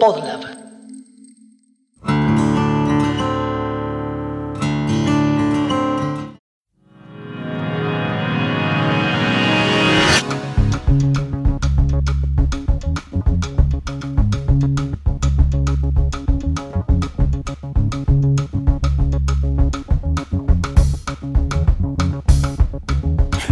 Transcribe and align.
Podlab. 0.00 0.40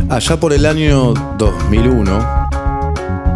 Allá 0.08 0.40
por 0.40 0.52
el 0.52 0.66
año 0.66 1.14
2001, 1.38 2.39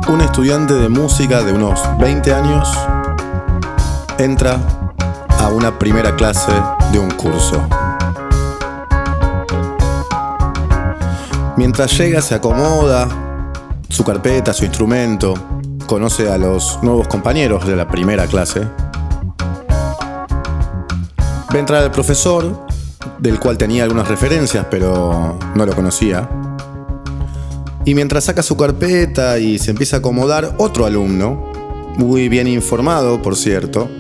un 0.09 0.21
estudiante 0.21 0.75
de 0.75 0.89
música 0.89 1.43
de 1.43 1.53
unos 1.53 1.81
20 1.99 2.35
años 2.35 2.69
entra 4.19 4.59
a 5.39 5.49
una 5.49 5.79
primera 5.79 6.15
clase 6.15 6.53
de 6.93 6.99
un 6.99 7.11
curso. 7.13 7.61
Mientras 11.57 11.97
llega 11.97 12.21
se 12.21 12.35
acomoda 12.35 13.09
su 13.89 14.05
carpeta, 14.05 14.53
su 14.53 14.65
instrumento, 14.65 15.35
conoce 15.87 16.31
a 16.31 16.37
los 16.37 16.83
nuevos 16.83 17.09
compañeros 17.09 17.67
de 17.67 17.77
la 17.77 17.89
primera 17.89 18.27
clase. 18.27 18.67
Ve 21.53 21.59
entrar 21.59 21.83
el 21.83 21.91
profesor, 21.91 22.67
del 23.19 23.39
cual 23.39 23.57
tenía 23.57 23.85
algunas 23.85 24.09
referencias, 24.09 24.67
pero 24.71 25.39
no 25.55 25.65
lo 25.65 25.75
conocía. 25.75 26.29
Y 27.87 27.95
mientras 27.95 28.25
saca 28.25 28.43
su 28.43 28.57
carpeta 28.57 29.39
y 29.39 29.59
se 29.59 29.71
empieza 29.71 29.97
a 29.97 29.99
acomodar, 29.99 30.55
otro 30.59 30.87
alumno, 30.87 31.53
muy 31.97 32.29
bien 32.31 32.47
informado, 32.49 33.21
por 33.21 33.37
cierto, 33.37 33.91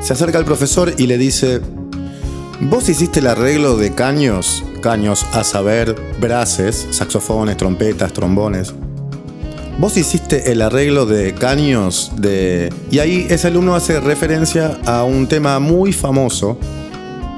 se 0.00 0.12
acerca 0.12 0.36
al 0.36 0.44
profesor 0.44 0.92
y 0.98 1.06
le 1.06 1.16
dice, 1.16 1.60
¿vos 2.60 2.88
hiciste 2.90 3.20
el 3.20 3.26
arreglo 3.26 3.78
de 3.78 3.94
caños? 3.94 4.62
Caños, 4.82 5.26
a 5.32 5.44
saber, 5.44 5.96
braces, 6.20 6.86
saxofones, 6.90 7.56
trompetas, 7.56 8.12
trombones. 8.12 8.74
Vos 9.78 9.96
hiciste 9.96 10.52
el 10.52 10.60
arreglo 10.62 11.06
de 11.06 11.34
caños 11.34 12.12
de... 12.18 12.72
Y 12.90 12.98
ahí 12.98 13.26
ese 13.30 13.48
alumno 13.48 13.74
hace 13.74 13.98
referencia 14.00 14.78
a 14.84 15.04
un 15.04 15.26
tema 15.26 15.58
muy 15.58 15.92
famoso, 15.92 16.58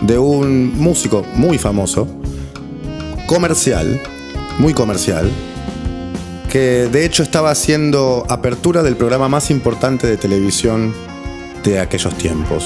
de 0.02 0.18
un 0.18 0.76
músico 0.76 1.24
muy 1.34 1.56
famoso, 1.56 2.06
comercial, 3.26 4.00
muy 4.58 4.74
comercial, 4.74 5.30
que 6.50 6.88
de 6.88 7.04
hecho 7.04 7.22
estaba 7.22 7.50
haciendo 7.50 8.24
apertura 8.28 8.82
del 8.82 8.96
programa 8.96 9.28
más 9.28 9.50
importante 9.50 10.06
de 10.06 10.16
televisión 10.16 10.92
de 11.62 11.78
aquellos 11.78 12.16
tiempos. 12.18 12.64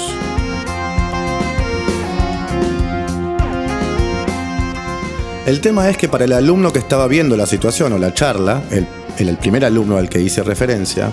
El 5.45 5.61
tema 5.61 5.91
es 5.91 5.99
que 5.99 6.09
para 6.09 6.25
el 6.25 6.33
alumno 6.33 6.73
que 6.73 6.79
estaba 6.79 7.07
viendo 7.09 7.37
la 7.37 7.47
situación 7.47 7.93
o 7.93 7.99
la 7.99 8.15
charla, 8.15 8.63
el, 8.71 8.87
el 9.19 9.37
primer 9.37 9.65
alumno 9.65 9.99
al 9.99 10.09
que 10.09 10.21
hice 10.21 10.43
referencia, 10.43 11.11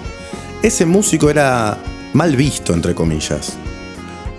ese 0.62 0.86
músico 0.86 1.30
era 1.30 1.78
mal 2.14 2.36
visto, 2.36 2.74
entre 2.74 2.96
comillas. 2.96 3.58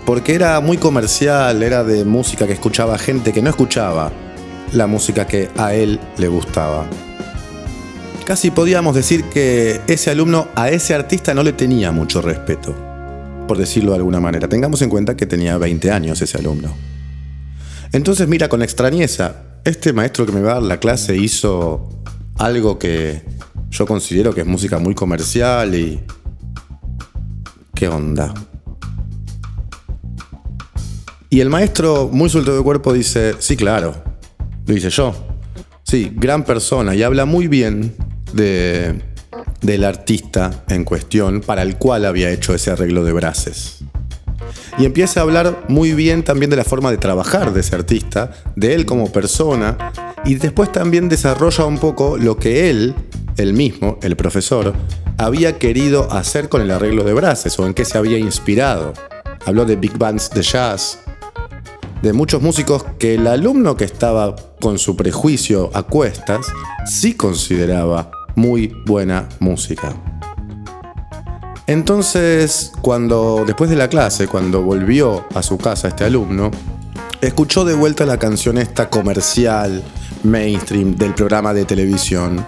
Porque 0.05 0.33
era 0.33 0.59
muy 0.59 0.77
comercial, 0.77 1.61
era 1.61 1.83
de 1.83 2.05
música 2.05 2.47
que 2.47 2.53
escuchaba 2.53 2.97
gente 2.97 3.31
que 3.31 3.41
no 3.41 3.49
escuchaba 3.49 4.11
la 4.73 4.87
música 4.87 5.27
que 5.27 5.49
a 5.57 5.73
él 5.73 5.99
le 6.17 6.27
gustaba. 6.27 6.87
Casi 8.25 8.51
podíamos 8.51 8.95
decir 8.95 9.25
que 9.25 9.81
ese 9.87 10.11
alumno 10.11 10.47
a 10.55 10.69
ese 10.69 10.93
artista 10.93 11.33
no 11.33 11.43
le 11.43 11.53
tenía 11.53 11.91
mucho 11.91 12.21
respeto, 12.21 12.75
por 13.47 13.57
decirlo 13.57 13.91
de 13.91 13.97
alguna 13.97 14.19
manera. 14.19 14.47
Tengamos 14.47 14.81
en 14.81 14.89
cuenta 14.89 15.17
que 15.17 15.25
tenía 15.25 15.57
20 15.57 15.91
años 15.91 16.21
ese 16.21 16.37
alumno. 16.37 16.73
Entonces 17.91 18.27
mira 18.27 18.47
con 18.47 18.61
extrañeza, 18.61 19.35
este 19.65 19.91
maestro 19.91 20.25
que 20.25 20.31
me 20.31 20.41
va 20.41 20.51
a 20.51 20.53
dar 20.55 20.63
la 20.63 20.79
clase 20.79 21.17
hizo 21.17 21.89
algo 22.37 22.79
que 22.79 23.21
yo 23.69 23.85
considero 23.85 24.33
que 24.33 24.41
es 24.41 24.47
música 24.47 24.79
muy 24.79 24.95
comercial 24.95 25.75
y... 25.75 26.01
¿Qué 27.73 27.87
onda? 27.87 28.33
Y 31.29 31.39
el 31.39 31.49
maestro, 31.49 32.09
muy 32.11 32.29
suelto 32.29 32.55
de 32.55 32.61
cuerpo, 32.61 32.93
dice, 32.93 33.35
sí, 33.39 33.55
claro, 33.55 34.10
lo 34.65 34.75
hice 34.75 34.89
yo. 34.89 35.13
Sí, 35.83 36.11
gran 36.15 36.43
persona 36.43 36.95
y 36.95 37.03
habla 37.03 37.25
muy 37.25 37.47
bien 37.47 37.95
de, 38.33 39.01
del 39.61 39.83
artista 39.83 40.63
en 40.69 40.83
cuestión 40.83 41.41
para 41.41 41.61
el 41.61 41.77
cual 41.77 42.05
había 42.05 42.29
hecho 42.31 42.53
ese 42.53 42.71
arreglo 42.71 43.03
de 43.03 43.13
braces. 43.13 43.79
Y 44.77 44.85
empieza 44.85 45.19
a 45.19 45.23
hablar 45.23 45.65
muy 45.67 45.93
bien 45.93 46.23
también 46.23 46.49
de 46.49 46.55
la 46.55 46.63
forma 46.63 46.91
de 46.91 46.97
trabajar 46.97 47.53
de 47.53 47.59
ese 47.59 47.75
artista, 47.75 48.31
de 48.55 48.73
él 48.73 48.85
como 48.85 49.11
persona, 49.11 49.77
y 50.25 50.35
después 50.35 50.71
también 50.71 51.09
desarrolla 51.09 51.65
un 51.65 51.77
poco 51.77 52.17
lo 52.17 52.37
que 52.37 52.69
él, 52.69 52.95
el 53.37 53.53
mismo, 53.53 53.99
el 54.01 54.15
profesor, 54.15 54.73
había 55.17 55.59
querido 55.59 56.11
hacer 56.11 56.49
con 56.49 56.61
el 56.61 56.71
arreglo 56.71 57.03
de 57.03 57.13
braces 57.13 57.57
o 57.59 57.67
en 57.67 57.73
qué 57.73 57.85
se 57.85 57.97
había 57.97 58.17
inspirado. 58.17 58.93
Habló 59.45 59.65
de 59.65 59.75
big 59.75 59.97
bands 59.97 60.29
de 60.29 60.41
jazz, 60.41 60.99
de 62.01 62.13
muchos 62.13 62.41
músicos 62.41 62.83
que 62.97 63.15
el 63.15 63.27
alumno 63.27 63.75
que 63.75 63.85
estaba 63.85 64.35
con 64.59 64.79
su 64.79 64.95
prejuicio 64.95 65.69
a 65.73 65.83
cuestas 65.83 66.47
sí 66.85 67.13
consideraba 67.13 68.11
muy 68.35 68.73
buena 68.85 69.27
música. 69.39 69.93
Entonces, 71.67 72.71
cuando 72.81 73.43
después 73.45 73.69
de 73.69 73.75
la 73.75 73.87
clase, 73.87 74.27
cuando 74.27 74.61
volvió 74.61 75.25
a 75.33 75.43
su 75.43 75.57
casa 75.57 75.87
este 75.87 76.03
alumno, 76.03 76.51
escuchó 77.21 77.63
de 77.63 77.75
vuelta 77.75 78.05
la 78.05 78.17
canción 78.17 78.57
esta 78.57 78.89
comercial, 78.89 79.83
mainstream 80.23 80.95
del 80.95 81.13
programa 81.13 81.53
de 81.53 81.65
televisión, 81.65 82.45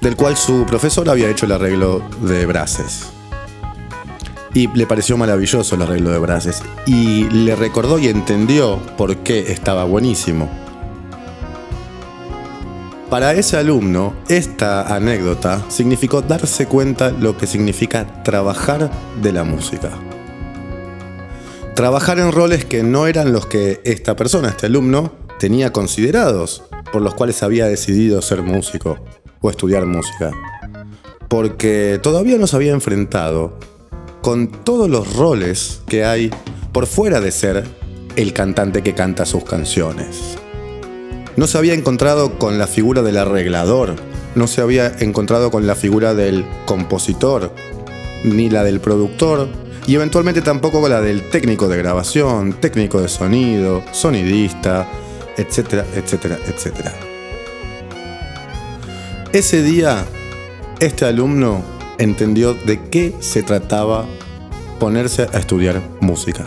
del 0.00 0.16
cual 0.16 0.36
su 0.36 0.66
profesor 0.66 1.08
había 1.08 1.30
hecho 1.30 1.46
el 1.46 1.52
arreglo 1.52 2.02
de 2.22 2.44
braces. 2.44 3.15
Y 4.56 4.68
le 4.68 4.86
pareció 4.86 5.18
maravilloso 5.18 5.74
el 5.74 5.82
arreglo 5.82 6.12
de 6.12 6.18
braces. 6.18 6.62
Y 6.86 7.24
le 7.28 7.54
recordó 7.54 7.98
y 7.98 8.08
entendió 8.08 8.80
por 8.96 9.18
qué 9.18 9.52
estaba 9.52 9.84
buenísimo. 9.84 10.48
Para 13.10 13.34
ese 13.34 13.58
alumno, 13.58 14.14
esta 14.30 14.96
anécdota 14.96 15.62
significó 15.68 16.22
darse 16.22 16.64
cuenta 16.64 17.10
lo 17.10 17.36
que 17.36 17.46
significa 17.46 18.22
trabajar 18.22 18.90
de 19.20 19.30
la 19.30 19.44
música. 19.44 19.90
Trabajar 21.74 22.18
en 22.18 22.32
roles 22.32 22.64
que 22.64 22.82
no 22.82 23.06
eran 23.08 23.34
los 23.34 23.44
que 23.44 23.82
esta 23.84 24.16
persona, 24.16 24.48
este 24.48 24.64
alumno, 24.64 25.12
tenía 25.38 25.70
considerados, 25.70 26.62
por 26.94 27.02
los 27.02 27.14
cuales 27.14 27.42
había 27.42 27.66
decidido 27.66 28.22
ser 28.22 28.40
músico 28.40 28.96
o 29.42 29.50
estudiar 29.50 29.84
música. 29.84 30.30
Porque 31.28 32.00
todavía 32.02 32.38
no 32.38 32.46
se 32.46 32.56
había 32.56 32.72
enfrentado 32.72 33.58
con 34.26 34.48
todos 34.48 34.90
los 34.90 35.14
roles 35.14 35.82
que 35.86 36.04
hay 36.04 36.32
por 36.72 36.88
fuera 36.88 37.20
de 37.20 37.30
ser 37.30 37.62
el 38.16 38.32
cantante 38.32 38.82
que 38.82 38.92
canta 38.92 39.24
sus 39.24 39.44
canciones. 39.44 40.36
No 41.36 41.46
se 41.46 41.58
había 41.58 41.74
encontrado 41.74 42.36
con 42.36 42.58
la 42.58 42.66
figura 42.66 43.02
del 43.02 43.18
arreglador, 43.18 43.94
no 44.34 44.48
se 44.48 44.62
había 44.62 44.88
encontrado 44.98 45.52
con 45.52 45.68
la 45.68 45.76
figura 45.76 46.14
del 46.14 46.44
compositor, 46.66 47.54
ni 48.24 48.50
la 48.50 48.64
del 48.64 48.80
productor, 48.80 49.46
y 49.86 49.94
eventualmente 49.94 50.42
tampoco 50.42 50.80
con 50.80 50.90
la 50.90 51.00
del 51.00 51.30
técnico 51.30 51.68
de 51.68 51.76
grabación, 51.76 52.54
técnico 52.54 53.00
de 53.00 53.06
sonido, 53.06 53.84
sonidista, 53.92 54.88
etcétera, 55.36 55.86
etcétera, 55.94 56.36
etcétera. 56.48 56.92
Ese 59.32 59.62
día, 59.62 60.04
este 60.80 61.04
alumno 61.04 61.75
entendió 61.98 62.54
de 62.54 62.80
qué 62.90 63.14
se 63.20 63.42
trataba 63.42 64.06
ponerse 64.78 65.26
a 65.32 65.38
estudiar 65.38 65.82
música. 66.00 66.44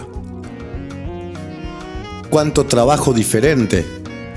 Cuánto 2.30 2.66
trabajo 2.66 3.14
diferente 3.14 3.86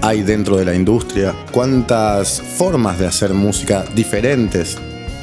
hay 0.00 0.23
dentro 0.23 0.56
de 0.56 0.64
la 0.64 0.75
industria, 0.75 1.35
cuántas 1.53 2.41
formas 2.41 2.99
de 2.99 3.06
hacer 3.06 3.35
música 3.35 3.85
diferentes 3.94 4.76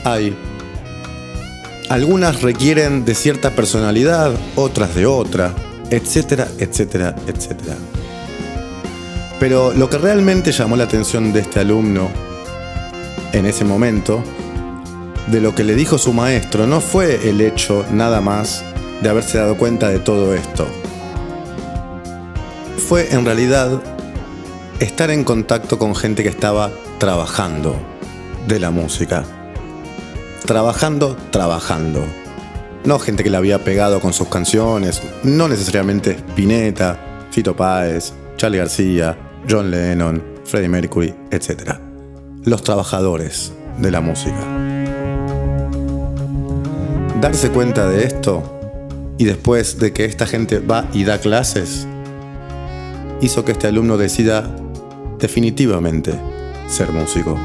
hay. 0.03 0.35
Algunas 1.89 2.41
requieren 2.41 3.03
de 3.03 3.15
cierta 3.15 3.51
personalidad, 3.51 4.31
otras 4.55 4.95
de 4.95 5.05
otra, 5.05 5.53
etcétera, 5.89 6.47
etcétera, 6.59 7.15
etcétera. 7.27 7.75
Pero 9.39 9.73
lo 9.73 9.89
que 9.89 9.97
realmente 9.97 10.51
llamó 10.51 10.75
la 10.75 10.83
atención 10.83 11.33
de 11.33 11.39
este 11.39 11.61
alumno 11.61 12.09
en 13.33 13.45
ese 13.45 13.65
momento, 13.65 14.23
de 15.27 15.41
lo 15.41 15.53
que 15.55 15.63
le 15.63 15.75
dijo 15.75 15.97
su 15.97 16.13
maestro, 16.13 16.67
no 16.67 16.81
fue 16.81 17.29
el 17.29 17.41
hecho 17.41 17.85
nada 17.91 18.21
más 18.21 18.63
de 19.01 19.09
haberse 19.09 19.37
dado 19.37 19.57
cuenta 19.57 19.89
de 19.89 19.99
todo 19.99 20.33
esto. 20.33 20.67
Fue 22.87 23.13
en 23.13 23.25
realidad 23.25 23.81
estar 24.79 25.11
en 25.11 25.23
contacto 25.23 25.77
con 25.77 25.95
gente 25.95 26.23
que 26.23 26.29
estaba 26.29 26.71
trabajando 26.97 27.75
de 28.47 28.59
la 28.59 28.71
música. 28.71 29.23
trabajando, 30.45 31.15
trabajando. 31.29 32.03
No 32.83 32.97
gente 32.97 33.23
que 33.23 33.29
la 33.29 33.37
había 33.37 33.63
pegado 33.63 33.99
con 33.99 34.13
sus 34.13 34.29
canciones, 34.29 35.01
no 35.23 35.47
necesariamente 35.47 36.11
Spinetta, 36.29 37.27
Fito 37.29 37.55
Páez, 37.55 38.13
Charlie 38.35 38.57
García, 38.57 39.15
John 39.47 39.69
Lennon, 39.69 40.23
Freddie 40.45 40.69
Mercury, 40.69 41.13
etc. 41.29 41.75
Los 42.45 42.63
trabajadores 42.63 43.53
de 43.77 43.91
la 43.91 44.01
música. 44.01 44.68
Darse 47.21 47.49
cuenta 47.49 47.85
de 47.87 48.05
esto 48.05 48.43
y 49.17 49.25
después 49.25 49.77
de 49.77 49.91
que 49.91 50.05
esta 50.05 50.25
gente 50.25 50.59
va 50.59 50.87
y 50.93 51.03
da 51.03 51.19
clases, 51.19 51.85
hizo 53.19 53.43
que 53.43 53.51
este 53.51 53.67
alumno 53.67 53.97
decida 53.97 54.55
definitivamente 55.19 56.13
ser 56.69 56.93
músico. 56.93 57.37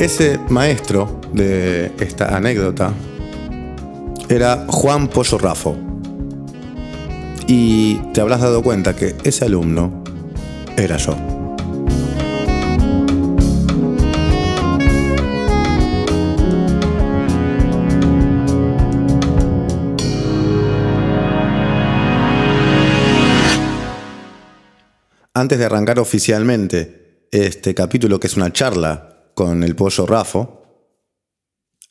Ese 0.00 0.40
maestro 0.48 1.20
de 1.32 1.92
esta 2.00 2.36
anécdota 2.36 2.92
era 4.28 4.66
Juan 4.68 5.06
Pollo 5.06 5.38
Rafo. 5.38 5.76
Y 7.46 7.96
te 8.12 8.20
habrás 8.20 8.40
dado 8.40 8.62
cuenta 8.62 8.96
que 8.96 9.14
ese 9.22 9.44
alumno 9.44 10.02
era 10.76 10.96
yo. 10.96 11.31
Antes 25.42 25.58
de 25.58 25.64
arrancar 25.64 25.98
oficialmente 25.98 27.26
este 27.32 27.74
capítulo, 27.74 28.20
que 28.20 28.28
es 28.28 28.36
una 28.36 28.52
charla 28.52 29.24
con 29.34 29.64
el 29.64 29.74
pollo 29.74 30.06
Rafo, 30.06 30.62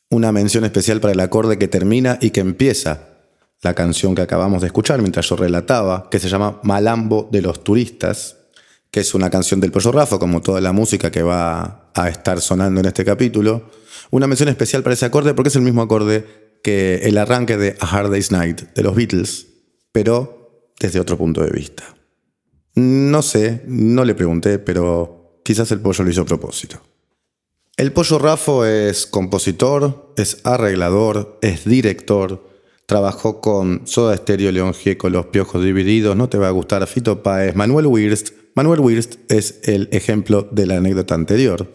una 0.08 0.32
mención 0.32 0.64
especial 0.64 1.02
para 1.02 1.12
el 1.12 1.20
acorde 1.20 1.58
que 1.58 1.68
termina 1.68 2.16
y 2.18 2.30
que 2.30 2.40
empieza 2.40 3.10
la 3.60 3.74
canción 3.74 4.14
que 4.14 4.22
acabamos 4.22 4.62
de 4.62 4.68
escuchar 4.68 5.02
mientras 5.02 5.28
yo 5.28 5.36
relataba, 5.36 6.08
que 6.08 6.18
se 6.18 6.30
llama 6.30 6.60
Malambo 6.62 7.28
de 7.30 7.42
los 7.42 7.62
Turistas, 7.62 8.38
que 8.90 9.00
es 9.00 9.14
una 9.14 9.28
canción 9.28 9.60
del 9.60 9.70
pollo 9.70 9.92
Rafo, 9.92 10.18
como 10.18 10.40
toda 10.40 10.62
la 10.62 10.72
música 10.72 11.10
que 11.10 11.22
va 11.22 11.90
a 11.94 12.08
estar 12.08 12.40
sonando 12.40 12.80
en 12.80 12.86
este 12.86 13.04
capítulo. 13.04 13.68
Una 14.10 14.26
mención 14.26 14.48
especial 14.48 14.82
para 14.82 14.94
ese 14.94 15.04
acorde 15.04 15.34
porque 15.34 15.50
es 15.50 15.56
el 15.56 15.62
mismo 15.62 15.82
acorde 15.82 16.56
que 16.64 17.02
el 17.02 17.18
arranque 17.18 17.58
de 17.58 17.76
A 17.80 17.98
Hard 17.98 18.12
Day's 18.12 18.32
Night 18.32 18.62
de 18.74 18.82
los 18.82 18.96
Beatles, 18.96 19.46
pero 19.92 20.72
desde 20.80 21.00
otro 21.00 21.18
punto 21.18 21.44
de 21.44 21.50
vista. 21.50 21.84
No 22.74 23.22
sé, 23.22 23.62
no 23.66 24.04
le 24.04 24.14
pregunté, 24.14 24.58
pero 24.58 25.40
quizás 25.44 25.70
el 25.72 25.80
pollo 25.80 26.04
lo 26.04 26.10
hizo 26.10 26.22
a 26.22 26.26
propósito. 26.26 26.80
El 27.76 27.92
pollo 27.92 28.18
Rafo 28.18 28.64
es 28.64 29.06
compositor, 29.06 30.12
es 30.16 30.38
arreglador, 30.44 31.38
es 31.42 31.64
director, 31.64 32.46
trabajó 32.86 33.40
con 33.40 33.86
Soda 33.86 34.16
Stereo, 34.16 34.52
León 34.52 34.74
Gieco, 34.74 35.08
Los 35.08 35.26
Piojos 35.26 35.64
Divididos, 35.64 36.16
No 36.16 36.28
Te 36.28 36.38
Va 36.38 36.48
a 36.48 36.52
Gustar, 36.52 36.86
Fito 36.86 37.22
Páez, 37.22 37.54
Manuel 37.54 37.86
Wirst, 37.86 38.34
Manuel 38.54 38.80
Wirst 38.80 39.14
es 39.30 39.60
el 39.62 39.88
ejemplo 39.92 40.46
de 40.52 40.66
la 40.66 40.76
anécdota 40.76 41.14
anterior, 41.14 41.72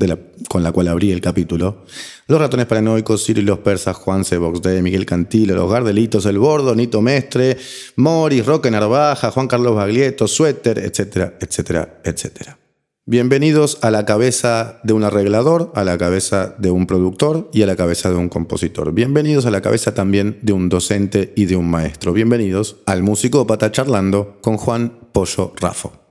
con 0.48 0.62
la 0.62 0.72
cual 0.72 0.90
abrí 0.90 1.12
el 1.12 1.22
capítulo. 1.22 1.84
Los 2.28 2.40
ratones 2.40 2.68
paranoicos, 2.68 3.26
Ciro 3.26 3.42
y 3.42 3.46
los 3.46 3.60
persas, 3.60 3.96
Juan 3.96 4.24
Box 4.40 4.62
de 4.62 4.84
Miguel 4.84 5.08
Cantilo, 5.08 5.56
Los 5.56 5.72
Gardelitos, 5.72 6.28
El 6.28 6.38
Bordo, 6.38 6.76
Nito 6.76 7.02
Mestre, 7.02 7.58
Morris, 7.96 8.46
Roque 8.46 8.70
Narvaja, 8.70 9.32
Juan 9.32 9.48
Carlos 9.48 9.76
Baglietto, 9.76 10.28
Suéter, 10.28 10.78
etcétera, 10.78 11.36
etcétera, 11.42 12.00
etcétera. 12.04 12.60
Bienvenidos 13.08 13.80
a 13.82 13.90
la 13.90 14.06
cabeza 14.06 14.80
de 14.84 14.94
un 14.94 15.04
arreglador, 15.04 15.72
a 15.74 15.84
la 15.84 15.98
cabeza 15.98 16.54
de 16.60 16.70
un 16.70 16.86
productor 16.86 17.50
y 17.54 17.64
a 17.64 17.66
la 17.66 17.76
cabeza 17.76 18.12
de 18.12 18.18
un 18.18 18.30
compositor. 18.30 18.94
Bienvenidos 18.94 19.48
a 19.48 19.52
la 19.52 19.62
cabeza 19.62 19.96
también 19.96 20.38
de 20.44 20.54
un 20.54 20.70
docente 20.70 21.34
y 21.36 21.46
de 21.46 21.56
un 21.56 21.72
maestro. 21.72 22.14
Bienvenidos 22.14 22.76
al 22.86 23.02
Musicópata 23.02 23.72
charlando 23.72 24.38
con 24.42 24.58
Juan 24.58 25.10
Pollo 25.12 25.54
Rafo. 25.60 26.07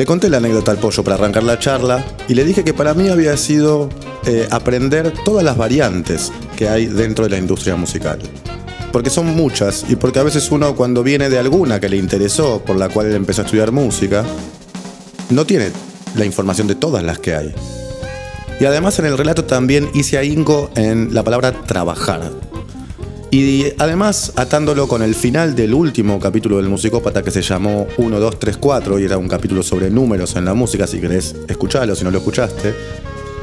Le 0.00 0.06
conté 0.06 0.30
la 0.30 0.38
anécdota 0.38 0.70
al 0.70 0.78
pollo 0.78 1.04
para 1.04 1.16
arrancar 1.16 1.42
la 1.42 1.58
charla 1.58 2.02
y 2.26 2.32
le 2.32 2.46
dije 2.46 2.64
que 2.64 2.72
para 2.72 2.94
mí 2.94 3.10
había 3.10 3.36
sido 3.36 3.90
eh, 4.24 4.48
aprender 4.50 5.12
todas 5.26 5.44
las 5.44 5.58
variantes 5.58 6.32
que 6.56 6.70
hay 6.70 6.86
dentro 6.86 7.24
de 7.24 7.30
la 7.32 7.36
industria 7.36 7.76
musical 7.76 8.18
porque 8.92 9.10
son 9.10 9.26
muchas 9.26 9.84
y 9.90 9.96
porque 9.96 10.18
a 10.18 10.22
veces 10.22 10.50
uno 10.50 10.74
cuando 10.74 11.02
viene 11.02 11.28
de 11.28 11.38
alguna 11.38 11.80
que 11.80 11.90
le 11.90 11.98
interesó, 11.98 12.62
por 12.64 12.76
la 12.76 12.88
cual 12.88 13.08
él 13.08 13.14
empezó 13.14 13.42
a 13.42 13.44
estudiar 13.44 13.72
música, 13.72 14.24
no 15.28 15.44
tiene 15.44 15.68
la 16.14 16.24
información 16.24 16.66
de 16.66 16.76
todas 16.76 17.04
las 17.04 17.18
que 17.18 17.34
hay. 17.34 17.54
Y 18.58 18.64
además 18.64 18.98
en 19.00 19.04
el 19.04 19.18
relato 19.18 19.44
también 19.44 19.90
hice 19.92 20.16
ahínco 20.16 20.70
en 20.76 21.12
la 21.12 21.24
palabra 21.24 21.52
trabajar. 21.52 22.32
Y 23.30 23.72
además 23.78 24.32
atándolo 24.34 24.88
con 24.88 25.02
el 25.02 25.14
final 25.14 25.54
del 25.54 25.72
último 25.72 26.18
capítulo 26.18 26.56
del 26.56 26.68
musicópata 26.68 27.22
que 27.22 27.30
se 27.30 27.42
llamó 27.42 27.86
1, 27.96 28.18
2, 28.18 28.38
3, 28.40 28.56
4 28.56 28.98
y 28.98 29.04
era 29.04 29.18
un 29.18 29.28
capítulo 29.28 29.62
sobre 29.62 29.88
números 29.88 30.34
en 30.34 30.44
la 30.44 30.54
música, 30.54 30.86
si 30.88 31.00
querés 31.00 31.36
escucharlo, 31.46 31.94
si 31.94 32.02
no 32.02 32.10
lo 32.10 32.18
escuchaste, 32.18 32.74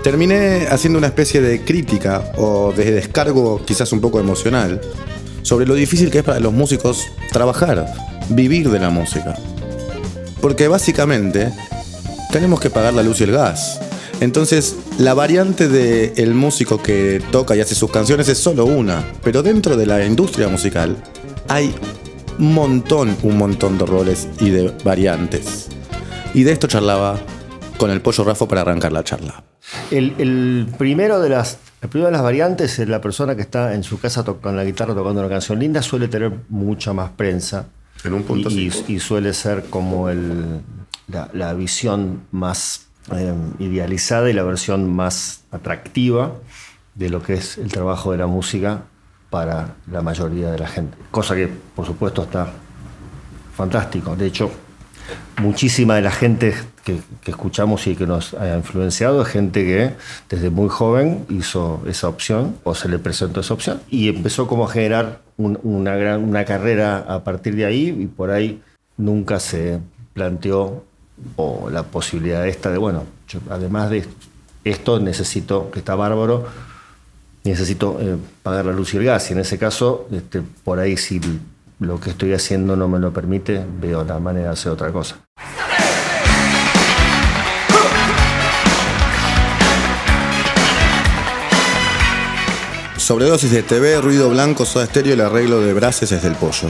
terminé 0.03 0.67
haciendo 0.69 0.99
una 0.99 1.07
especie 1.07 1.39
de 1.39 1.63
crítica 1.63 2.33
o 2.37 2.73
de 2.75 2.91
descargo 2.91 3.63
quizás 3.65 3.93
un 3.93 4.01
poco 4.01 4.19
emocional 4.19 4.81
sobre 5.41 5.65
lo 5.65 5.75
difícil 5.75 6.11
que 6.11 6.17
es 6.17 6.23
para 6.25 6.41
los 6.41 6.51
músicos 6.51 7.07
trabajar, 7.31 7.85
vivir 8.27 8.69
de 8.69 8.79
la 8.79 8.89
música. 8.89 9.35
Porque 10.41 10.67
básicamente 10.67 11.53
tenemos 12.33 12.59
que 12.59 12.69
pagar 12.69 12.93
la 12.93 13.03
luz 13.03 13.21
y 13.21 13.23
el 13.23 13.31
gas. 13.31 13.79
Entonces, 14.19 14.75
la 14.97 15.13
variante 15.13 15.67
del 15.67 16.13
el 16.17 16.33
músico 16.33 16.81
que 16.81 17.21
toca 17.31 17.55
y 17.55 17.59
hace 17.59 17.75
sus 17.75 17.91
canciones 17.91 18.27
es 18.29 18.39
solo 18.39 18.65
una, 18.65 19.05
pero 19.23 19.43
dentro 19.43 19.77
de 19.77 19.85
la 19.85 20.03
industria 20.03 20.47
musical 20.47 20.97
hay 21.47 21.73
un 22.39 22.53
montón, 22.53 23.15
un 23.23 23.37
montón 23.37 23.77
de 23.77 23.85
roles 23.85 24.27
y 24.39 24.49
de 24.49 24.73
variantes. 24.83 25.67
Y 26.33 26.43
de 26.43 26.51
esto 26.51 26.67
charlaba 26.67 27.19
con 27.77 27.91
el 27.91 28.01
pollo 28.01 28.23
Rafo 28.23 28.47
para 28.47 28.61
arrancar 28.61 28.91
la 28.91 29.03
charla. 29.03 29.43
El, 29.91 30.67
primero 30.77 31.19
de 31.19 31.29
las, 31.29 31.59
de 31.81 32.11
las 32.11 32.21
variantes 32.21 32.79
es 32.79 32.89
la 32.89 33.01
persona 33.01 33.35
que 33.35 33.41
está 33.41 33.73
en 33.75 33.83
su 33.83 33.99
casa 33.99 34.23
con 34.23 34.55
la 34.55 34.63
guitarra 34.63 34.95
tocando 34.95 35.21
una 35.21 35.29
canción 35.29 35.59
linda, 35.59 35.81
suele 35.81 36.07
tener 36.07 36.31
mucha 36.49 36.93
más 36.93 37.11
prensa. 37.11 37.67
En 38.03 38.13
un 38.13 38.23
punto 38.23 38.49
y, 38.49 38.71
y, 38.87 38.99
suele 38.99 39.33
ser 39.33 39.65
como 39.65 40.09
el, 40.09 40.61
la, 41.07 41.53
visión 41.53 42.23
más 42.31 42.86
eh, 43.13 43.33
idealizada 43.59 44.29
y 44.29 44.33
la 44.33 44.43
versión 44.43 44.93
más 44.93 45.43
atractiva 45.51 46.33
de 46.95 47.09
lo 47.09 47.21
que 47.21 47.35
es 47.35 47.57
el 47.57 47.71
trabajo 47.71 48.11
de 48.11 48.17
la 48.17 48.27
música 48.27 48.83
para 49.29 49.75
la 49.91 50.01
mayoría 50.01 50.51
de 50.51 50.59
la 50.59 50.67
gente. 50.67 50.97
Cosa 51.11 51.35
que, 51.35 51.47
por 51.47 51.85
supuesto, 51.85 52.23
está 52.23 52.51
fantástico. 53.55 54.15
De 54.15 54.25
hecho, 54.25 54.51
muchísima 55.37 55.95
de 55.95 56.01
la 56.01 56.11
gente 56.11 56.53
que, 56.83 56.99
escuchamos 57.25 57.85
y 57.87 57.95
que 57.95 58.07
nos 58.07 58.33
ha 58.33 58.55
influenciado 58.55 59.21
es 59.21 59.27
gente 59.27 59.63
que 59.63 59.93
desde 60.29 60.49
muy 60.49 60.69
joven 60.69 61.25
hizo 61.29 61.81
esa 61.87 62.07
opción 62.07 62.55
o 62.63 62.73
se 62.73 62.89
le 62.89 62.99
presentó 62.99 63.41
esa 63.41 63.53
opción 63.53 63.81
y 63.89 64.09
empezó 64.09 64.47
como 64.47 64.65
a 64.65 64.69
generar 64.69 65.21
una, 65.37 65.95
gran, 65.95 66.23
una 66.23 66.45
carrera 66.45 66.99
a 67.07 67.23
partir 67.23 67.55
de 67.55 67.65
ahí 67.65 67.95
y 67.99 68.05
por 68.07 68.31
ahí 68.31 68.61
nunca 68.97 69.39
se 69.39 69.79
planteó 70.13 70.83
o 71.35 71.69
la 71.69 71.83
posibilidad 71.83 72.47
esta 72.47 72.69
de, 72.69 72.77
bueno, 72.77 73.03
además 73.49 73.89
de 73.89 74.05
esto 74.63 74.99
necesito, 74.99 75.71
que 75.71 75.79
está 75.79 75.95
bárbaro, 75.95 76.45
necesito 77.43 77.97
eh, 77.99 78.17
pagar 78.43 78.65
la 78.65 78.73
luz 78.73 78.93
y 78.93 78.97
el 78.97 79.05
gas. 79.05 79.29
Y 79.29 79.33
en 79.33 79.39
ese 79.39 79.57
caso, 79.57 80.07
este, 80.11 80.41
por 80.63 80.79
ahí 80.79 80.97
si 80.97 81.21
lo 81.79 81.99
que 81.99 82.11
estoy 82.11 82.33
haciendo 82.33 82.75
no 82.75 82.87
me 82.87 82.99
lo 82.99 83.11
permite, 83.11 83.63
veo 83.79 84.03
la 84.03 84.19
manera 84.19 84.47
de 84.47 84.53
hacer 84.53 84.71
otra 84.71 84.91
cosa. 84.91 85.17
Sobredosis 92.97 93.51
de 93.51 93.63
TV, 93.63 94.01
ruido 94.01 94.29
blanco, 94.29 94.65
soda 94.65 94.83
estéreo, 94.83 95.13
el 95.13 95.21
arreglo 95.21 95.61
de 95.61 95.73
brases 95.73 96.11
es 96.11 96.23
del 96.23 96.35
pollo. 96.35 96.69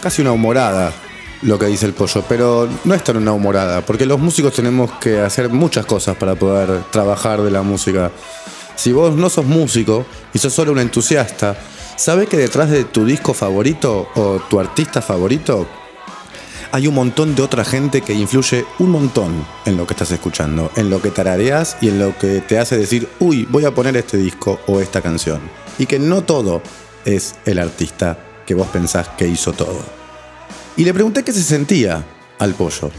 Casi 0.00 0.22
una 0.22 0.32
humorada 0.32 0.92
lo 1.42 1.58
que 1.58 1.66
dice 1.66 1.86
el 1.86 1.92
pollo, 1.92 2.24
pero 2.28 2.68
no 2.84 2.94
es 2.94 3.04
tan 3.04 3.16
una 3.16 3.32
humorada, 3.32 3.84
porque 3.84 4.06
los 4.06 4.18
músicos 4.18 4.54
tenemos 4.54 4.92
que 4.92 5.20
hacer 5.20 5.48
muchas 5.48 5.86
cosas 5.86 6.16
para 6.16 6.34
poder 6.34 6.84
trabajar 6.90 7.42
de 7.42 7.50
la 7.50 7.62
música. 7.62 8.10
Si 8.74 8.92
vos 8.92 9.14
no 9.14 9.30
sos 9.30 9.44
músico 9.44 10.06
y 10.32 10.38
sos 10.38 10.52
solo 10.52 10.72
un 10.72 10.78
entusiasta, 10.78 11.56
¿sabés 11.96 12.28
que 12.28 12.36
detrás 12.36 12.70
de 12.70 12.84
tu 12.84 13.04
disco 13.04 13.34
favorito 13.34 14.08
o 14.14 14.40
tu 14.48 14.60
artista 14.60 15.00
favorito 15.00 15.66
hay 16.72 16.86
un 16.86 16.94
montón 16.94 17.34
de 17.34 17.42
otra 17.42 17.64
gente 17.64 18.02
que 18.02 18.12
influye 18.12 18.66
un 18.78 18.90
montón 18.90 19.46
en 19.64 19.76
lo 19.76 19.86
que 19.86 19.94
estás 19.94 20.10
escuchando, 20.10 20.70
en 20.76 20.90
lo 20.90 21.00
que 21.00 21.10
tarareas 21.10 21.78
y 21.80 21.88
en 21.88 21.98
lo 21.98 22.16
que 22.18 22.40
te 22.40 22.58
hace 22.58 22.76
decir, 22.76 23.08
uy, 23.18 23.46
voy 23.48 23.64
a 23.64 23.70
poner 23.70 23.96
este 23.96 24.18
disco 24.18 24.60
o 24.66 24.80
esta 24.80 25.00
canción. 25.00 25.40
Y 25.78 25.86
que 25.86 25.98
no 25.98 26.22
todo 26.22 26.60
es 27.04 27.36
el 27.46 27.58
artista 27.58 28.18
que 28.46 28.54
vos 28.54 28.68
pensás 28.68 29.08
que 29.16 29.26
hizo 29.26 29.52
todo. 29.52 30.05
Y 30.76 30.84
le 30.84 30.92
pregunté 30.92 31.22
qué 31.24 31.32
se 31.32 31.42
sentía 31.42 32.04
al 32.38 32.54
pollo. 32.54 32.90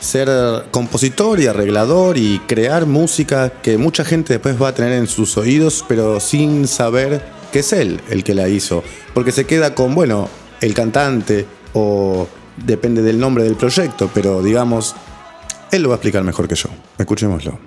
Ser 0.00 0.28
compositor 0.70 1.40
y 1.40 1.46
arreglador 1.46 2.18
y 2.18 2.38
crear 2.46 2.86
música 2.86 3.50
que 3.62 3.78
mucha 3.78 4.04
gente 4.04 4.34
después 4.34 4.60
va 4.60 4.68
a 4.68 4.74
tener 4.74 4.92
en 4.92 5.06
sus 5.06 5.36
oídos, 5.36 5.84
pero 5.88 6.20
sin 6.20 6.68
saber 6.68 7.22
que 7.52 7.60
es 7.60 7.72
él 7.72 8.00
el 8.10 8.22
que 8.22 8.34
la 8.34 8.48
hizo. 8.48 8.84
Porque 9.14 9.32
se 9.32 9.44
queda 9.44 9.74
con, 9.74 9.94
bueno, 9.94 10.28
el 10.60 10.74
cantante 10.74 11.46
o 11.72 12.28
depende 12.56 13.02
del 13.02 13.18
nombre 13.18 13.44
del 13.44 13.56
proyecto, 13.56 14.10
pero 14.14 14.42
digamos, 14.42 14.94
él 15.72 15.82
lo 15.82 15.88
va 15.88 15.94
a 15.94 15.96
explicar 15.96 16.22
mejor 16.22 16.46
que 16.46 16.54
yo. 16.54 16.68
Escuchémoslo. 16.98 17.58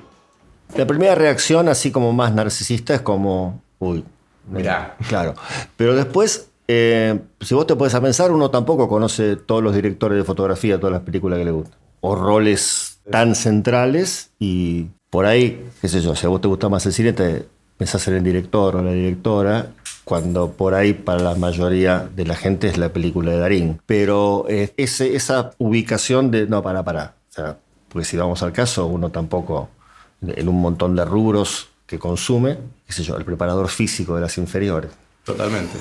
La 0.76 0.88
primera 0.88 1.16
reacción, 1.16 1.68
así 1.68 1.92
como 1.92 2.14
más 2.14 2.34
narcisista, 2.34 2.94
es 2.94 3.02
como, 3.02 3.62
uy, 3.80 4.06
Mirá. 4.52 4.96
Claro. 5.08 5.36
Pero 5.78 5.96
después, 5.96 6.50
eh, 6.72 7.20
si 7.42 7.56
vos 7.56 7.66
te 7.66 7.76
puedes 7.76 7.96
a 7.96 8.02
pensar, 8.02 8.30
uno 8.32 8.52
tampoco 8.52 8.88
conoce 8.88 9.36
todos 9.38 9.64
los 9.64 9.74
directores 9.74 10.20
de 10.20 10.24
fotografía, 10.24 10.78
todas 10.80 10.94
las 10.94 11.02
películas 11.02 11.40
que 11.40 11.46
le 11.46 11.50
gustan. 11.50 11.80
O 12.00 12.16
roles 12.16 13.00
tan 13.10 13.34
centrales 13.34 14.30
y 14.38 14.86
por 15.10 15.26
ahí, 15.26 15.66
qué 15.82 15.88
sé 15.88 16.00
yo, 16.00 16.16
si 16.16 16.28
a 16.28 16.30
vos 16.30 16.42
te 16.42 16.48
gusta 16.48 16.70
más 16.70 16.86
el 16.86 16.94
cine, 16.94 17.12
te 17.14 17.48
pensás 17.76 18.08
en 18.10 18.18
el 18.18 18.24
director 18.24 18.76
o 18.76 18.84
la 18.84 18.92
directora, 18.92 19.72
cuando 20.04 20.52
por 20.52 20.76
ahí 20.76 20.94
para 20.94 21.24
la 21.24 21.34
mayoría 21.34 22.08
de 22.16 22.26
la 22.28 22.36
gente 22.36 22.68
es 22.68 22.78
la 22.78 22.94
película 22.94 23.32
de 23.32 23.40
Darín. 23.40 23.82
Pero 23.88 24.46
eh, 24.48 24.72
ese, 24.78 25.16
esa 25.16 25.50
ubicación 25.58 26.30
de, 26.30 26.46
no, 26.46 26.62
para, 26.62 26.84
para. 26.84 27.16
O 27.30 27.34
sea, 27.34 27.58
porque 27.88 28.06
si 28.06 28.16
vamos 28.16 28.44
al 28.44 28.52
caso, 28.52 28.86
uno 28.86 29.10
tampoco, 29.10 29.70
en 30.22 30.48
un 30.48 30.62
montón 30.62 30.96
de 30.96 31.04
rubros 31.04 31.70
que 31.88 31.98
consume, 31.98 32.60
qué 32.86 32.94
sé 32.94 33.02
yo, 33.02 33.18
el 33.18 33.26
preparador 33.26 33.70
físico 33.70 34.14
de 34.14 34.22
las 34.22 34.38
inferiores. 34.38 34.92
Totalmente. 35.24 35.80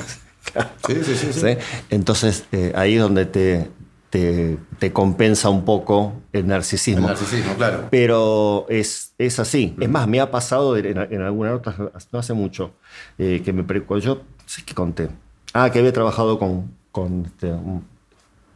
Sí, 0.87 0.95
sí, 1.05 1.33
sí. 1.33 1.47
Entonces, 1.91 2.45
eh, 2.53 2.73
ahí 2.75 2.95
es 2.95 3.01
donde 3.03 3.27
te, 3.27 3.69
te, 4.11 4.57
te 4.79 4.93
compensa 4.93 5.51
un 5.51 5.65
poco 5.65 6.15
el 6.33 6.41
El 6.41 6.47
narcisismo. 6.49 7.07
narcisismo, 7.07 7.55
claro. 7.55 7.89
Pero 7.91 8.67
es, 8.69 9.13
es 9.19 9.39
así. 9.39 9.75
Es 9.79 9.89
más, 9.89 10.09
me 10.09 10.21
ha 10.21 10.31
pasado 10.31 10.77
en, 10.77 10.97
en 10.97 11.23
alguna 11.23 11.51
nota, 11.51 11.75
no 12.13 12.19
hace 12.19 12.33
mucho, 12.33 12.73
eh, 13.19 13.43
que 13.45 13.53
me 13.53 13.65
yo, 14.01 14.23
sé 14.47 14.65
que 14.65 14.75
conté. 14.75 15.11
Ah, 15.53 15.71
que 15.71 15.79
había 15.81 15.93
trabajado 15.93 16.39
con, 16.39 16.71
con 16.93 17.27
este, 17.27 17.49
un- 17.53 17.85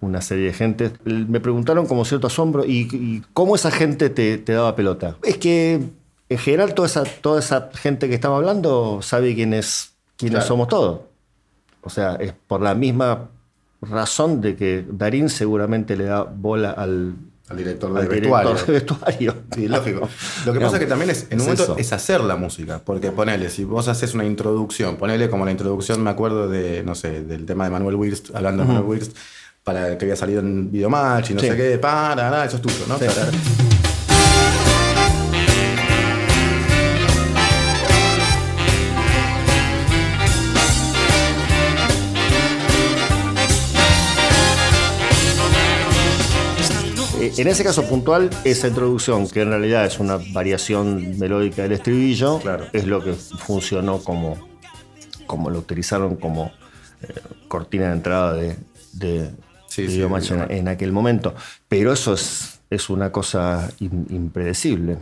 una 0.01 0.21
serie 0.21 0.47
de 0.47 0.53
gente. 0.53 0.91
Me 1.05 1.39
preguntaron 1.41 1.87
como 1.87 2.05
cierto 2.05 2.27
asombro, 2.27 2.65
¿y, 2.65 2.89
y 2.93 3.23
cómo 3.35 3.55
esa 3.55 3.71
gente 3.71 4.11
te, 4.11 4.37
te 4.39 4.53
daba 4.53 4.75
pelota? 4.75 5.17
Es 5.23 5.37
que 5.37 5.81
en 6.29 6.39
general 6.39 6.75
toda 6.75 6.89
esa, 6.89 7.05
toda 7.05 7.39
esa 7.39 7.71
gente 7.75 8.09
que 8.09 8.15
estaba 8.15 8.37
hablando 8.37 9.01
sabe 9.03 9.35
quién 9.35 9.53
es, 9.55 9.93
quiénes 10.17 10.39
Claro. 10.39 10.47
somos 10.49 10.69
todos. 10.69 11.01
O 11.83 11.91
sea, 11.91 12.15
es 12.17 12.33
por 12.47 12.61
la 12.61 12.75
misma 12.75 13.29
razón 13.81 14.41
de 14.41 14.55
que 14.57 14.85
Darín 14.89 15.29
seguramente 15.29 15.97
le 15.97 16.05
da 16.05 16.23
bola 16.23 16.71
al, 16.71 17.15
Al 17.49 17.57
director 17.57 17.97
al 17.97 18.09
de 18.09 18.15
director 18.15 18.67
de 18.67 18.73
vestuario. 18.73 19.35
Sí, 19.55 19.67
lógico. 19.69 20.09
Lo 20.47 20.53
que 20.53 20.61
pasa 20.61 20.77
es 20.77 20.81
que 20.81 20.87
también 20.87 21.11
es, 21.11 21.27
en 21.31 21.41
un 21.41 21.41
Es 21.41 21.43
momento 21.47 21.63
eso. 21.65 21.77
es 21.79 21.93
hacer 21.93 22.21
la 22.23 22.37
música. 22.37 22.81
Porque 22.85 23.11
ponele, 23.11 23.51
si 23.51 23.65
vos 23.65 23.89
haces 23.89 24.15
una 24.15 24.25
introducción, 24.25 24.97
ponele 24.97 25.29
como 25.29 25.45
la 25.45 25.51
introducción, 25.51 26.03
me 26.03 26.11
acuerdo 26.11 26.49
de, 26.49 26.83
no 26.85 26.95
sé, 26.95 27.23
del 27.25 27.45
tema 27.45 27.65
de 27.65 27.71
Manuel 27.71 27.97
Wirst, 27.97 28.35
hablando 28.35 28.63
de 28.63 28.69
Manuel 28.69 28.87
Wirst, 28.89 29.17
para 29.65 29.99
que 29.99 30.05
había 30.05 30.17
salido 30.17 30.41
en 30.41 30.71
Videomatch 30.71 31.31
y 31.31 31.35
no 31.35 31.41
Sí. 31.41 31.49
sé 31.49 31.57
qué, 31.57 31.79
para, 31.79 32.45
eso 32.45 32.57
es 32.57 32.63
tuyo, 32.63 32.85
¿no? 32.89 32.99
Sí. 32.99 33.07
Eh, 47.37 47.43
En 47.43 47.49
ese 47.49 47.65
caso 47.65 47.83
puntual, 47.89 48.31
esa 48.45 48.69
introducción, 48.69 49.29
que 49.29 49.43
en 49.43 49.49
realidad 49.49 49.85
es 49.87 49.99
una 49.99 50.19
variación 50.33 51.19
melódica 51.19 51.63
del 51.63 51.73
estribillo, 51.73 52.39
Claro. 52.41 52.67
es 52.73 52.87
lo 52.87 53.03
que 53.03 53.13
funcionó 53.15 53.99
como, 53.99 54.37
como 55.27 55.51
lo 55.51 55.59
utilizaron 55.59 56.17
como 56.17 56.53
eh, 57.03 57.13
cortina 57.49 57.89
de 57.89 57.93
entrada 57.93 58.35
de, 58.35 58.57
de, 58.93 59.31
Sí, 59.67 59.83
de 59.83 59.89
sí, 59.89 59.95
Videomatch 59.95 60.33
en, 60.51 60.69
aquel 60.69 60.93
momento. 60.93 61.35
Pero 61.69 61.93
eso 61.93 62.13
es, 62.15 62.61
es 62.71 62.91
una 62.91 63.11
cosa 63.11 63.71
in- 63.81 64.07
impredecible. 64.11 64.99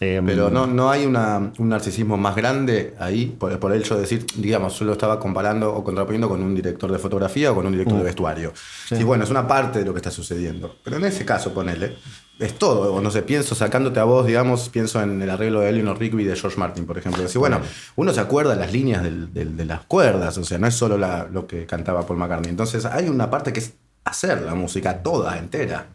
Eh, 0.00 0.22
Pero 0.24 0.48
no, 0.48 0.66
no 0.68 0.90
hay 0.90 1.04
una- 1.06 1.52
un 1.58 1.68
narcisismo 1.68 2.16
más 2.16 2.36
grande 2.36 2.94
ahí, 3.00 3.26
por, 3.38 3.58
por 3.58 3.72
el 3.72 3.80
hecho 3.80 3.96
de 3.96 4.02
decir, 4.02 4.24
digamos, 4.36 4.78
yo 4.78 4.84
lo 4.84 4.92
estaba 4.92 5.18
comparando 5.18 5.74
o 5.74 5.82
contraponiendo 5.82 6.28
con 6.28 6.40
un 6.40 6.54
director 6.54 6.90
de 6.92 6.98
fotografía 7.00 7.50
o 7.50 7.54
con 7.56 7.66
un 7.66 7.72
director 7.72 7.94
Mm. 7.96 7.98
de 7.98 8.04
vestuario. 8.04 8.52
Sí. 8.88 9.02
bueno, 9.02 9.24
es 9.24 9.30
una 9.30 9.46
parte 9.48 9.80
de 9.80 9.84
lo 9.84 9.92
que 9.92 9.98
está 9.98 10.10
sucediendo. 10.12 10.76
Pero 10.84 10.98
en 10.98 11.04
ese 11.04 11.24
caso, 11.24 11.52
ponele, 11.52 11.96
es 12.38 12.54
todo. 12.54 12.94
O 12.94 13.00
no 13.00 13.10
sé, 13.10 13.22
pienso 13.22 13.56
sacándote 13.56 13.98
a 13.98 14.04
vos, 14.04 14.24
digamos, 14.24 14.68
pienso 14.68 15.02
en 15.02 15.20
el 15.20 15.28
arreglo 15.30 15.60
de 15.60 15.70
Eleanor 15.70 15.98
Rigby 15.98 16.22
de 16.22 16.36
George 16.36 16.58
Martin, 16.60 16.86
por 16.86 16.96
ejemplo. 16.96 17.20
Decir, 17.22 17.40
bueno, 17.40 17.58
uno 17.96 18.12
se 18.12 18.20
acuerda 18.20 18.54
de 18.54 18.60
las 18.60 18.72
líneas 18.72 19.02
del- 19.02 19.34
del- 19.34 19.56
de 19.56 19.64
las 19.64 19.80
cuerdas, 19.86 20.38
o 20.38 20.44
sea, 20.44 20.58
no 20.58 20.68
es 20.68 20.74
solo 20.74 20.96
la- 20.96 21.26
lo 21.32 21.48
que 21.48 21.66
cantaba 21.66 22.06
Paul 22.06 22.20
McCartney. 22.20 22.50
Entonces, 22.50 22.84
hay 22.84 23.08
una 23.08 23.30
parte 23.30 23.52
que 23.52 23.58
es 23.58 23.72
hacer 24.04 24.42
la 24.42 24.54
música 24.54 25.02
toda, 25.02 25.36
entera. 25.38 25.86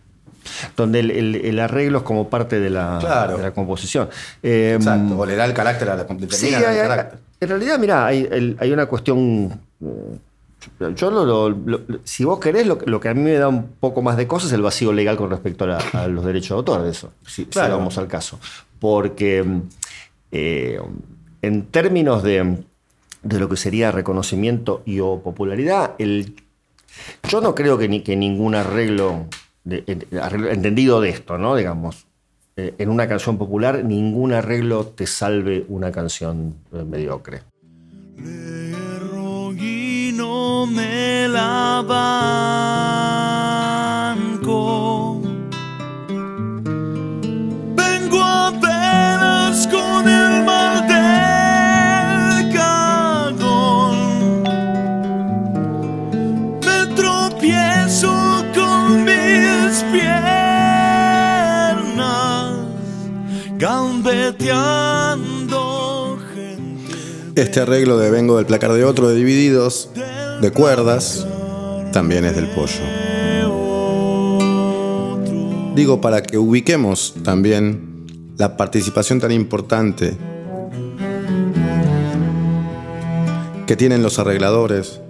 Donde 0.75 1.00
el, 1.00 1.12
el- 1.12 1.35
el 1.35 1.59
arreglo 1.59 2.00
es 2.00 2.03
como 2.03 2.29
parte 2.29 2.59
de 2.59 2.69
la, 2.69 2.97
Claro. 3.00 3.38
de 3.38 3.43
la 3.43 3.51
composición. 3.51 4.09
Eh, 4.41 4.75
Exacto. 4.77 5.17
O 5.19 5.25
le 5.25 5.35
da 5.35 5.45
el 5.45 5.53
carácter 5.53 5.89
a 5.89 5.95
la 5.95 6.05
Sí, 6.29 6.53
hay- 6.53 6.77
el 6.77 6.88
carácter. 6.88 7.19
en 7.39 7.50
realidad, 7.50 7.79
mira, 7.79 8.05
hay, 8.05 8.71
una 8.71 8.85
cuestión. 8.88 9.59
eh, 9.81 10.17
Yo 10.95 11.12
lo, 11.12 11.25
lo- 11.25 11.50
lo- 11.50 11.81
si 12.05 12.23
vos 12.23 12.39
querés, 12.39 12.65
lo, 12.65 12.77
que 13.01 13.09
a 13.09 13.13
mí 13.13 13.21
me 13.21 13.33
da 13.33 13.50
un 13.50 13.67
poco 13.81 14.01
más 14.01 14.15
de 14.15 14.27
cosas 14.27 14.47
es 14.47 14.53
el 14.53 14.62
vacío 14.62 14.93
legal 14.93 15.17
con 15.17 15.29
respecto 15.29 15.65
a, 15.65 15.67
la- 15.67 15.77
a 15.93 16.07
los 16.07 16.23
derechos 16.25 16.50
de 16.50 16.55
autor 16.55 16.83
de 16.83 16.91
eso, 16.91 17.12
si, 17.27 17.43
si 17.43 17.45
Claro. 17.50 17.77
vamos 17.77 17.97
al 17.97 18.07
caso. 18.07 18.39
Porque 18.79 19.43
eh, 20.31 20.79
en 21.41 21.65
términos 21.65 22.23
de, 22.23 22.57
de 23.23 23.39
lo 23.39 23.50
que 23.50 23.57
sería 23.57 23.91
reconocimiento 23.91 24.81
y 24.85 25.01
o 25.01 25.19
popularidad, 25.19 25.91
el, 26.00 26.35
yo 27.27 27.41
no 27.41 27.55
creo 27.55 27.77
que, 27.77 27.89
ni, 27.89 28.00
que 28.01 28.15
ningún 28.15 28.55
arreglo, 28.55 29.25
entendido 29.65 31.01
de 31.01 31.10
esto, 31.10 31.38
¿no? 31.38 31.55
Digamos, 31.55 32.05
eh, 32.55 32.75
en 32.77 32.89
una 32.89 33.08
canción 33.08 33.39
popular, 33.39 33.84
ningún 33.84 34.32
arreglo 34.32 34.86
te 34.86 35.08
salve 35.08 35.65
una 35.70 35.91
canción 35.91 36.53
eh, 36.72 36.84
mediocre. 36.84 37.41
Le 38.15 38.70
erro 38.70 39.53
y 39.53 40.13
no 40.15 40.67
me 40.67 41.27
la 41.27 41.84
banco. 44.38 45.20
Vengo 47.75 48.22
apenas 48.22 49.67
con 49.67 50.08
el 50.08 50.23
mis 59.74 59.84
piernas, 59.86 60.06
gambeteando. 63.58 65.00
Este 67.34 67.60
arreglo 67.62 67.98
de 67.98 68.12
Vengo 68.12 68.38
del 68.38 68.46
placar 68.46 68.74
de 68.74 68.86
otro 68.86 69.10
de 69.10 69.15
Divididos, 69.15 69.89
de 70.42 70.51
cuerdas, 70.51 71.25
también 71.92 72.24
es 72.25 72.36
del 72.36 72.50
pollo. 72.50 72.84
Digo, 75.75 76.00
para 76.01 76.22
que 76.22 76.38
ubiquemos 76.38 77.15
también 77.24 78.06
la 78.38 78.56
participación 78.58 79.20
tan 79.20 79.32
importante 79.32 80.15
que 83.65 83.75
tienen 83.75 84.03
los 84.03 84.20
arregladores, 84.20 85.01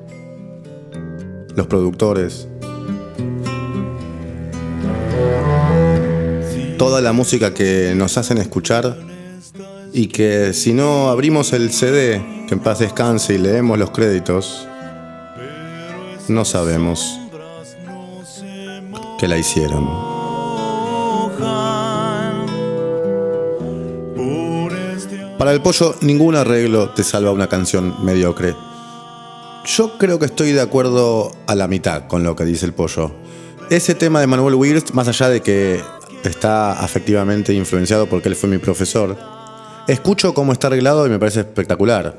los 1.54 1.68
productores, 1.68 2.48
toda 6.78 7.02
la 7.02 7.14
música 7.14 7.54
que 7.54 7.94
nos 7.96 8.18
hacen 8.18 8.38
escuchar 8.38 8.98
y 9.94 10.08
que 10.08 10.54
si 10.54 10.74
no 10.74 11.10
abrimos 11.10 11.54
el 11.54 11.72
CD, 11.72 12.22
que 12.48 12.56
en 12.56 12.60
paz 12.60 12.80
descanse 12.80 13.36
y 13.36 13.38
leemos 13.38 13.78
los 13.78 13.92
créditos, 13.92 14.68
no 16.28 16.46
sabemos 16.46 17.20
que 19.20 19.28
la 19.28 19.38
hicieron. 19.38 19.88
Para 25.38 25.52
el 25.52 25.62
pollo, 25.62 25.96
ningún 26.02 26.36
arreglo 26.36 26.92
te 26.92 27.04
salva 27.04 27.32
una 27.32 27.48
canción 27.48 28.04
mediocre. 28.04 28.56
Yo 29.66 29.98
creo 29.98 30.18
que 30.18 30.26
estoy 30.26 30.54
de 30.54 30.62
acuerdo 30.62 31.32
a 31.48 31.56
la 31.56 31.68
mitad 31.68 32.08
con 32.08 32.24
lo 32.24 32.36
que 32.36 32.46
dice 32.46 32.66
el 32.66 32.74
pollo. 32.74 33.12
Ese 33.70 33.94
tema 33.96 34.22
de 34.22 34.28
Manuel 34.28 34.56
Wirst, 34.56 34.92
más 34.92 35.08
allá 35.08 35.30
de 35.30 35.42
que 35.42 35.82
está 36.30 36.74
afectivamente 36.74 37.54
influenciado 37.54 38.08
porque 38.08 38.30
él 38.30 38.36
fue 38.36 38.50
mi 38.50 38.58
profesor, 38.58 39.18
escucho 39.88 40.34
cómo 40.34 40.54
está 40.54 40.68
arreglado 40.68 41.06
y 41.06 41.10
me 41.10 41.20
parece 41.20 41.42
espectacular. 41.42 42.18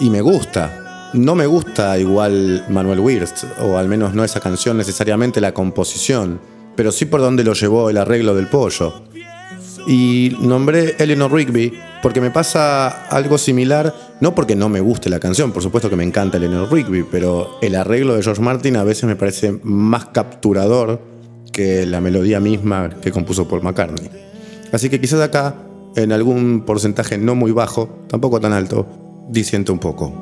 Y 0.00 0.10
me 0.10 0.20
gusta. 0.20 1.10
No 1.14 1.36
me 1.36 1.46
gusta 1.46 1.96
igual 1.98 2.64
Manuel 2.68 2.98
Wirst, 2.98 3.44
o 3.60 3.78
al 3.78 3.88
menos 3.88 4.14
no 4.14 4.24
esa 4.24 4.40
canción 4.40 4.76
necesariamente 4.76 5.40
la 5.40 5.54
composición, 5.54 6.40
pero 6.74 6.90
sí 6.90 7.04
por 7.04 7.20
donde 7.20 7.44
lo 7.44 7.52
llevó 7.52 7.88
el 7.88 7.98
arreglo 7.98 8.34
del 8.34 8.48
pollo. 8.48 9.04
Y 9.86 10.36
nombré 10.40 10.96
Eleanor 10.98 11.32
Rigby 11.32 11.72
porque 12.02 12.20
me 12.20 12.32
pasa 12.32 13.06
algo 13.06 13.38
similar, 13.38 13.94
no 14.20 14.34
porque 14.34 14.56
no 14.56 14.68
me 14.68 14.80
guste 14.80 15.08
la 15.08 15.20
canción, 15.20 15.52
por 15.52 15.62
supuesto 15.62 15.88
que 15.88 15.96
me 15.96 16.04
encanta 16.04 16.38
Eleanor 16.38 16.72
Rigby, 16.72 17.04
pero 17.08 17.58
el 17.62 17.76
arreglo 17.76 18.16
de 18.16 18.22
George 18.22 18.42
Martin 18.42 18.76
a 18.76 18.84
veces 18.84 19.04
me 19.04 19.14
parece 19.14 19.60
más 19.62 20.06
capturador 20.06 21.13
que 21.54 21.86
la 21.86 22.00
melodía 22.00 22.40
misma 22.40 22.90
que 23.00 23.12
compuso 23.12 23.46
Paul 23.46 23.62
McCartney. 23.62 24.10
Así 24.72 24.90
que 24.90 25.00
quizás 25.00 25.20
acá, 25.20 25.54
en 25.94 26.10
algún 26.10 26.64
porcentaje 26.66 27.16
no 27.16 27.36
muy 27.36 27.52
bajo, 27.52 28.04
tampoco 28.08 28.40
tan 28.40 28.52
alto, 28.52 28.86
disiento 29.30 29.72
un 29.72 29.78
poco. 29.78 30.12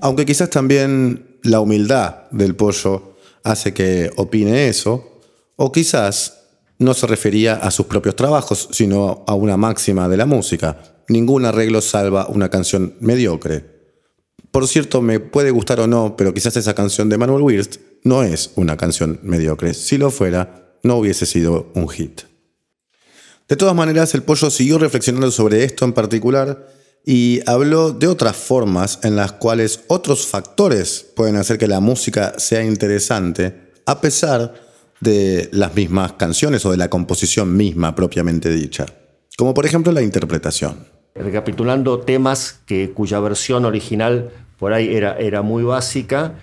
Aunque 0.00 0.24
quizás 0.24 0.48
también 0.48 1.38
la 1.42 1.58
humildad 1.60 2.30
del 2.30 2.54
pollo 2.54 3.16
hace 3.42 3.74
que 3.74 4.10
opine 4.16 4.68
eso, 4.68 5.20
o 5.56 5.72
quizás 5.72 6.44
no 6.78 6.94
se 6.94 7.08
refería 7.08 7.54
a 7.54 7.72
sus 7.72 7.86
propios 7.86 8.14
trabajos, 8.14 8.68
sino 8.70 9.24
a 9.26 9.34
una 9.34 9.56
máxima 9.56 10.08
de 10.08 10.16
la 10.16 10.26
música. 10.26 10.78
Ningún 11.08 11.46
arreglo 11.46 11.80
salva 11.80 12.28
una 12.28 12.48
canción 12.48 12.94
mediocre. 13.00 13.64
Por 14.52 14.68
cierto, 14.68 15.02
me 15.02 15.18
puede 15.18 15.50
gustar 15.50 15.80
o 15.80 15.88
no, 15.88 16.16
pero 16.16 16.32
quizás 16.32 16.56
esa 16.56 16.74
canción 16.74 17.08
de 17.08 17.18
Manuel 17.18 17.42
Wirst 17.42 17.93
no 18.04 18.22
es 18.22 18.52
una 18.54 18.76
canción 18.76 19.18
mediocre. 19.22 19.74
Si 19.74 19.98
lo 19.98 20.10
fuera, 20.10 20.78
no 20.82 20.96
hubiese 20.96 21.26
sido 21.26 21.72
un 21.74 21.88
hit. 21.88 22.22
De 23.48 23.56
todas 23.56 23.74
maneras, 23.74 24.14
el 24.14 24.22
pollo 24.22 24.50
siguió 24.50 24.78
reflexionando 24.78 25.30
sobre 25.30 25.64
esto 25.64 25.84
en 25.84 25.92
particular 25.92 26.68
y 27.04 27.40
habló 27.46 27.92
de 27.92 28.06
otras 28.06 28.36
formas 28.36 29.00
en 29.02 29.16
las 29.16 29.32
cuales 29.32 29.80
otros 29.88 30.26
factores 30.26 31.04
pueden 31.14 31.36
hacer 31.36 31.58
que 31.58 31.68
la 31.68 31.80
música 31.80 32.38
sea 32.38 32.64
interesante, 32.64 33.72
a 33.84 34.00
pesar 34.00 34.54
de 35.00 35.50
las 35.52 35.74
mismas 35.74 36.12
canciones 36.12 36.64
o 36.64 36.70
de 36.70 36.78
la 36.78 36.88
composición 36.88 37.54
misma 37.54 37.94
propiamente 37.94 38.50
dicha, 38.50 38.86
como 39.36 39.52
por 39.52 39.66
ejemplo 39.66 39.92
la 39.92 40.00
interpretación. 40.00 40.86
Recapitulando 41.14 42.00
temas 42.00 42.60
que, 42.66 42.90
cuya 42.92 43.20
versión 43.20 43.66
original 43.66 44.30
por 44.58 44.72
ahí 44.72 44.94
era, 44.94 45.16
era 45.18 45.42
muy 45.42 45.62
básica, 45.62 46.40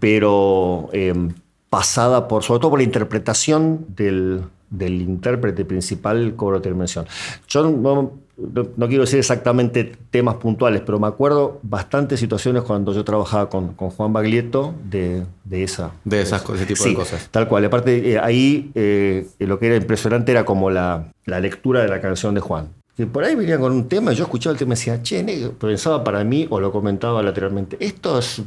pero 0.00 0.88
em, 0.92 1.30
pasada 1.70 2.28
por, 2.28 2.42
sobre 2.42 2.60
todo 2.60 2.70
por 2.70 2.78
la 2.80 2.84
interpretación 2.84 3.86
del, 3.88 4.42
del 4.70 5.02
intérprete 5.02 5.64
principal 5.64 6.34
cobro 6.36 6.60
mención. 6.74 7.06
Yo 7.48 7.68
no, 7.68 8.12
no, 8.36 8.88
quiero 8.88 9.02
decir 9.02 9.18
exactamente 9.18 9.92
temas 10.10 10.36
puntuales, 10.36 10.82
pero 10.84 10.98
me 10.98 11.06
acuerdo 11.06 11.60
bastantes 11.62 12.20
situaciones 12.20 12.62
cuando 12.62 12.92
yo 12.92 13.04
trabajaba 13.04 13.48
con, 13.48 13.74
con 13.74 13.90
Juan 13.90 14.12
Baglietto 14.12 14.74
de, 14.84 15.24
de 15.44 15.62
esa. 15.62 15.92
De 16.04 16.20
esas, 16.20 16.48
ese 16.48 16.66
tipo 16.66 16.84
de 16.84 16.94
cosas. 16.94 17.28
Tal 17.30 17.48
cual. 17.48 17.64
Aparte, 17.64 18.12
eh, 18.12 18.18
ahí 18.18 18.70
eh, 18.74 19.26
lo 19.38 19.58
que 19.58 19.66
era 19.66 19.76
impresionante 19.76 20.32
era 20.32 20.44
como 20.44 20.70
la, 20.70 21.12
la 21.24 21.40
lectura 21.40 21.82
de 21.82 21.88
la 21.88 22.00
canción 22.00 22.34
de 22.34 22.40
Juan 22.40 22.68
que 22.96 23.06
por 23.06 23.24
ahí 23.24 23.34
venía 23.34 23.58
con 23.58 23.72
un 23.72 23.88
tema 23.88 24.12
yo 24.12 24.24
escuchaba 24.24 24.52
el 24.52 24.58
tema 24.58 24.74
y 24.74 24.76
decía, 24.76 25.02
che, 25.02 25.24
pensaba 25.58 26.04
para 26.04 26.22
mí, 26.22 26.46
o 26.48 26.60
lo 26.60 26.70
comentaba 26.70 27.22
lateralmente, 27.22 27.76
esto 27.80 28.18
es, 28.20 28.42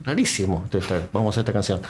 rarísimo, 0.00 0.64
vamos 1.12 1.36
a 1.36 1.40
esta 1.40 1.52
canción. 1.52 1.80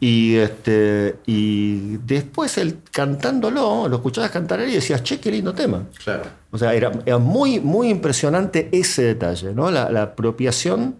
Y, 0.00 0.36
este, 0.36 1.16
y 1.26 1.98
después 1.98 2.56
él 2.56 2.78
cantándolo, 2.90 3.88
lo 3.88 3.96
escuchabas 3.96 4.30
cantar 4.30 4.60
y 4.60 4.72
decías, 4.72 5.02
che, 5.02 5.20
qué 5.20 5.30
lindo 5.30 5.52
tema. 5.52 5.84
Claro. 6.02 6.24
O 6.50 6.56
sea, 6.56 6.72
era, 6.72 6.90
muy, 7.18 7.60
muy 7.60 7.90
impresionante 7.90 8.70
ese 8.72 9.02
detalle, 9.02 9.52
¿no? 9.52 9.70
La, 9.70 10.02
apropiación 10.02 10.96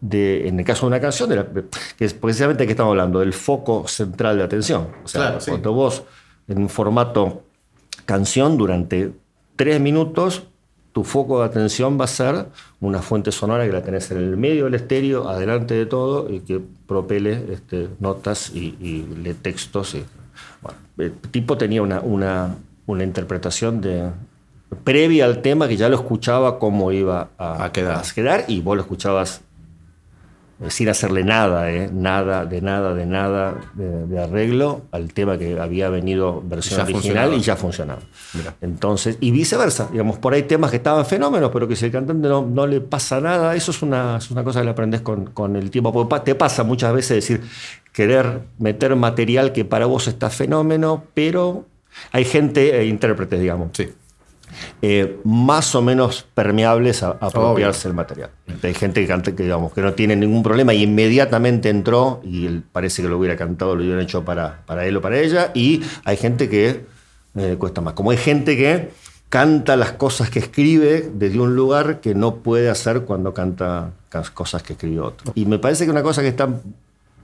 de, 0.00 0.46
en 0.46 0.60
el 0.60 0.64
caso 0.64 0.82
de 0.82 0.88
una 0.88 1.00
canción, 1.00 1.30
que 1.96 2.04
es 2.04 2.14
precisamente 2.14 2.66
que 2.66 2.72
estamos 2.72 2.90
hablando, 2.90 3.18
del 3.18 3.32
foco 3.32 3.88
central 3.88 4.36
de 4.36 4.44
atención. 4.44 4.88
O 5.02 5.08
sea, 5.08 5.22
claro, 5.22 5.38
cuando 5.44 5.72
vos 5.72 6.04
en 6.46 6.58
un 6.58 6.68
formato 6.68 7.42
canción 8.04 8.56
durante 8.56 9.12
tres 9.56 9.80
minutos, 9.80 10.44
tu 10.92 11.04
foco 11.04 11.40
de 11.40 11.46
atención 11.46 11.98
va 12.00 12.04
a 12.04 12.08
ser 12.08 12.46
una 12.80 13.02
fuente 13.02 13.32
sonora 13.32 13.66
que 13.66 13.72
la 13.72 13.82
tenés 13.82 14.10
en 14.10 14.18
el 14.18 14.36
medio 14.36 14.64
del 14.64 14.74
estéreo, 14.74 15.28
adelante 15.28 15.74
de 15.74 15.86
todo, 15.86 16.30
y 16.30 16.40
que 16.40 16.60
propele 16.86 17.52
este, 17.52 17.88
notas 18.00 18.50
y, 18.54 19.04
lee 19.22 19.34
textos. 19.34 19.96
el 20.98 21.12
tipo 21.30 21.58
tenía 21.58 21.82
una, 21.82 22.00
una, 22.00 22.56
una, 22.86 23.04
interpretación 23.04 23.80
de, 23.80 24.10
previa 24.84 25.24
al 25.26 25.42
tema 25.42 25.68
que 25.68 25.76
ya 25.76 25.88
lo 25.88 25.96
escuchaba 25.96 26.58
cómo 26.58 26.92
iba 26.92 27.28
a, 27.38 27.70
quedar. 27.72 27.98
a 27.98 28.14
quedar 28.14 28.44
y 28.48 28.60
vos 28.60 28.76
lo 28.76 28.82
escuchabas 28.82 29.42
sin 30.68 30.88
hacerle 30.88 31.22
nada, 31.22 31.70
¿eh? 31.70 31.90
nada, 31.92 32.46
de 32.46 32.62
nada, 32.62 32.94
de 32.94 33.04
nada 33.04 33.54
de, 33.74 34.18
arreglo 34.18 34.82
al 34.90 35.12
tema 35.12 35.36
que 35.36 35.60
había 35.60 35.90
venido 35.90 36.42
versión 36.42 36.80
original 36.80 37.34
y 37.34 37.40
ya 37.40 37.56
funcionaba. 37.56 38.00
Entonces, 38.62 39.18
y 39.20 39.32
viceversa, 39.32 39.88
digamos, 39.92 40.18
por 40.18 40.32
ahí 40.32 40.44
temas 40.44 40.70
que 40.70 40.78
estaban 40.78 41.04
fenómenos, 41.04 41.50
pero 41.52 41.68
que 41.68 41.76
si 41.76 41.84
el 41.84 41.92
cantante 41.92 42.28
no, 42.28 42.46
no 42.46 42.66
le 42.66 42.80
pasa 42.80 43.20
nada, 43.20 43.54
eso 43.54 43.70
es 43.70 43.82
una, 43.82 44.16
es 44.16 44.30
una 44.30 44.44
cosa 44.44 44.60
que 44.60 44.64
le 44.64 44.70
aprendes 44.70 45.02
con, 45.02 45.26
con 45.26 45.56
el 45.56 45.70
tiempo. 45.70 45.92
Porque 45.92 46.24
te 46.24 46.34
pasa 46.34 46.64
muchas 46.64 46.94
veces 46.94 47.16
decir, 47.16 47.42
querer 47.92 48.40
meter 48.58 48.96
material 48.96 49.52
que 49.52 49.66
para 49.66 49.84
vos 49.84 50.08
está 50.08 50.30
fenómeno, 50.30 51.04
pero 51.12 51.66
hay 52.12 52.24
gente, 52.24 52.80
e 52.80 52.86
intérpretes, 52.86 53.40
digamos. 53.40 53.70
Sí 53.74 53.90
eh, 54.82 55.18
más 55.24 55.74
o 55.74 55.82
menos 55.82 56.26
permeables 56.34 57.02
a, 57.02 57.10
apropiarse 57.20 57.88
el 57.88 57.94
material. 57.94 58.30
Hay 58.62 58.74
gente 58.74 59.00
que, 59.00 59.06
canta, 59.06 59.34
que, 59.34 59.42
digamos, 59.42 59.72
que 59.72 59.80
no 59.80 59.94
tiene 59.94 60.16
ningún 60.16 60.42
problema 60.42 60.74
y 60.74 60.82
inmediatamente 60.82 61.68
entró 61.68 62.20
y 62.24 62.46
él 62.46 62.62
parece 62.70 63.02
que 63.02 63.08
lo 63.08 63.18
hubiera 63.18 63.36
cantado, 63.36 63.74
lo 63.74 63.82
hubieran 63.82 64.02
hecho 64.02 64.24
para, 64.24 64.62
para 64.66 64.86
él 64.86 64.96
o 64.96 65.00
para 65.00 65.18
ella, 65.18 65.50
y 65.54 65.82
hay 66.04 66.16
gente 66.16 66.48
que 66.48 66.84
eh, 67.36 67.56
cuesta 67.58 67.80
más. 67.80 67.94
Como 67.94 68.10
hay 68.10 68.16
gente 68.16 68.56
que 68.56 68.90
canta 69.28 69.76
las 69.76 69.92
cosas 69.92 70.30
que 70.30 70.38
escribe 70.38 71.10
desde 71.12 71.40
un 71.40 71.56
lugar 71.56 72.00
que 72.00 72.14
no 72.14 72.36
puede 72.36 72.70
hacer 72.70 73.02
cuando 73.02 73.34
canta 73.34 73.92
cosas 74.34 74.62
que 74.62 74.74
escribe 74.74 75.00
otro. 75.00 75.32
Y 75.34 75.46
me 75.46 75.58
parece 75.58 75.84
que 75.84 75.90
una 75.90 76.02
cosa 76.02 76.22
que 76.22 76.28
está 76.28 76.48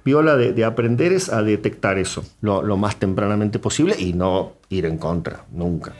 viola 0.05 0.37
de, 0.37 0.65
aprender 0.65 1.13
es 1.13 1.29
a 1.29 1.43
detectar 1.43 1.99
eso 1.99 2.25
lo, 2.41 2.63
lo 2.63 2.77
más 2.77 2.97
tempranamente 2.97 3.59
posible 3.59 3.95
y 3.99 4.13
no 4.13 4.53
ir 4.69 4.87
en 4.87 4.99
contra, 4.99 5.45
nunca. 5.53 5.93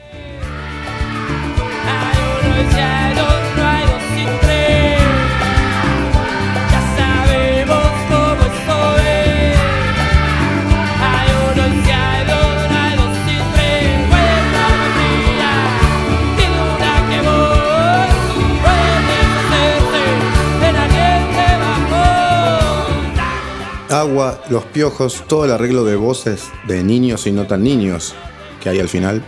Agua, 23.93 24.41
los 24.49 24.65
piojos, 24.65 25.23
todo 25.29 25.45
el 25.45 25.53
arreglo 25.53 25.85
de 25.85 25.97
voces 25.97 26.51
de 26.67 26.83
niños 26.83 27.27
y 27.27 27.33
no 27.33 27.47
tan 27.47 27.63
niños 27.63 28.15
que 28.61 28.71
hay 28.71 28.81
al 28.81 28.89
final 28.89 29.23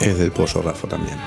es 0.00 0.16
del 0.16 0.30
pollo 0.30 0.62
Rafa 0.62 0.88
también. 0.88 1.18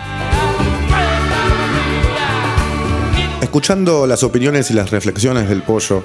Escuchando 3.53 4.07
las 4.07 4.23
opiniones 4.23 4.71
y 4.71 4.73
las 4.73 4.89
reflexiones 4.89 5.47
del 5.47 5.61
pollo, 5.61 6.03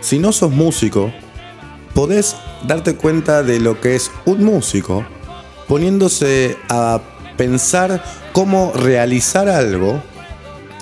si 0.00 0.18
no 0.18 0.32
sos 0.32 0.50
músico, 0.50 1.12
podés 1.92 2.34
darte 2.66 2.96
cuenta 2.96 3.42
de 3.42 3.60
lo 3.60 3.78
que 3.78 3.94
es 3.94 4.10
un 4.24 4.42
músico 4.42 5.04
poniéndose 5.68 6.56
a 6.70 7.02
pensar 7.36 8.02
cómo 8.32 8.72
realizar 8.72 9.50
algo 9.50 10.02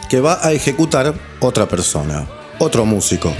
que 0.08 0.20
va 0.20 0.38
a 0.46 0.52
ejecutar 0.52 1.12
otra 1.40 1.66
persona, 1.66 2.24
otro 2.60 2.86
músico. 2.86 3.32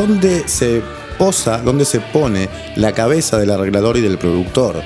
Dónde 0.00 0.48
se 0.48 0.80
posa, 1.18 1.58
dónde 1.58 1.84
se 1.84 2.00
pone 2.00 2.48
la 2.76 2.92
cabeza 2.92 3.36
del 3.36 3.50
arreglador 3.50 3.98
y 3.98 4.00
del 4.00 4.16
productor. 4.16 4.82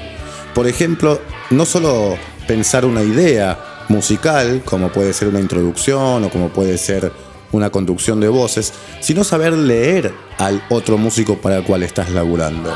Por 0.52 0.66
ejemplo, 0.66 1.20
no 1.50 1.64
solo 1.64 2.16
pensar 2.48 2.84
una 2.84 3.00
idea 3.00 3.56
musical, 3.88 4.62
como 4.64 4.88
puede 4.88 5.12
ser 5.12 5.28
una 5.28 5.38
introducción 5.38 6.24
o 6.24 6.30
como 6.30 6.48
puede 6.48 6.78
ser 6.78 7.12
una 7.52 7.70
conducción 7.70 8.18
de 8.18 8.26
voces, 8.26 8.72
sino 8.98 9.22
saber 9.22 9.52
leer 9.52 10.12
al 10.38 10.64
otro 10.68 10.98
músico 10.98 11.36
para 11.36 11.58
el 11.58 11.62
cual 11.62 11.84
estás 11.84 12.10
laburando. 12.10 12.74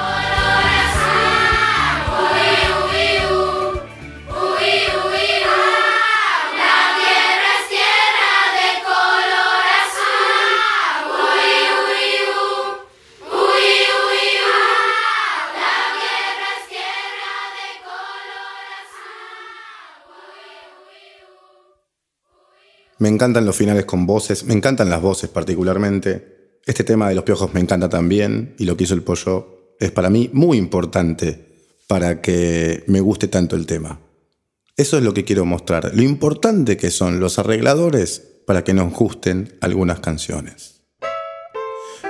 Me 23.01 23.09
encantan 23.09 23.47
los 23.47 23.55
finales 23.55 23.85
con 23.85 24.07
voces, 24.07 24.45
me 24.45 24.55
encantan 24.55 24.91
las 24.91 25.01
voces 25.01 25.31
particularmente. 25.31 26.59
Este 26.67 26.83
tema 26.83 27.09
de 27.09 27.15
los 27.15 27.23
piojos 27.23 27.55
me 27.55 27.61
encanta 27.61 27.89
también 27.89 28.57
y 28.59 28.65
lo 28.65 28.77
que 28.77 28.85
hizo 28.85 28.95
el 28.95 29.03
pollo 29.03 29.77
es 29.79 29.93
para 29.93 30.11
mí 30.11 30.31
muy 30.33 30.59
importante 30.59 31.77
para 31.87 32.21
que 32.21 32.83
me 32.89 33.01
guste 33.01 33.29
tanto 33.29 33.55
el 33.55 33.67
tema. 33.67 34.01
Eso 34.77 34.99
es 34.99 35.05
lo 35.05 35.15
que 35.15 35.25
quiero 35.25 35.45
mostrar, 35.45 35.93
lo 35.95 36.03
importante 36.03 36.77
que 36.77 36.91
son 36.91 37.21
los 37.21 37.39
arregladores 37.39 38.21
para 38.47 38.65
que 38.65 38.75
nos 38.75 38.93
gusten 38.93 39.57
algunas 39.61 40.01
canciones. 40.01 40.83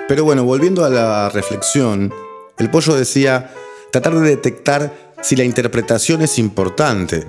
Pero 0.08 0.24
bueno, 0.24 0.44
volviendo 0.44 0.86
a 0.86 0.90
la 0.90 1.28
reflexión, 1.28 2.12
el 2.58 2.70
pollo 2.70 2.94
decía 2.94 3.52
tratar 3.92 4.14
de 4.18 4.28
detectar 4.28 5.14
si 5.22 5.36
la 5.36 5.44
interpretación 5.44 6.22
es 6.22 6.38
importante. 6.38 7.26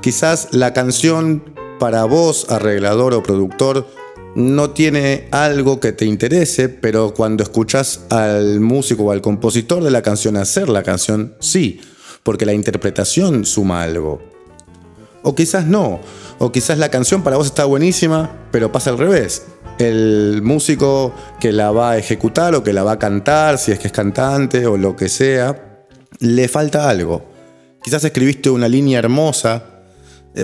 Quizás 0.00 0.48
la 0.52 0.72
canción 0.72 1.53
para 1.78 2.04
vos, 2.04 2.46
arreglador 2.48 3.14
o 3.14 3.22
productor, 3.22 3.86
no 4.34 4.70
tiene 4.70 5.28
algo 5.30 5.80
que 5.80 5.92
te 5.92 6.04
interese, 6.04 6.68
pero 6.68 7.14
cuando 7.14 7.42
escuchas 7.42 8.00
al 8.10 8.60
músico 8.60 9.04
o 9.04 9.10
al 9.12 9.20
compositor 9.20 9.82
de 9.82 9.90
la 9.90 10.02
canción 10.02 10.36
hacer 10.36 10.68
la 10.68 10.82
canción, 10.82 11.34
sí, 11.38 11.80
porque 12.22 12.46
la 12.46 12.52
interpretación 12.52 13.44
suma 13.44 13.82
algo. 13.82 14.20
O 15.22 15.34
quizás 15.34 15.66
no, 15.66 16.00
o 16.38 16.52
quizás 16.52 16.78
la 16.78 16.90
canción 16.90 17.22
para 17.22 17.36
vos 17.36 17.46
está 17.46 17.64
buenísima, 17.64 18.48
pero 18.50 18.72
pasa 18.72 18.90
al 18.90 18.98
revés. 18.98 19.46
El 19.78 20.40
músico 20.42 21.12
que 21.40 21.52
la 21.52 21.70
va 21.70 21.92
a 21.92 21.98
ejecutar 21.98 22.54
o 22.54 22.62
que 22.62 22.72
la 22.72 22.82
va 22.82 22.92
a 22.92 22.98
cantar, 22.98 23.58
si 23.58 23.72
es 23.72 23.78
que 23.78 23.86
es 23.86 23.92
cantante 23.92 24.66
o 24.66 24.76
lo 24.76 24.96
que 24.96 25.08
sea, 25.08 25.86
le 26.18 26.48
falta 26.48 26.88
algo. 26.88 27.24
Quizás 27.82 28.04
escribiste 28.04 28.50
una 28.50 28.68
línea 28.68 28.98
hermosa, 28.98 29.73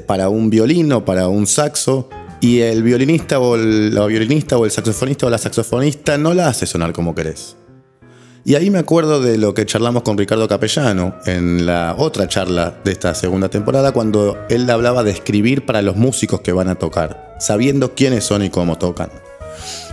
para 0.06 0.28
un 0.28 0.50
violín 0.50 0.92
o 0.92 1.04
para 1.04 1.28
un 1.28 1.46
saxo 1.46 2.08
y 2.40 2.60
el 2.60 2.82
violinista 2.82 3.38
o 3.38 3.56
el, 3.56 3.94
la 3.94 4.06
violinista 4.06 4.56
o 4.56 4.64
el 4.64 4.70
saxofonista 4.70 5.26
o 5.26 5.30
la 5.30 5.38
saxofonista 5.38 6.16
no 6.16 6.32
la 6.34 6.48
hace 6.48 6.66
sonar 6.66 6.92
como 6.92 7.14
querés. 7.14 7.56
Y 8.44 8.54
ahí 8.54 8.70
me 8.70 8.78
acuerdo 8.78 9.20
de 9.20 9.36
lo 9.36 9.52
que 9.52 9.66
charlamos 9.66 10.02
con 10.02 10.16
Ricardo 10.16 10.48
Capellano 10.48 11.14
en 11.26 11.66
la 11.66 11.94
otra 11.98 12.26
charla 12.26 12.74
de 12.84 12.92
esta 12.92 13.14
segunda 13.14 13.50
temporada, 13.50 13.92
cuando 13.92 14.38
él 14.48 14.68
hablaba 14.70 15.04
de 15.04 15.10
escribir 15.10 15.66
para 15.66 15.82
los 15.82 15.96
músicos 15.96 16.40
que 16.40 16.52
van 16.52 16.68
a 16.68 16.76
tocar, 16.76 17.36
sabiendo 17.38 17.94
quiénes 17.94 18.24
son 18.24 18.42
y 18.42 18.48
cómo 18.48 18.78
tocan. 18.78 19.10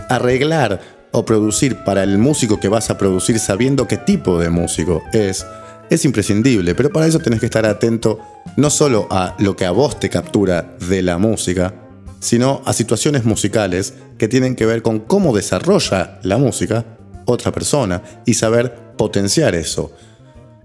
Arreglar 0.08 0.80
o 1.12 1.26
producir 1.26 1.84
para 1.84 2.02
el 2.02 2.16
músico 2.16 2.58
que 2.58 2.68
vas 2.68 2.88
a 2.88 2.96
producir 2.96 3.38
sabiendo 3.38 3.86
qué 3.86 3.98
tipo 3.98 4.38
de 4.40 4.48
músico 4.48 5.02
es, 5.12 5.44
es 5.90 6.04
imprescindible, 6.04 6.74
pero 6.74 6.90
para 6.90 7.06
eso 7.06 7.18
tenés 7.18 7.40
que 7.40 7.46
estar 7.46 7.64
atento 7.66 8.18
no 8.56 8.70
solo 8.70 9.06
a 9.10 9.36
lo 9.38 9.56
que 9.56 9.64
a 9.64 9.70
vos 9.70 9.98
te 9.98 10.10
captura 10.10 10.76
de 10.88 11.02
la 11.02 11.18
música, 11.18 11.74
sino 12.20 12.62
a 12.64 12.72
situaciones 12.72 13.24
musicales 13.24 13.94
que 14.18 14.28
tienen 14.28 14.56
que 14.56 14.66
ver 14.66 14.82
con 14.82 15.00
cómo 15.00 15.34
desarrolla 15.34 16.18
la 16.22 16.38
música 16.38 16.84
otra 17.24 17.52
persona 17.52 18.02
y 18.26 18.34
saber 18.34 18.94
potenciar 18.96 19.54
eso. 19.54 19.92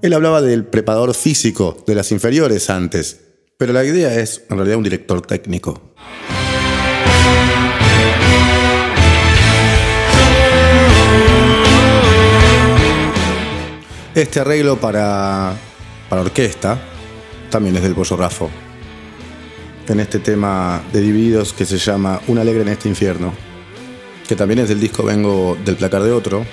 Él 0.01 0.13
hablaba 0.13 0.41
del 0.41 0.65
preparador 0.65 1.13
físico 1.13 1.83
de 1.87 1.95
las 1.95 2.11
inferiores 2.11 2.69
antes, 2.69 3.21
pero 3.57 3.73
la 3.73 3.85
idea 3.85 4.19
es 4.19 4.43
en 4.49 4.57
realidad 4.57 4.77
un 4.77 4.83
director 4.83 5.21
técnico. 5.25 5.93
Este 14.15 14.39
arreglo 14.39 14.77
para, 14.77 15.55
para 16.07 16.21
orquesta 16.21 16.79
también 17.49 17.75
es 17.77 17.81
del 17.81 17.95
Pollo 17.95 18.15
Rafo. 18.15 18.47
En 19.87 19.99
este 19.99 20.19
tema 20.19 20.83
de 20.93 21.01
Divididos 21.01 21.51
que 21.51 21.65
se 21.65 21.79
llama 21.79 22.21
Un 22.27 22.37
alegre 22.37 22.61
en 22.61 22.67
este 22.67 22.87
infierno, 22.87 23.33
que 24.27 24.35
también 24.35 24.59
es 24.59 24.69
del 24.69 24.79
disco 24.79 25.03
Vengo 25.03 25.57
del 25.65 25.77
placar 25.77 26.03
de 26.03 26.11
otro. 26.11 26.45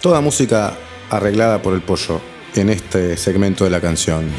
Toda 0.00 0.20
música 0.20 0.74
arreglada 1.10 1.62
por 1.62 1.74
el 1.74 1.82
Pollo 1.82 2.20
en 2.54 2.70
este 2.70 3.16
segmento 3.16 3.64
de 3.64 3.70
la 3.70 3.80
canción. 3.80 4.30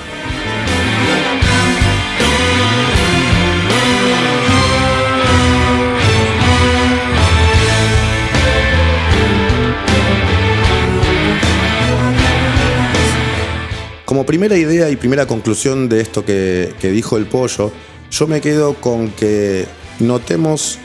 Primera 14.32 14.56
idea 14.56 14.89
y 14.89 14.96
primera 14.96 15.26
conclusión 15.26 15.89
de 15.89 16.00
esto 16.00 16.24
que, 16.24 16.74
dijo 16.82 17.17
el 17.17 17.26
pollo, 17.26 17.70
yo 18.10 18.28
me 18.28 18.39
quedo 18.39 18.76
con 18.76 19.10
que 19.10 19.65
notemos 20.00 20.80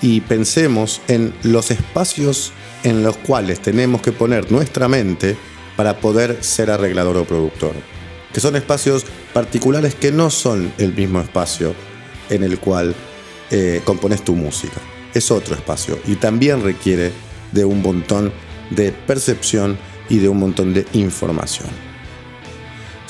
y 0.00 0.22
pensemos 0.22 1.02
en 1.06 1.34
los 1.42 1.70
espacios 1.70 2.54
en 2.82 3.02
los 3.02 3.18
cuales 3.18 3.60
tenemos 3.60 4.00
que 4.00 4.12
poner 4.12 4.50
nuestra 4.50 4.88
mente 4.88 5.36
para 5.76 5.98
poder 5.98 6.42
ser 6.42 6.70
arreglador 6.70 7.18
o 7.18 7.26
productor. 7.26 7.74
Que 8.32 8.40
son 8.40 8.56
espacios 8.56 9.04
particulares 9.34 9.94
que 9.94 10.10
no 10.10 10.30
son 10.30 10.72
el 10.78 10.94
mismo 10.94 11.20
espacio 11.20 11.74
en 12.30 12.44
el 12.44 12.58
cual 12.60 12.94
eh, 13.50 13.82
compones 13.84 14.24
tu 14.24 14.34
música. 14.34 14.80
Es 15.12 15.30
otro 15.30 15.54
espacio 15.54 15.98
y 16.06 16.14
también 16.14 16.64
requiere 16.64 17.12
de 17.52 17.66
un 17.66 17.82
montón 17.82 18.32
de 18.70 18.90
percepción 18.90 19.76
y 20.08 20.16
de 20.16 20.30
un 20.30 20.38
montón 20.38 20.72
de 20.72 20.86
información. 20.94 21.89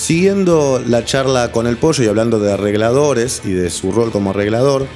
Siguiendo 0.00 0.82
la 0.84 1.04
charla 1.04 1.52
con 1.52 1.66
el 1.66 1.76
pollo 1.76 2.02
y 2.02 2.06
hablando 2.06 2.40
de 2.40 2.54
arregladores 2.54 3.42
y 3.44 3.52
de 3.52 3.68
su 3.68 3.92
rol 3.92 4.10
como 4.10 4.30
arreglador, 4.30 4.86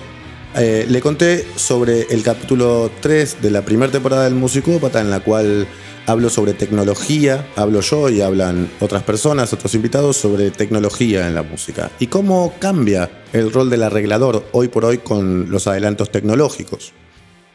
eh, 0.57 0.87
le 0.89 1.03
conté 1.03 1.47
sobre 1.57 2.07
el 2.09 2.23
capítulo 2.23 2.91
3 3.03 3.43
de 3.43 3.51
la 3.51 3.61
primera 3.67 3.93
temporada 3.93 4.25
del 4.25 4.35
Musicópata, 4.35 5.03
en 5.03 5.11
la 5.11 5.21
cual 5.21 5.69
hablo 6.07 6.31
sobre 6.31 6.55
tecnología, 6.55 7.47
hablo 7.55 7.83
yo 7.83 8.09
y 8.09 8.23
hablan 8.23 8.71
otras 8.81 9.03
personas, 9.03 9.53
otros 9.53 9.75
invitados 9.75 10.17
sobre 10.17 10.51
tecnología 10.51 11.29
en 11.29 11.35
la 11.35 11.43
música 11.43 11.91
y 12.01 12.07
cómo 12.07 12.55
cambia 12.59 13.11
el 13.35 13.53
rol 13.53 13.69
del 13.69 13.83
arreglador 13.83 14.47
hoy 14.53 14.69
por 14.69 14.87
hoy 14.87 14.99
con 14.99 15.51
los 15.51 15.67
adelantos 15.67 16.11
tecnológicos. 16.11 16.95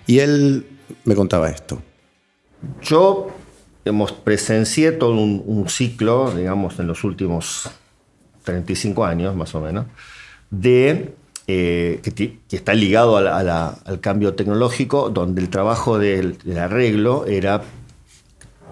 Y 0.06 0.20
él 0.20 0.68
me 1.04 1.16
contaba 1.16 1.50
esto. 1.50 1.82
Yo 2.84 3.32
hemos 3.90 4.12
presencié 4.12 4.92
todo 4.92 5.12
un, 5.14 5.70
ciclo, 5.70 6.32
digamos, 6.32 6.80
en 6.80 6.88
los 6.88 7.04
últimos 7.04 7.70
35 8.44 9.06
años, 9.06 9.36
más 9.36 9.54
o 9.56 9.62
menos, 9.62 9.86
de, 10.50 11.14
eh, 11.48 12.00
que, 12.16 12.40
está 12.56 12.74
ligado 12.74 13.18
al 13.18 14.00
cambio 14.00 14.34
tecnológico, 14.34 15.10
donde 15.10 15.42
el 15.42 15.50
trabajo 15.50 16.00
del, 16.00 16.38
arreglo 16.58 17.26
era 17.26 17.62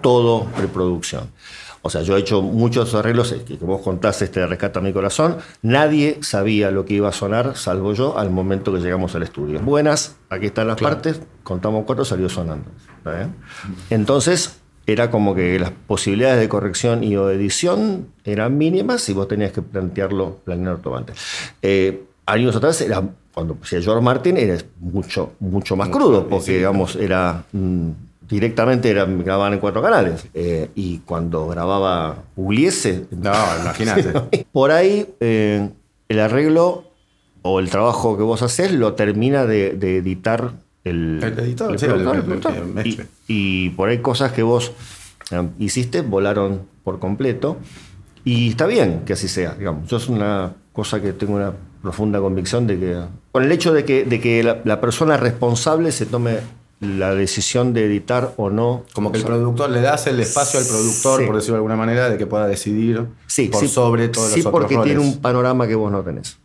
todo 0.00 0.44
preproducción. 0.56 1.30
O 1.82 1.90
sea, 1.90 2.02
yo 2.02 2.16
he 2.16 2.20
hecho 2.20 2.42
muchos 2.42 2.94
arreglos, 2.94 3.32
que 3.46 3.56
vos 3.56 3.80
contaste 3.82 4.24
este 4.24 4.40
de 4.40 4.46
Rescata 4.46 4.80
mi 4.80 4.92
corazón, 4.92 5.38
nadie 5.62 6.18
sabía 6.22 6.70
lo 6.70 6.84
que 6.84 6.94
iba 6.94 7.08
a 7.08 7.12
sonar, 7.12 7.56
salvo 7.56 7.94
yo, 7.94 8.18
al 8.18 8.30
momento 8.30 8.72
que 8.72 8.80
llegamos 8.80 9.14
al 9.14 9.22
estudio. 9.22 9.60
Buenas, 9.60 10.16
aquí 10.28 10.46
están 10.46 10.66
las 10.66 10.80
partes, 10.80 11.20
contamos 11.44 11.84
cuatro, 11.86 12.04
salió 12.04 12.28
sonando. 12.28 12.70
Entonces, 13.90 14.58
era 14.88 15.10
como 15.10 15.34
que 15.34 15.58
las 15.58 15.70
posibilidades 15.70 16.40
de 16.40 16.48
corrección 16.48 17.04
y 17.04 17.14
o 17.16 17.28
edición 17.28 18.08
eran 18.24 18.56
mínimas 18.56 19.06
y 19.10 19.12
vos 19.12 19.28
tenías 19.28 19.52
que 19.52 19.60
plantearlo, 19.60 20.38
planearlo 20.44 20.96
antes. 20.96 21.16
Eh, 21.60 22.04
años 22.24 22.56
atrás, 22.56 22.80
era, 22.80 23.02
cuando 23.34 23.58
hacía 23.62 23.82
George 23.82 24.02
Martin, 24.02 24.38
era 24.38 24.56
mucho, 24.80 25.32
mucho 25.40 25.76
más 25.76 25.90
crudo, 25.90 26.26
porque 26.26 26.56
digamos, 26.56 26.96
era 26.96 27.44
mm, 27.52 27.90
directamente 28.30 28.88
era, 28.88 29.04
grababan 29.04 29.52
en 29.52 29.60
cuatro 29.60 29.82
canales. 29.82 30.26
Eh, 30.32 30.70
y 30.74 31.00
cuando 31.00 31.48
grababa 31.48 32.22
Pugliese. 32.34 33.04
No, 33.10 33.34
imagínate. 33.60 34.46
por 34.52 34.70
ahí 34.70 35.06
eh, 35.20 35.68
el 36.08 36.18
arreglo 36.18 36.84
o 37.42 37.60
el 37.60 37.68
trabajo 37.68 38.16
que 38.16 38.22
vos 38.22 38.40
haces 38.40 38.72
lo 38.72 38.94
termina 38.94 39.44
de 39.44 39.98
editar 39.98 40.52
el, 40.88 41.20
editor, 41.38 41.76
y, 43.26 43.70
por 43.70 43.88
ahí 43.88 43.98
cosas 43.98 44.32
que 44.32 44.42
vos 44.42 44.72
eh, 45.30 45.48
hiciste 45.58 46.00
volaron 46.00 46.62
por 46.84 46.98
completo. 46.98 47.56
Y 48.24 48.50
está 48.50 48.66
bien 48.66 49.02
que 49.06 49.12
así 49.14 49.28
sea, 49.28 49.54
digamos. 49.54 49.88
Yo 49.88 49.96
es 49.96 50.08
una 50.08 50.54
cosa 50.72 51.00
que 51.00 51.12
tengo 51.12 51.34
una 51.36 51.52
profunda 51.82 52.20
convicción 52.20 52.66
de 52.66 52.78
que, 52.78 53.00
con 53.32 53.44
el 53.44 53.52
hecho 53.52 53.72
de 53.72 53.84
que, 53.84 54.04
de 54.04 54.20
que 54.20 54.42
la, 54.42 54.60
la 54.64 54.80
persona 54.80 55.16
responsable 55.16 55.92
se 55.92 56.06
tome 56.06 56.38
la 56.80 57.14
decisión 57.14 57.72
de 57.72 57.86
editar 57.86 58.34
o 58.36 58.50
no. 58.50 58.84
Como 58.92 59.10
que 59.10 59.18
el 59.18 59.24
productor 59.24 59.70
le 59.70 59.80
das 59.80 60.06
el 60.06 60.20
espacio 60.20 60.60
al 60.60 60.66
productor, 60.66 61.20
Sí. 61.20 61.26
por 61.26 61.36
decirlo 61.36 61.54
de 61.54 61.58
alguna 61.58 61.76
manera, 61.76 62.08
de 62.08 62.18
que 62.18 62.26
pueda 62.26 62.46
decidir 62.46 63.06
Sí, 63.26 63.48
por 63.48 63.60
sí, 63.60 63.68
sobre 63.68 64.08
todos 64.08 64.28
sí 64.30 64.36
los 64.38 64.46
otros 64.46 64.60
porque 64.60 64.76
roles. 64.76 64.94
tiene 64.94 65.08
un 65.08 65.20
panorama 65.20 65.66
que 65.66 65.74
vos 65.74 65.90
no 65.90 66.02
tenés. 66.02 66.38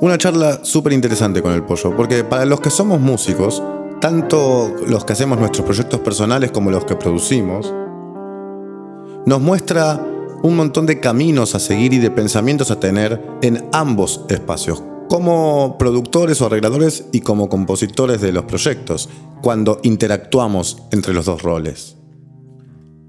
Una 0.00 0.16
charla 0.16 0.60
súper 0.62 0.92
interesante 0.92 1.42
con 1.42 1.52
el 1.52 1.64
pollo, 1.64 1.96
porque 1.96 2.22
para 2.22 2.44
los 2.44 2.60
que 2.60 2.70
somos 2.70 3.00
músicos, 3.00 3.60
tanto 4.00 4.72
los 4.86 5.04
que 5.04 5.12
hacemos 5.12 5.40
nuestros 5.40 5.64
proyectos 5.66 5.98
personales 5.98 6.52
como 6.52 6.70
los 6.70 6.84
que 6.84 6.94
producimos, 6.94 7.74
nos 9.26 9.40
muestra 9.40 10.00
un 10.44 10.54
montón 10.54 10.86
de 10.86 11.00
caminos 11.00 11.56
a 11.56 11.58
seguir 11.58 11.94
y 11.94 11.98
de 11.98 12.12
pensamientos 12.12 12.70
a 12.70 12.78
tener 12.78 13.20
en 13.42 13.68
ambos 13.72 14.24
espacios, 14.28 14.84
como 15.08 15.76
productores 15.78 16.40
o 16.40 16.46
arregladores 16.46 17.06
y 17.10 17.22
como 17.22 17.48
compositores 17.48 18.20
de 18.20 18.30
los 18.30 18.44
proyectos, 18.44 19.08
cuando 19.42 19.80
interactuamos 19.82 20.80
entre 20.92 21.12
los 21.12 21.24
dos 21.24 21.42
roles. 21.42 21.97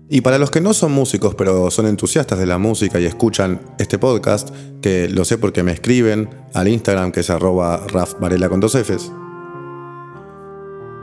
Y 0.09 0.21
para 0.21 0.39
los 0.39 0.49
que 0.49 0.59
no 0.59 0.73
son 0.73 0.91
músicos, 0.91 1.35
pero 1.35 1.69
son 1.69 1.85
entusiastas 1.85 2.39
de 2.39 2.47
la 2.47 2.57
música 2.57 2.99
y 2.99 3.05
escuchan 3.05 3.61
este 3.77 3.99
podcast, 3.99 4.49
que 4.81 5.07
lo 5.07 5.23
sé 5.23 5.37
porque 5.37 5.61
me 5.61 5.71
escriben 5.71 6.29
al 6.55 6.67
Instagram, 6.67 7.11
que 7.11 7.19
es 7.19 7.29
arroba 7.29 7.85
Varela 8.19 8.49
con 8.49 8.59
dos 8.59 8.75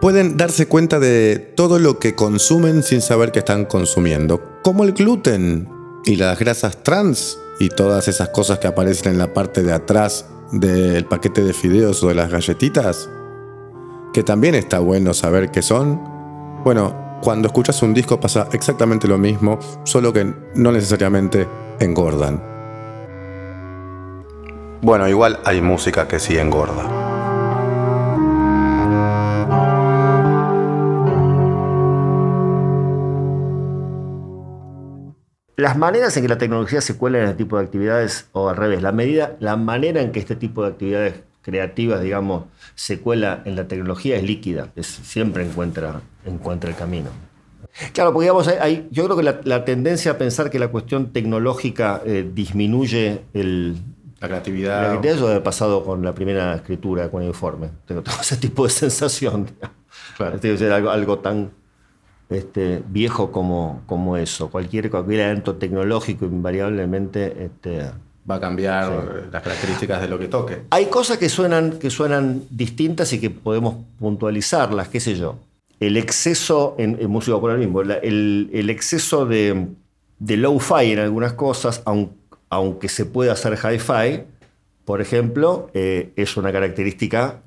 pueden 0.01 0.37
darse 0.37 0.69
cuenta 0.69 1.01
de 1.01 1.53
todo 1.57 1.79
lo 1.79 1.99
que 1.99 2.15
consumen 2.15 2.83
sin 2.83 3.01
saber 3.01 3.33
que 3.33 3.41
están 3.41 3.65
consumiendo, 3.65 4.61
como 4.63 4.85
el 4.85 4.93
gluten 4.93 5.69
y 6.05 6.17
las 6.17 6.39
grasas 6.39 6.83
trans 6.83 7.39
y 7.59 7.71
todas 7.71 8.07
esas 8.07 8.29
cosas 8.29 8.59
que 8.59 8.67
aparecen 8.67 9.13
en 9.13 9.19
la 9.19 9.33
parte 9.35 9.63
de 9.63 9.73
atrás 9.73 10.27
del 10.53 11.07
paquete 11.07 11.43
de 11.43 11.53
fideos 11.53 12.03
o 12.03 12.09
de 12.09 12.15
las 12.15 12.31
galletitas, 12.31 13.09
que 14.13 14.23
también 14.23 14.55
está 14.55 14.79
bueno 14.79 15.15
saber 15.15 15.51
qué 15.51 15.63
son. 15.63 16.01
Bueno, 16.63 17.06
cuando 17.23 17.49
escuchas 17.49 17.83
un 17.83 17.95
disco 17.95 18.21
pasa 18.21 18.49
exactamente 18.53 19.09
lo 19.09 19.19
mismo, 19.19 19.59
solo 19.85 20.13
que 20.13 20.33
no 20.55 20.73
necesariamente 20.73 21.47
engordan. 21.81 22.43
Bueno, 24.83 25.09
igual 25.09 25.41
hay 25.45 25.61
música 25.61 26.07
que 26.07 26.19
sí 26.19 26.39
engorda. 26.39 27.07
Las 35.59 35.79
maneras 35.79 36.15
en 36.17 36.23
que 36.23 36.29
la 36.29 36.37
tecnología 36.37 36.83
se 36.83 36.99
cuela 36.99 37.19
en 37.19 37.25
este 37.25 37.39
tipo 37.39 37.57
de 37.57 37.65
actividades, 37.65 38.29
o 38.33 38.51
al 38.51 38.57
revés, 38.57 38.83
la, 38.83 38.93
medida, 38.93 39.37
la 39.41 39.57
manera 39.57 40.03
en 40.03 40.13
que 40.13 40.21
este 40.21 40.37
tipo 40.37 40.63
de 40.63 40.69
actividades 40.69 41.15
creativas, 41.47 42.03
digamos, 42.03 42.45
se 42.75 42.99
cuela 42.99 43.41
en 43.45 43.55
la 43.55 43.69
tecnología 43.69 44.17
es 44.17 44.25
líquida, 44.25 44.73
es- 44.75 44.87
siempre 44.87 45.47
encuentra, 45.47 46.01
encuentra 46.27 46.69
el 46.69 46.77
camino. 46.77 47.09
Claro, 47.93 48.13
porque 48.13 48.25
digamos, 48.25 48.49
hay- 48.49 48.59
hay- 48.61 48.89
yo 48.91 49.05
creo 49.05 49.17
que 49.17 49.23
la, 49.23 49.41
la 49.45 49.65
tendencia 49.65 50.11
a 50.13 50.19
pensar 50.19 50.51
que 50.51 50.59
la 50.59 50.69
cuestión 50.69 51.13
tecnológica 51.13 52.03
eh, 52.05 52.29
disminuye 52.35 53.21
el, 53.33 53.75
La 53.75 53.81
la 54.23 54.29
creatividad. 54.29 55.05
eso 55.07 55.29
ha 55.33 55.43
pasado 55.43 55.85
con 55.85 56.03
la 56.03 56.13
primera 56.15 56.55
escritura 56.57 57.11
con 57.11 57.23
informe. 57.23 57.69
Tengo, 57.87 58.03
tengo 58.03 58.19
ese 58.21 58.37
tipo 58.39 58.65
de 58.65 58.71
sensación. 58.85 59.47
Claro. 60.17 60.41
Tiene 60.41 60.57
que 60.57 60.65
ser 60.65 60.73
algo, 60.73 60.91
algo 60.91 61.19
tan 61.21 61.51
este, 62.29 62.83
viejo 62.89 63.31
como, 63.31 63.83
como 63.87 64.17
eso. 64.17 64.51
Cualquier, 64.51 64.91
cualquier 64.91 65.21
evento 65.21 65.55
tecnológico 65.55 66.25
invariablemente... 66.25 67.45
Este, 67.45 67.91
Va 68.29 68.37
a 68.37 68.41
cambiar 68.41 69.29
las 69.33 69.43
características 69.43 70.01
de 70.03 70.09
lo 70.09 70.19
que 70.19 70.27
toque. 70.29 70.63
hay 70.71 70.87
cosas 70.87 71.19
que 71.19 71.29
suenan, 71.29 71.79
que 71.79 71.91
suenan 71.91 72.43
distintas 72.51 73.13
y 73.13 73.21
que 73.21 73.31
podemos 73.31 73.77
puntualizarlas, 73.99 74.89
qué 74.89 74.99
sé 75.01 75.15
yo. 75.17 75.39
El 75.79 75.97
exceso, 75.97 76.75
en, 76.79 76.97
en 77.01 77.09
música 77.11 77.37
popular 77.37 77.59
mismo, 77.59 77.83
la- 77.83 77.99
el, 77.99 78.51
el 78.53 78.71
exceso 78.71 79.27
de, 79.27 79.67
de 80.19 80.37
low-fi 80.37 80.91
en 80.93 80.99
algunas 80.99 81.35
cosas, 81.35 81.83
aun- 81.85 82.11
aunque 82.49 82.89
se 82.89 83.05
pueda 83.05 83.33
hacer 83.33 83.57
hi-fi, 83.63 84.23
por 84.85 85.01
ejemplo, 85.01 85.71
eh, 85.75 86.13
es 86.17 86.37
una 86.37 86.51
característica 86.51 87.43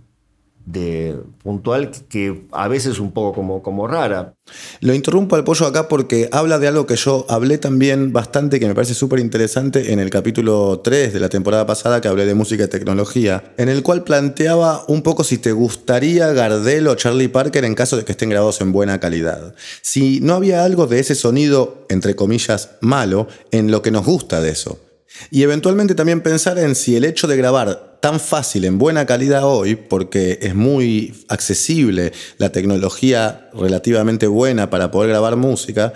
de, 0.72 1.16
puntual 1.44 1.92
que 2.10 2.46
a 2.52 2.68
veces 2.68 2.94
es 2.94 3.00
un 3.00 3.12
poco 3.12 3.34
como, 3.34 3.64
como 3.64 3.88
rara. 3.88 4.34
Lo 4.82 4.94
interrumpo 4.94 5.36
al 5.36 5.44
pollo 5.44 5.66
acá 5.66 5.88
porque 5.88 6.30
habla 6.32 6.60
de 6.60 6.68
algo 6.68 6.86
que 6.86 6.96
yo 6.96 7.26
hablé 7.30 7.58
también 7.58 8.14
bastante, 8.14 8.60
que 8.60 8.68
me 8.68 8.76
parece 8.76 8.94
súper 8.94 9.20
interesante 9.20 9.94
en 9.94 10.00
el 10.00 10.10
capítulo 10.10 10.82
3 10.84 11.14
de 11.14 11.20
la 11.20 11.30
temporada 11.30 11.66
pasada 11.66 12.02
que 12.02 12.08
hablé 12.08 12.26
de 12.26 12.36
música 12.36 12.64
y 12.64 12.68
tecnología, 12.68 13.54
en 13.58 13.70
el 13.70 13.84
cual 13.84 14.04
planteaba 14.04 14.84
un 14.88 15.02
poco 15.02 15.24
si 15.24 15.38
te 15.38 15.52
gustaría 15.52 16.32
Gardel 16.34 16.88
o 16.88 16.96
Charlie 16.96 17.30
Parker 17.30 17.66
en 17.66 17.76
caso 17.76 17.98
de 17.98 18.06
que 18.06 18.12
estén 18.12 18.30
grabados 18.30 18.62
en 18.62 18.72
buena 18.72 19.00
calidad. 19.00 19.54
Si 19.82 20.20
no 20.22 20.36
había 20.36 20.64
algo 20.64 20.88
de 20.88 21.00
ese 21.00 21.16
sonido, 21.16 21.86
entre 21.90 22.16
comillas, 22.16 22.72
malo, 22.82 23.28
en 23.52 23.72
lo 23.72 23.82
que 23.82 23.92
nos 23.92 24.06
gusta 24.06 24.42
de 24.42 24.52
eso. 24.52 24.89
Y 25.32 25.44
eventualmente 25.44 25.96
también 25.96 26.22
pensar 26.22 26.58
en 26.60 26.76
si 26.76 26.96
el 26.96 27.06
hecho 27.06 27.28
de 27.28 27.38
grabar 27.38 27.98
tan 28.02 28.20
fácil, 28.20 28.66
en 28.66 28.78
buena 28.78 29.06
calidad 29.06 29.44
hoy, 29.44 29.76
porque 29.76 30.40
es 30.42 30.56
muy 30.56 31.26
accesible 31.28 32.14
la 32.38 32.52
tecnología 32.52 33.50
relativamente 33.54 34.28
buena 34.28 34.70
para 34.70 34.92
poder 34.92 35.10
grabar 35.10 35.36
música, 35.36 35.94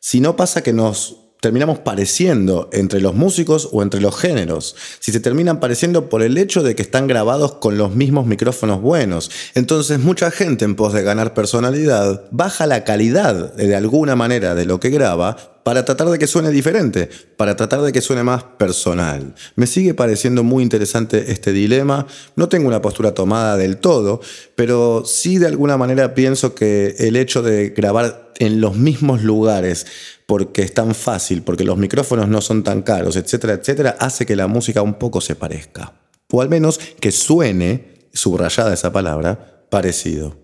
si 0.00 0.20
no 0.20 0.36
pasa 0.36 0.62
que 0.62 0.72
nos 0.72 1.16
terminamos 1.40 1.78
pareciendo 1.78 2.68
entre 2.72 3.00
los 3.00 3.14
músicos 3.14 3.68
o 3.70 3.82
entre 3.82 4.00
los 4.00 4.16
géneros, 4.18 4.74
si 5.00 5.12
se 5.12 5.20
terminan 5.20 5.60
pareciendo 5.60 6.08
por 6.08 6.22
el 6.22 6.38
hecho 6.38 6.62
de 6.62 6.74
que 6.74 6.82
están 6.82 7.06
grabados 7.06 7.56
con 7.56 7.78
los 7.78 7.94
mismos 7.94 8.26
micrófonos 8.26 8.80
buenos. 8.80 9.30
Entonces 9.54 10.00
mucha 10.00 10.30
gente 10.30 10.64
en 10.64 10.74
pos 10.74 10.92
de 10.92 11.02
ganar 11.02 11.34
personalidad 11.34 12.24
baja 12.30 12.66
la 12.66 12.84
calidad 12.84 13.54
de 13.54 13.76
alguna 13.76 14.16
manera 14.16 14.54
de 14.54 14.64
lo 14.64 14.80
que 14.80 14.90
graba 14.90 15.55
para 15.66 15.84
tratar 15.84 16.08
de 16.10 16.18
que 16.20 16.28
suene 16.28 16.52
diferente, 16.52 17.10
para 17.36 17.56
tratar 17.56 17.82
de 17.82 17.90
que 17.90 18.00
suene 18.00 18.22
más 18.22 18.44
personal. 18.44 19.34
Me 19.56 19.66
sigue 19.66 19.94
pareciendo 19.94 20.44
muy 20.44 20.62
interesante 20.62 21.32
este 21.32 21.52
dilema. 21.52 22.06
No 22.36 22.48
tengo 22.48 22.68
una 22.68 22.80
postura 22.80 23.14
tomada 23.14 23.56
del 23.56 23.78
todo, 23.78 24.20
pero 24.54 25.02
sí 25.04 25.38
de 25.38 25.48
alguna 25.48 25.76
manera 25.76 26.14
pienso 26.14 26.54
que 26.54 26.94
el 27.00 27.16
hecho 27.16 27.42
de 27.42 27.70
grabar 27.70 28.32
en 28.38 28.60
los 28.60 28.76
mismos 28.76 29.24
lugares, 29.24 29.88
porque 30.26 30.62
es 30.62 30.72
tan 30.72 30.94
fácil, 30.94 31.42
porque 31.42 31.64
los 31.64 31.76
micrófonos 31.76 32.28
no 32.28 32.40
son 32.40 32.62
tan 32.62 32.82
caros, 32.82 33.16
etcétera, 33.16 33.54
etcétera, 33.54 33.96
hace 33.98 34.24
que 34.24 34.36
la 34.36 34.46
música 34.46 34.82
un 34.82 34.94
poco 34.94 35.20
se 35.20 35.34
parezca. 35.34 35.94
O 36.30 36.42
al 36.42 36.48
menos 36.48 36.78
que 37.00 37.10
suene, 37.10 38.06
subrayada 38.12 38.72
esa 38.72 38.92
palabra, 38.92 39.66
parecido. 39.68 40.36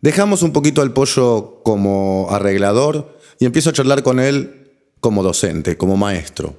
Dejamos 0.00 0.42
un 0.42 0.52
poquito 0.52 0.82
al 0.82 0.92
pollo 0.92 1.62
como 1.62 2.26
arreglador 2.30 3.13
y 3.38 3.46
empiezo 3.46 3.70
a 3.70 3.72
charlar 3.72 4.02
con 4.02 4.20
él 4.20 4.72
como 5.00 5.22
docente, 5.22 5.76
como 5.76 5.96
maestro. 5.96 6.56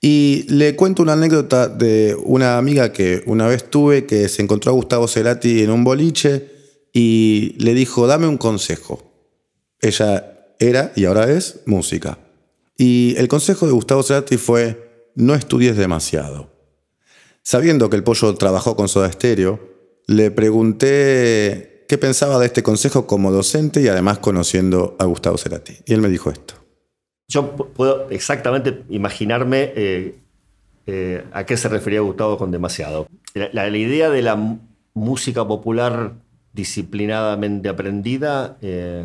Y 0.00 0.44
le 0.48 0.76
cuento 0.76 1.02
una 1.02 1.14
anécdota 1.14 1.68
de 1.68 2.16
una 2.24 2.58
amiga 2.58 2.92
que 2.92 3.22
una 3.26 3.46
vez 3.46 3.70
tuve 3.70 4.04
que 4.04 4.28
se 4.28 4.42
encontró 4.42 4.72
a 4.72 4.74
Gustavo 4.74 5.08
Cerati 5.08 5.62
en 5.62 5.70
un 5.70 5.82
boliche 5.84 6.50
y 6.92 7.54
le 7.58 7.72
dijo, 7.72 8.06
dame 8.06 8.26
un 8.26 8.36
consejo. 8.36 9.02
Ella 9.80 10.48
era 10.58 10.92
y 10.94 11.06
ahora 11.06 11.30
es 11.30 11.60
música. 11.66 12.18
Y 12.76 13.14
el 13.16 13.28
consejo 13.28 13.66
de 13.66 13.72
Gustavo 13.72 14.02
Cerati 14.02 14.36
fue, 14.36 15.10
no 15.14 15.34
estudies 15.34 15.76
demasiado. 15.76 16.50
Sabiendo 17.42 17.88
que 17.88 17.96
el 17.96 18.04
pollo 18.04 18.34
trabajó 18.34 18.76
con 18.76 18.88
Soda 18.88 19.10
Stereo, 19.10 19.60
le 20.06 20.30
pregunté 20.30 21.73
qué 21.88 21.98
pensaba 21.98 22.38
de 22.38 22.46
este 22.46 22.62
consejo 22.62 23.06
como 23.06 23.30
docente 23.32 23.80
y 23.82 23.88
además 23.88 24.18
conociendo 24.18 24.96
a 24.98 25.04
Gustavo 25.04 25.38
Cerati. 25.38 25.74
Y 25.86 25.94
él 25.94 26.00
me 26.00 26.08
dijo 26.08 26.30
esto. 26.30 26.54
Yo 27.28 27.56
pu- 27.56 27.68
puedo 27.68 28.08
exactamente 28.10 28.82
imaginarme 28.90 29.72
eh, 29.76 30.18
eh, 30.86 31.24
a 31.32 31.44
qué 31.44 31.56
se 31.56 31.68
refería 31.68 32.00
Gustavo 32.00 32.36
con 32.38 32.50
demasiado. 32.50 33.06
La, 33.34 33.48
la- 33.52 33.70
la 33.70 33.76
idea 33.78 34.10
de 34.10 34.22
la 34.22 34.58
música 34.94 35.46
popular 35.46 36.12
disciplinadamente 36.52 37.68
aprendida 37.68 38.56
eh, 38.62 39.04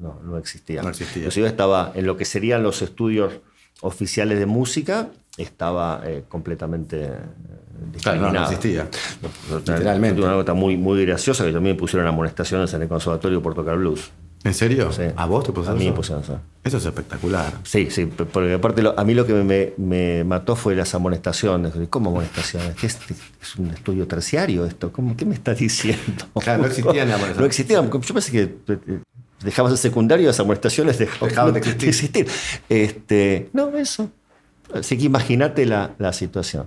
no, 0.00 0.20
no 0.24 0.38
existía. 0.38 0.82
No 0.82 0.88
existía. 0.90 1.22
Inclusive 1.22 1.46
estaba 1.48 1.92
en 1.94 2.06
lo 2.06 2.16
que 2.16 2.24
serían 2.24 2.62
los 2.62 2.82
estudios 2.82 3.32
oficiales 3.80 4.38
de 4.38 4.46
música, 4.46 5.08
estaba 5.38 6.02
completamente 6.28 7.10
Claro, 8.00 8.32
no, 8.32 8.42
existía. 8.44 8.88
No, 9.50 9.58
Literalmente. 9.58 10.20
Una 10.22 10.32
nota 10.32 10.54
muy, 10.54 10.76
muy 10.76 11.04
graciosa 11.04 11.44
que 11.44 11.52
también 11.52 11.76
me 11.76 11.80
pusieron 11.80 12.06
amonestaciones 12.08 12.72
en 12.74 12.82
el 12.82 12.88
conservatorio 12.88 13.42
por 13.42 13.54
tocar 13.54 13.76
blues. 13.76 14.10
¿En 14.44 14.54
serio? 14.54 14.90
Sí. 14.90 15.02
¿A 15.14 15.26
vos 15.26 15.44
te 15.44 15.50
A 15.50 15.54
pusieron 15.54 15.78
mí 15.78 15.84
me 15.86 15.92
pusieron 15.92 16.24
eso. 16.24 16.40
Eso 16.64 16.76
es 16.78 16.84
espectacular. 16.86 17.52
Sí, 17.62 17.88
sí, 17.90 18.06
porque 18.06 18.54
aparte 18.54 18.82
lo- 18.82 18.98
a 18.98 19.04
mí 19.04 19.14
lo 19.14 19.24
que 19.24 19.34
me, 19.34 19.72
me 19.76 20.24
mató 20.24 20.56
fue 20.56 20.74
las 20.74 20.92
amonestaciones. 20.96 21.72
¿Cómo 21.90 22.10
amonestaciones? 22.10 22.74
¿Qué 22.74 22.86
es, 22.88 22.98
es 23.40 23.56
un 23.56 23.70
estudio 23.70 24.08
terciario 24.08 24.64
esto? 24.66 24.90
¿Cómo, 24.90 25.16
¿Qué 25.16 25.24
me 25.26 25.34
estás 25.34 25.58
diciendo? 25.58 26.24
Claro, 26.40 26.62
no 26.62 26.66
existían 26.68 27.08
amonestaciones. 27.08 27.38
No 27.38 27.46
existían. 27.46 27.90
Yo 27.90 28.14
pensé 28.14 28.32
que 28.32 28.72
eh, 28.72 28.98
dejabas 29.44 29.70
el 29.72 29.78
secundario, 29.78 30.26
las 30.26 30.40
amonestaciones 30.40 30.98
dejaban, 30.98 31.28
Dejaban 31.28 31.54
de 31.54 31.60
de 31.60 31.70
existir. 31.70 31.88
existir. 31.88 32.26
Este, 32.68 33.48
no, 33.52 33.76
eso. 33.76 34.10
Así 34.74 34.98
que 34.98 35.04
imagínate 35.04 35.66
la, 35.66 35.92
la 35.98 36.12
situación. 36.12 36.66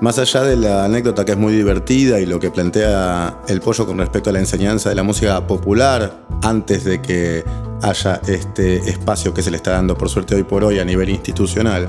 Más 0.00 0.18
allá 0.18 0.42
de 0.42 0.56
la 0.56 0.84
anécdota 0.84 1.24
que 1.24 1.32
es 1.32 1.38
muy 1.38 1.54
divertida 1.54 2.20
y 2.20 2.26
lo 2.26 2.38
que 2.38 2.50
plantea 2.50 3.40
el 3.48 3.62
pollo 3.62 3.86
con 3.86 3.96
respecto 3.96 4.28
a 4.28 4.32
la 4.34 4.40
enseñanza 4.40 4.90
de 4.90 4.94
la 4.94 5.02
música 5.02 5.46
popular, 5.46 6.26
antes 6.42 6.84
de 6.84 7.00
que 7.00 7.42
haya 7.80 8.20
este 8.26 8.76
espacio 8.76 9.32
que 9.32 9.40
se 9.40 9.50
le 9.50 9.56
está 9.56 9.70
dando 9.70 9.96
por 9.96 10.10
suerte 10.10 10.34
hoy 10.34 10.42
por 10.42 10.64
hoy 10.64 10.80
a 10.80 10.84
nivel 10.84 11.08
institucional, 11.08 11.88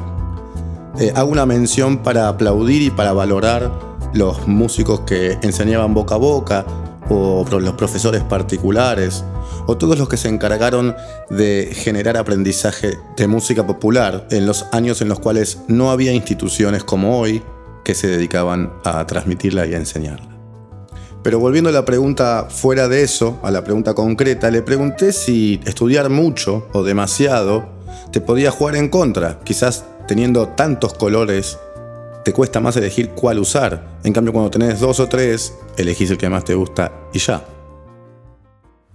eh, 0.98 1.12
hago 1.18 1.30
una 1.30 1.46
mención 1.46 1.98
para 1.98 2.30
aplaudir 2.30 2.82
y 2.82 2.92
para 2.92 3.12
valorar 3.12 3.70
los 4.14 4.48
músicos 4.48 5.02
que 5.02 5.38
enseñaban 5.42 5.94
boca 5.94 6.16
a 6.16 6.18
boca, 6.18 6.66
o 7.10 7.46
los 7.50 7.74
profesores 7.74 8.24
particulares, 8.24 9.24
o 9.66 9.78
todos 9.78 9.98
los 9.98 10.08
que 10.08 10.18
se 10.18 10.30
encargaron 10.30 10.96
de 11.30 11.72
generar 11.74 12.16
aprendizaje 12.16 13.00
de 13.18 13.28
música 13.28 13.68
popular 13.68 14.28
en 14.32 14.46
los 14.46 14.66
años 14.72 15.02
en 15.02 15.10
los 15.10 15.20
cuales 15.20 15.60
no 15.68 15.92
había 15.92 16.14
instituciones 16.14 16.84
como 16.84 17.20
hoy 17.20 17.44
que 17.88 17.96
se 17.96 18.08
dedicaban 18.10 18.74
a 18.84 19.08
transmitirla 19.08 19.66
y 19.66 19.74
a 19.74 19.78
enseñarla. 19.78 20.38
Pero 21.24 21.40
volviendo 21.40 21.70
a 21.70 21.74
la 21.74 21.86
pregunta 21.86 22.48
fuera 22.50 22.90
de 22.90 23.02
eso, 23.02 23.40
a 23.44 23.50
la 23.50 23.64
pregunta 23.64 23.94
concreta, 23.94 24.52
le 24.52 24.62
pregunté 24.62 25.14
si 25.14 25.62
estudiar 25.64 26.10
mucho 26.10 26.68
o 26.74 26.84
demasiado 26.84 27.70
te 28.12 28.20
podía 28.20 28.52
jugar 28.52 28.76
en 28.76 28.90
contra. 28.90 29.40
Quizás 29.46 29.86
teniendo 30.06 30.50
tantos 30.50 30.96
colores 30.96 31.58
te 32.26 32.34
cuesta 32.34 32.60
más 32.60 32.76
elegir 32.76 33.12
cuál 33.12 33.40
usar. 33.40 34.00
En 34.04 34.12
cambio, 34.12 34.34
cuando 34.34 34.52
tenés 34.52 34.82
dos 34.82 35.00
o 35.00 35.08
tres, 35.08 35.54
elegís 35.78 36.12
el 36.12 36.18
que 36.18 36.28
más 36.28 36.44
te 36.44 36.56
gusta 36.56 36.92
y 37.14 37.20
ya. 37.20 37.42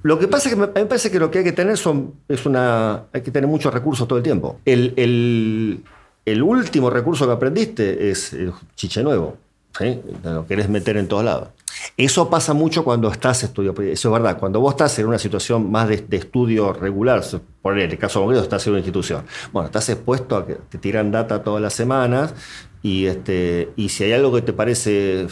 Lo 0.03 0.19
que 0.19 0.29
pasa 0.29 0.51
es 0.51 0.55
que 0.55 0.61
me, 0.61 0.67
me 0.67 0.85
parece 0.85 1.11
que 1.11 1.19
lo 1.19 1.31
que 1.31 1.39
hay 1.39 1.45
que 1.45 1.53
tener 1.53 1.73
es 1.75 2.47
una, 2.47 3.05
hay 3.11 3.23
que 3.23 3.31
tener 3.31 3.49
muchos 3.49 3.73
recursos 3.73 4.07
todo 4.07 4.19
el 4.19 4.23
tiempo. 4.23 4.59
El, 4.67 4.93
el- 4.97 5.83
el 6.25 6.43
último 6.43 6.91
recurso 6.91 7.27
que 7.27 7.33
aprendiste 7.33 8.11
es 8.11 8.33
el 8.33 8.53
chiche 8.75 9.03
nuevo. 9.03 9.37
¿sí? 9.79 10.01
Lo 10.25 10.47
querés 10.47 10.69
meter 10.69 10.97
en 10.97 11.09
todos 11.09 11.25
lados. 11.25 11.49
Eso 11.97 12.29
pasa 12.29 12.53
mucho 12.53 12.85
cuando 12.85 13.11
estás 13.11 13.43
estudiando. 13.43 13.83
Eso 13.83 14.09
es 14.09 14.13
verdad. 14.13 14.39
Cuando 14.39 14.61
vos 14.61 14.75
estás 14.75 14.99
en 14.99 15.07
una 15.07 15.19
situación 15.19 15.71
más 15.71 15.89
de, 15.89 15.97
de 15.97 16.17
estudio 16.19 16.73
regular, 16.73 17.25
por 17.63 17.79
el 17.79 17.99
caso 17.99 18.21
concreto, 18.21 18.43
estás 18.43 18.67
en 18.67 18.75
una 18.75 18.81
institución. 18.81 19.25
Bueno, 19.53 19.67
estás 19.67 19.89
expuesto 19.89 20.37
a 20.37 20.47
que 20.47 20.55
te 20.55 20.79
tiran 20.79 21.11
data 21.11 21.43
todas 21.43 21.63
las 21.63 21.73
semanas 21.73 22.35
y, 22.83 23.07
este, 23.07 23.71
y 23.77 23.89
si 23.89 24.05
hay 24.05 24.13
algo 24.13 24.33
que 24.35 24.43
te 24.43 24.53
parece 24.53 25.27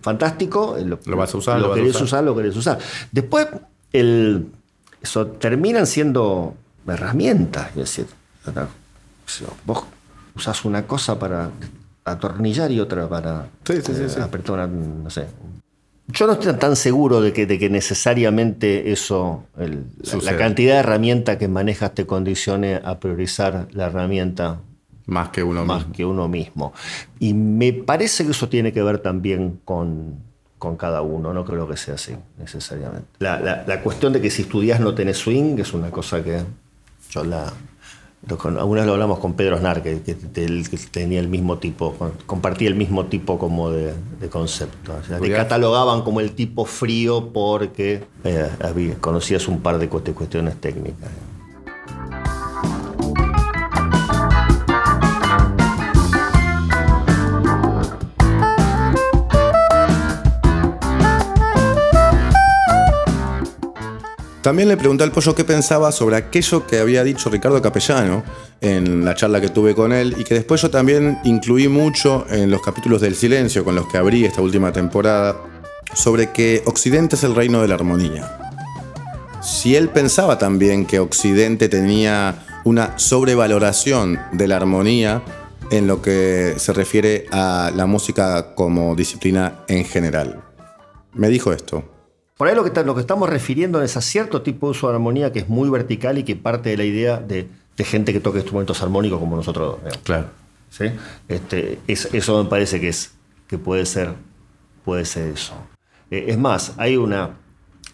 fantástico, 0.00 0.76
lo, 0.82 0.98
Lo 1.04 1.16
vas 1.16 1.34
a 1.34 1.38
usar, 1.38 1.60
lo, 1.60 1.68
lo 1.68 1.74
querés 1.74 1.90
usar. 1.90 2.04
usar, 2.04 2.24
lo 2.24 2.34
querés 2.34 2.56
usar. 2.56 2.78
Después, 3.12 3.46
el, 3.92 4.46
eso 5.02 5.26
terminan 5.26 5.86
siendo 5.86 6.54
herramientas. 6.88 7.68
Es 7.70 7.76
decir, 7.76 8.06
vos 9.64 9.84
usás 10.36 10.64
una 10.64 10.86
cosa 10.86 11.18
para 11.18 11.50
atornillar 12.04 12.70
y 12.70 12.80
otra 12.80 13.08
para 13.08 13.46
Sí, 13.64 13.74
sí, 13.84 13.94
sí, 13.94 14.02
eh, 14.02 14.08
sí. 14.08 14.20
apretar 14.20 14.68
no 14.68 15.08
sé. 15.10 15.26
Yo 16.08 16.26
no 16.26 16.34
estoy 16.34 16.52
tan 16.54 16.76
seguro 16.76 17.22
de 17.22 17.32
que, 17.32 17.46
de 17.46 17.58
que 17.58 17.70
necesariamente 17.70 18.92
eso, 18.92 19.44
el- 19.58 19.86
la, 20.02 20.10
Sucede. 20.12 20.32
la 20.32 20.36
cantidad 20.38 20.74
de 20.74 20.80
herramientas 20.80 21.38
que 21.38 21.48
manejas 21.48 21.94
te 21.94 22.04
condicione 22.06 22.80
a 22.84 23.00
priorizar 23.00 23.68
la 23.72 23.86
herramienta 23.86 24.58
Más 25.06 25.30
que 25.30 25.42
uno 25.42 25.64
más 25.64 25.78
mismo. 25.78 25.92
que 25.94 26.04
uno 26.04 26.28
mismo. 26.28 26.72
Y 27.20 27.32
me 27.32 27.72
parece 27.72 28.24
que 28.26 28.32
eso 28.32 28.50
tiene 28.50 28.72
que 28.74 28.82
ver 28.82 28.98
también 28.98 29.60
con, 29.64 30.16
con 30.58 30.76
cada 30.76 31.00
uno, 31.00 31.32
no 31.32 31.42
creo 31.46 31.66
que 31.66 31.78
sea 31.78 31.94
así 31.94 32.14
necesariamente. 32.38 33.06
La, 33.20 33.40
la- 33.40 33.64
la 33.66 33.80
cuestión 33.80 34.12
de 34.12 34.20
que 34.20 34.30
si 34.30 34.42
estudias 34.42 34.80
no 34.80 34.94
tenés 34.94 35.16
swing 35.16 35.58
es 35.58 35.72
una 35.72 35.90
cosa 35.90 36.22
que 36.22 36.42
yo 37.10 37.24
la... 37.24 37.50
lo 38.28 38.38
con- 38.38 38.58
Alguna 38.58 38.80
vez 38.80 38.86
lo 38.86 38.92
hablamos 38.94 39.18
con 39.18 39.34
Pedro 39.34 39.58
Snar, 39.58 39.82
que, 39.82 40.00
que 40.02 40.14
te- 40.14 40.46
que 40.46 40.76
tenía 40.90 41.20
el 41.20 41.28
mismo 41.28 41.58
tipo, 41.58 41.94
compartía 42.26 42.68
el 42.68 42.74
mismo 42.74 43.06
tipo 43.06 43.38
como 43.38 43.70
de, 43.70 43.92
de 44.20 44.28
concepto. 44.28 44.92
O 44.92 45.02
sea, 45.04 45.16
te 45.16 45.18
Porque- 45.18 45.34
catalogaban 45.34 46.02
como 46.02 46.20
el 46.20 46.32
tipo 46.32 46.64
frío 46.64 47.30
porque 47.32 48.02
eh, 48.24 48.48
había- 48.62 48.94
conocías 48.96 49.46
un 49.48 49.60
par 49.60 49.78
de 49.78 49.88
cuestiones 49.88 50.54
técnicas. 50.60 51.10
También 64.44 64.68
le 64.68 64.76
pregunté 64.76 65.04
al 65.04 65.10
pollo 65.10 65.34
qué 65.34 65.42
pensaba 65.42 65.90
sobre 65.90 66.16
aquello 66.16 66.66
que 66.66 66.78
había 66.78 67.02
dicho 67.02 67.30
Ricardo 67.30 67.62
Capellano 67.62 68.22
en 68.60 69.02
la 69.02 69.14
charla 69.14 69.40
que 69.40 69.48
tuve 69.48 69.74
con 69.74 69.90
él 69.90 70.14
y 70.18 70.24
que 70.24 70.34
después 70.34 70.60
yo 70.60 70.68
también 70.68 71.18
incluí 71.24 71.66
mucho 71.66 72.26
en 72.28 72.50
los 72.50 72.60
capítulos 72.60 73.00
del 73.00 73.14
silencio 73.14 73.64
con 73.64 73.74
los 73.74 73.88
que 73.88 73.96
abrí 73.96 74.26
esta 74.26 74.42
última 74.42 74.70
temporada 74.70 75.40
sobre 75.94 76.30
que 76.30 76.62
Occidente 76.66 77.16
es 77.16 77.24
el 77.24 77.34
reino 77.34 77.62
de 77.62 77.68
la 77.68 77.76
armonía. 77.76 78.38
Si 79.40 79.76
él 79.76 79.88
pensaba 79.88 80.36
también 80.36 80.84
que 80.84 80.98
Occidente 80.98 81.70
tenía 81.70 82.44
una 82.66 82.98
sobrevaloración 82.98 84.20
de 84.32 84.46
la 84.46 84.56
armonía 84.56 85.22
en 85.70 85.86
lo 85.86 86.02
que 86.02 86.56
se 86.58 86.74
refiere 86.74 87.24
a 87.32 87.72
la 87.74 87.86
música 87.86 88.54
como 88.54 88.94
disciplina 88.94 89.64
en 89.68 89.86
general. 89.86 90.44
Me 91.14 91.30
dijo 91.30 91.50
esto. 91.50 91.93
Por 92.36 92.48
ahí 92.48 92.54
lo 92.54 92.64
que, 92.64 92.82
lo 92.84 92.94
que 92.94 93.00
estamos 93.00 93.28
refiriendo 93.30 93.80
es 93.82 93.96
a 93.96 94.00
cierto 94.00 94.42
tipo 94.42 94.66
de 94.66 94.72
uso 94.72 94.88
de 94.88 94.94
armonía 94.94 95.30
que 95.32 95.38
es 95.40 95.48
muy 95.48 95.68
vertical 95.70 96.18
y 96.18 96.24
que 96.24 96.34
parte 96.34 96.70
de 96.70 96.76
la 96.76 96.84
idea 96.84 97.18
de, 97.18 97.48
de 97.76 97.84
gente 97.84 98.12
que 98.12 98.20
toca 98.20 98.38
instrumentos 98.38 98.82
armónicos 98.82 99.20
como 99.20 99.36
nosotros. 99.36 99.76
digamos. 99.78 99.98
Claro. 100.02 100.26
¿sí? 100.70 100.86
Este, 101.28 101.78
es- 101.86 102.12
eso 102.12 102.42
me 102.42 102.50
parece 102.50 102.80
que, 102.80 102.88
es, 102.88 103.14
que 103.46 103.56
puede, 103.56 103.86
ser, 103.86 104.14
puede 104.84 105.04
ser 105.04 105.28
eso. 105.28 105.54
Eh, 106.10 106.24
es 106.28 106.36
más, 106.38 106.72
hay 106.76 106.96
una, 106.96 107.36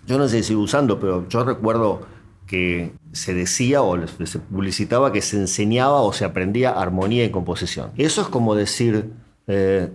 yo 0.06 0.16
no 0.16 0.26
sé 0.26 0.38
si 0.38 0.44
sigue 0.44 0.60
usando, 0.60 0.98
pero 0.98 1.28
yo 1.28 1.44
recuerdo 1.44 2.06
que 2.46 2.92
se 3.12 3.34
decía 3.34 3.82
o 3.82 3.96
se 4.06 4.38
publicitaba 4.38 5.12
que 5.12 5.20
se 5.20 5.36
enseñaba 5.36 6.00
o 6.00 6.12
se 6.14 6.24
aprendía 6.24 6.70
armonía 6.70 7.24
y 7.24 7.30
composición. 7.30 7.90
Eso 7.98 8.22
es 8.22 8.28
como 8.28 8.54
decir, 8.54 9.10
eh, 9.46 9.92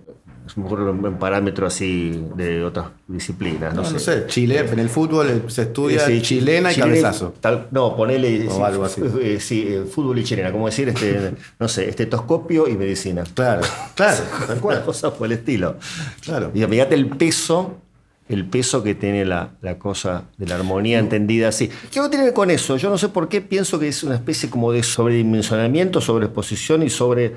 ocurre 0.56 0.90
un 0.90 1.18
parámetro 1.18 1.66
así 1.66 2.24
de 2.36 2.64
otras 2.64 2.86
disciplinas. 3.08 3.74
No, 3.74 3.82
No, 3.82 3.90
no 3.90 3.98
sé. 3.98 4.22
sé, 4.22 4.26
Chile, 4.26 4.58
en 4.70 4.78
el 4.78 4.88
fútbol 4.88 5.44
se 5.48 5.62
estudia 5.62 6.00
Sí, 6.06 6.22
chilena 6.22 6.72
y 6.72 6.76
cabezazo. 6.76 7.34
tal- 7.40 7.68
no, 7.70 7.96
ponele. 7.96 8.46
O 8.48 8.56
sí, 8.56 8.62
algo 8.62 8.84
así. 8.84 9.02
eh, 9.20 9.38
sí, 9.40 9.64
eh, 9.68 9.84
fútbol 9.90 10.18
y 10.18 10.24
chilena, 10.24 10.52
como 10.52 10.66
decir, 10.66 10.88
este, 10.88 11.32
no 11.58 11.68
sé, 11.68 11.88
estetoscopio 11.88 12.68
y 12.68 12.76
medicina. 12.76 13.24
Claro, 13.34 13.62
claro, 13.94 14.22
tal 14.46 14.60
cual. 14.60 14.82
cosa 14.84 15.12
por 15.12 15.26
el 15.26 15.32
estilo. 15.32 15.76
Claro. 16.22 16.50
Y 16.54 16.62
fíjate 16.64 16.94
el 16.94 17.08
peso, 17.08 17.76
el 18.28 18.44
peso 18.46 18.82
que 18.82 18.94
tiene 18.94 19.24
la, 19.24 19.50
la 19.62 19.78
cosa 19.78 20.24
de 20.36 20.46
la 20.46 20.56
armonía 20.56 20.98
entendida 20.98 21.48
así. 21.48 21.68
¿Qué 21.68 22.00
tiene 22.00 22.08
que 22.10 22.22
ver 22.24 22.32
con 22.34 22.50
eso? 22.50 22.76
Yo 22.76 22.90
no 22.90 22.98
sé 22.98 23.08
por 23.08 23.28
qué 23.28 23.40
pienso 23.40 23.78
que 23.78 23.88
es 23.88 24.02
una 24.02 24.14
especie 24.16 24.50
como 24.50 24.72
de 24.72 24.82
sobredimensionamiento, 24.82 26.00
sobreexposición 26.00 26.82
y 26.82 26.90
sobre 26.90 27.34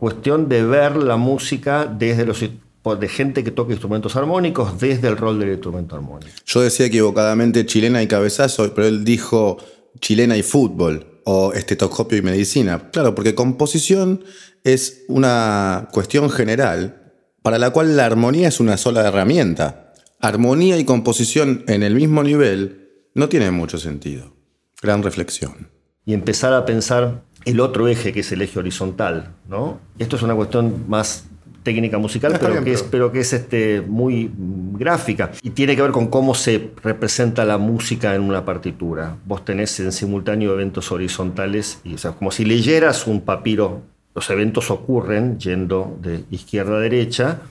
cuestión 0.00 0.48
de 0.48 0.64
ver 0.64 0.96
la 0.96 1.16
música 1.16 1.84
desde 1.84 2.24
los 2.24 2.40
de 2.40 3.08
gente 3.08 3.44
que 3.44 3.50
toca 3.50 3.72
instrumentos 3.72 4.16
armónicos 4.16 4.80
desde 4.80 5.08
el 5.08 5.18
rol 5.18 5.38
del 5.38 5.50
instrumento 5.50 5.94
armónico. 5.94 6.32
Yo 6.46 6.62
decía 6.62 6.86
equivocadamente 6.86 7.66
chilena 7.66 8.02
y 8.02 8.06
cabezazo, 8.06 8.72
pero 8.74 8.88
él 8.88 9.04
dijo 9.04 9.58
chilena 10.00 10.36
y 10.36 10.42
fútbol 10.42 11.20
o 11.24 11.52
estetoscopio 11.52 12.16
y 12.18 12.22
medicina. 12.22 12.90
Claro, 12.90 13.14
porque 13.14 13.34
composición 13.34 14.24
es 14.64 15.04
una 15.08 15.88
cuestión 15.92 16.30
general 16.30 17.12
para 17.42 17.58
la 17.58 17.70
cual 17.70 17.96
la 17.96 18.06
armonía 18.06 18.48
es 18.48 18.60
una 18.60 18.78
sola 18.78 19.06
herramienta. 19.06 19.92
Armonía 20.18 20.78
y 20.78 20.84
composición 20.84 21.64
en 21.68 21.82
el 21.82 21.94
mismo 21.94 22.22
nivel 22.22 22.88
no 23.14 23.28
tienen 23.28 23.52
mucho 23.52 23.78
sentido. 23.78 24.34
Gran 24.80 25.02
reflexión. 25.02 25.68
y 26.06 26.14
empezar 26.14 26.54
a 26.54 26.64
pensar 26.64 27.24
el 27.44 27.60
otro 27.60 27.88
eje, 27.88 28.12
que 28.12 28.20
es 28.20 28.32
el 28.32 28.42
eje 28.42 28.58
horizontal. 28.58 29.30
¿no? 29.48 29.78
Esto 29.98 30.16
es 30.16 30.22
una 30.22 30.34
cuestión 30.34 30.84
más 30.88 31.26
técnica 31.62 31.98
musical, 31.98 32.36
pero, 32.40 32.52
bien, 32.54 32.64
que 32.64 32.72
es, 32.72 32.80
pero- 32.82 32.90
pero 32.90 33.12
que 33.12 33.20
es 33.20 33.32
este, 33.34 33.82
muy 33.82 34.30
gráfica. 34.78 35.30
Y 35.42 35.50
tiene 35.50 35.76
que 35.76 35.82
ver 35.82 35.90
con 35.90 36.06
cómo 36.08 36.34
se 36.34 36.70
representa 36.82 37.44
la 37.44 37.58
música 37.58 38.14
en 38.14 38.22
una 38.22 38.44
partitura. 38.46 39.16
Vos 39.26 39.44
tenés 39.44 39.78
en 39.80 39.92
simultáneo 39.92 40.52
eventos 40.54 40.90
horizontales, 40.90 41.80
y, 41.84 41.94
o 41.94 41.98
sea, 41.98 42.12
como 42.12 42.30
si 42.30 42.44
leyeras 42.44 43.06
un 43.06 43.20
papiro. 43.20 43.82
Los 44.14 44.28
eventos 44.30 44.70
ocurren 44.70 45.38
yendo 45.38 45.96
de 46.02 46.24
izquierda 46.30 46.76
a 46.78 46.80
derecha, 46.80 47.42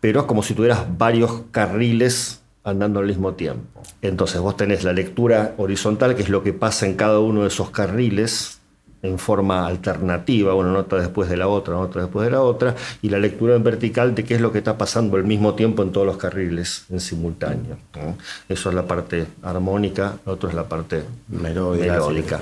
pero 0.00 0.20
es 0.20 0.26
como 0.26 0.42
si 0.42 0.54
tuvieras 0.54 0.84
varios 0.98 1.42
carriles 1.52 2.42
andando 2.64 3.00
al 3.00 3.06
mismo 3.06 3.32
tiempo. 3.34 3.80
Entonces 4.02 4.40
vos 4.40 4.56
tenés 4.56 4.84
la 4.84 4.92
lectura 4.92 5.54
horizontal, 5.56 6.14
que 6.14 6.22
es 6.22 6.28
lo 6.28 6.42
que 6.42 6.52
pasa 6.52 6.86
en 6.86 6.94
cada 6.94 7.18
uno 7.20 7.42
de 7.42 7.48
esos 7.48 7.70
carriles, 7.70 8.60
en 9.02 9.18
forma 9.18 9.66
alternativa, 9.66 10.54
una 10.54 10.72
nota 10.72 10.96
después 10.96 11.28
de 11.28 11.36
la 11.36 11.48
otra, 11.48 11.74
una 11.74 11.86
nota 11.88 12.00
después 12.00 12.24
de 12.24 12.30
la 12.30 12.40
otra, 12.40 12.74
y 13.02 13.08
la 13.08 13.18
lectura 13.18 13.56
en 13.56 13.64
vertical 13.64 14.14
de 14.14 14.24
qué 14.24 14.36
es 14.36 14.40
lo 14.40 14.52
que 14.52 14.58
está 14.58 14.78
pasando 14.78 15.16
al 15.16 15.24
mismo 15.24 15.54
tiempo 15.54 15.82
en 15.82 15.90
todos 15.90 16.06
los 16.06 16.16
carriles 16.16 16.84
en 16.88 17.00
simultáneo. 17.00 17.76
¿no? 17.96 18.16
Eso 18.48 18.68
es 18.68 18.74
la 18.74 18.86
parte 18.86 19.26
armónica, 19.42 20.18
lo 20.24 20.32
otro 20.34 20.48
es 20.48 20.54
la 20.54 20.64
parte 20.68 21.02
Melódica, 21.28 21.92
melódica. 21.94 22.40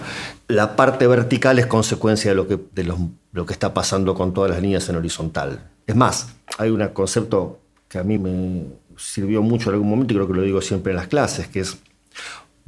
La 0.48 0.76
parte 0.76 1.06
vertical 1.06 1.58
es 1.58 1.66
consecuencia 1.66 2.30
de 2.30 2.34
lo 2.34 2.46
que, 2.46 2.58
de 2.74 2.84
los- 2.84 2.98
lo 3.32 3.46
que 3.46 3.52
está 3.54 3.72
pasando 3.72 4.14
con 4.14 4.34
todas 4.34 4.50
las 4.50 4.61
líneas 4.61 4.88
en 4.90 4.96
horizontal. 4.96 5.61
Es 5.86 5.96
más, 5.96 6.28
hay 6.58 6.70
un 6.70 6.86
concepto 6.88 7.58
que 7.88 7.98
a 7.98 8.02
mí 8.04 8.18
me 8.18 8.64
sirvió 8.96 9.40
mucho 9.40 9.70
en 9.70 9.74
algún 9.76 9.88
momento 9.88 10.12
y 10.12 10.16
creo 10.16 10.26
que 10.28 10.34
lo 10.34 10.42
digo 10.42 10.61
siempre 10.61 10.92
en 10.92 10.96
las 10.96 11.08
clases, 11.08 11.48
que 11.48 11.61
es 11.61 11.78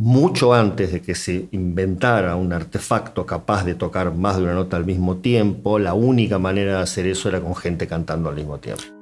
mucho 0.03 0.53
antes 0.53 0.90
de 0.90 1.00
que 1.00 1.14
se 1.14 1.46
inventara 1.53 2.34
un 2.34 2.53
artefacto 2.53 3.24
capaz 3.24 3.64
de 3.64 3.76
tocar 3.76 4.12
más 4.12 4.36
de 4.36 4.42
una 4.42 4.55
nota 4.55 4.76
al 4.76 4.84
mismo 4.84 5.18
tiempo, 5.18 5.78
la 5.78 5.94
única 5.94 6.40
manera 6.40 6.78
de 6.78 6.82
hacer 6.82 7.07
eso 7.07 7.28
era 7.28 7.40
con 7.40 7.55
gente 7.55 7.86
cantando 7.86 8.28
al 8.28 8.34
mismo 8.34 8.59
tiempo. 8.59 9.01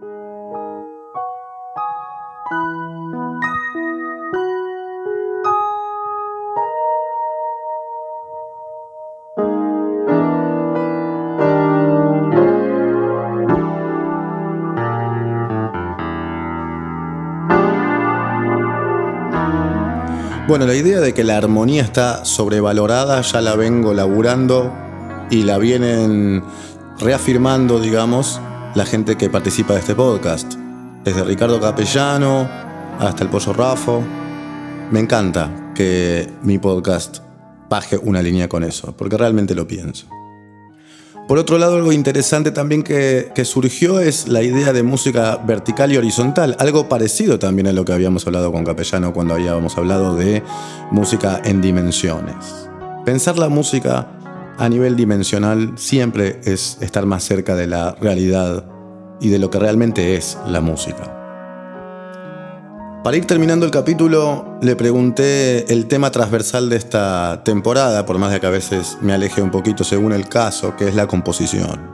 Bueno, 20.50 20.66
la 20.66 20.74
idea 20.74 20.98
de 20.98 21.14
que 21.14 21.22
la 21.22 21.36
armonía 21.36 21.80
está 21.80 22.24
sobrevalorada 22.24 23.20
ya 23.20 23.40
la 23.40 23.54
vengo 23.54 23.94
laburando 23.94 24.74
y 25.30 25.44
la 25.44 25.58
vienen 25.58 26.42
reafirmando, 26.98 27.78
digamos, 27.78 28.40
la 28.74 28.84
gente 28.84 29.16
que 29.16 29.30
participa 29.30 29.74
de 29.74 29.78
este 29.78 29.94
podcast. 29.94 30.54
Desde 31.04 31.22
Ricardo 31.22 31.60
Capellano 31.60 32.50
hasta 32.98 33.22
el 33.22 33.30
Pollo 33.30 33.52
Rafo. 33.52 34.02
Me 34.90 34.98
encanta 34.98 35.70
que 35.72 36.28
mi 36.42 36.58
podcast 36.58 37.18
baje 37.68 37.96
una 37.96 38.20
línea 38.20 38.48
con 38.48 38.64
eso, 38.64 38.92
porque 38.96 39.16
realmente 39.16 39.54
lo 39.54 39.68
pienso. 39.68 40.08
Por 41.30 41.38
otro 41.38 41.58
lado, 41.58 41.76
algo 41.76 41.92
interesante 41.92 42.50
también 42.50 42.82
que, 42.82 43.30
que 43.32 43.44
surgió 43.44 44.00
es 44.00 44.26
la 44.26 44.42
idea 44.42 44.72
de 44.72 44.82
música 44.82 45.36
vertical 45.36 45.92
y 45.92 45.96
horizontal, 45.96 46.56
algo 46.58 46.88
parecido 46.88 47.38
también 47.38 47.68
a 47.68 47.72
lo 47.72 47.84
que 47.84 47.92
habíamos 47.92 48.26
hablado 48.26 48.50
con 48.50 48.64
Capellano 48.64 49.12
cuando 49.12 49.34
habíamos 49.34 49.78
hablado 49.78 50.16
de 50.16 50.42
música 50.90 51.40
en 51.44 51.60
dimensiones. 51.60 52.68
Pensar 53.04 53.38
la 53.38 53.48
música 53.48 54.08
a 54.58 54.68
nivel 54.68 54.96
dimensional 54.96 55.74
siempre 55.76 56.40
es 56.42 56.78
estar 56.80 57.06
más 57.06 57.22
cerca 57.22 57.54
de 57.54 57.68
la 57.68 57.92
realidad 58.00 58.64
y 59.20 59.28
de 59.28 59.38
lo 59.38 59.50
que 59.50 59.60
realmente 59.60 60.16
es 60.16 60.36
la 60.48 60.60
música. 60.60 61.19
Para 63.02 63.16
ir 63.16 63.26
terminando 63.26 63.64
el 63.64 63.72
capítulo, 63.72 64.58
le 64.60 64.76
pregunté 64.76 65.72
el 65.72 65.86
tema 65.86 66.10
transversal 66.10 66.68
de 66.68 66.76
esta 66.76 67.42
temporada, 67.44 68.04
por 68.04 68.18
más 68.18 68.30
de 68.30 68.40
que 68.40 68.46
a 68.46 68.50
veces 68.50 68.98
me 69.00 69.14
aleje 69.14 69.40
un 69.40 69.50
poquito 69.50 69.84
según 69.84 70.12
el 70.12 70.28
caso, 70.28 70.76
que 70.76 70.86
es 70.86 70.94
la 70.94 71.06
composición. 71.06 71.90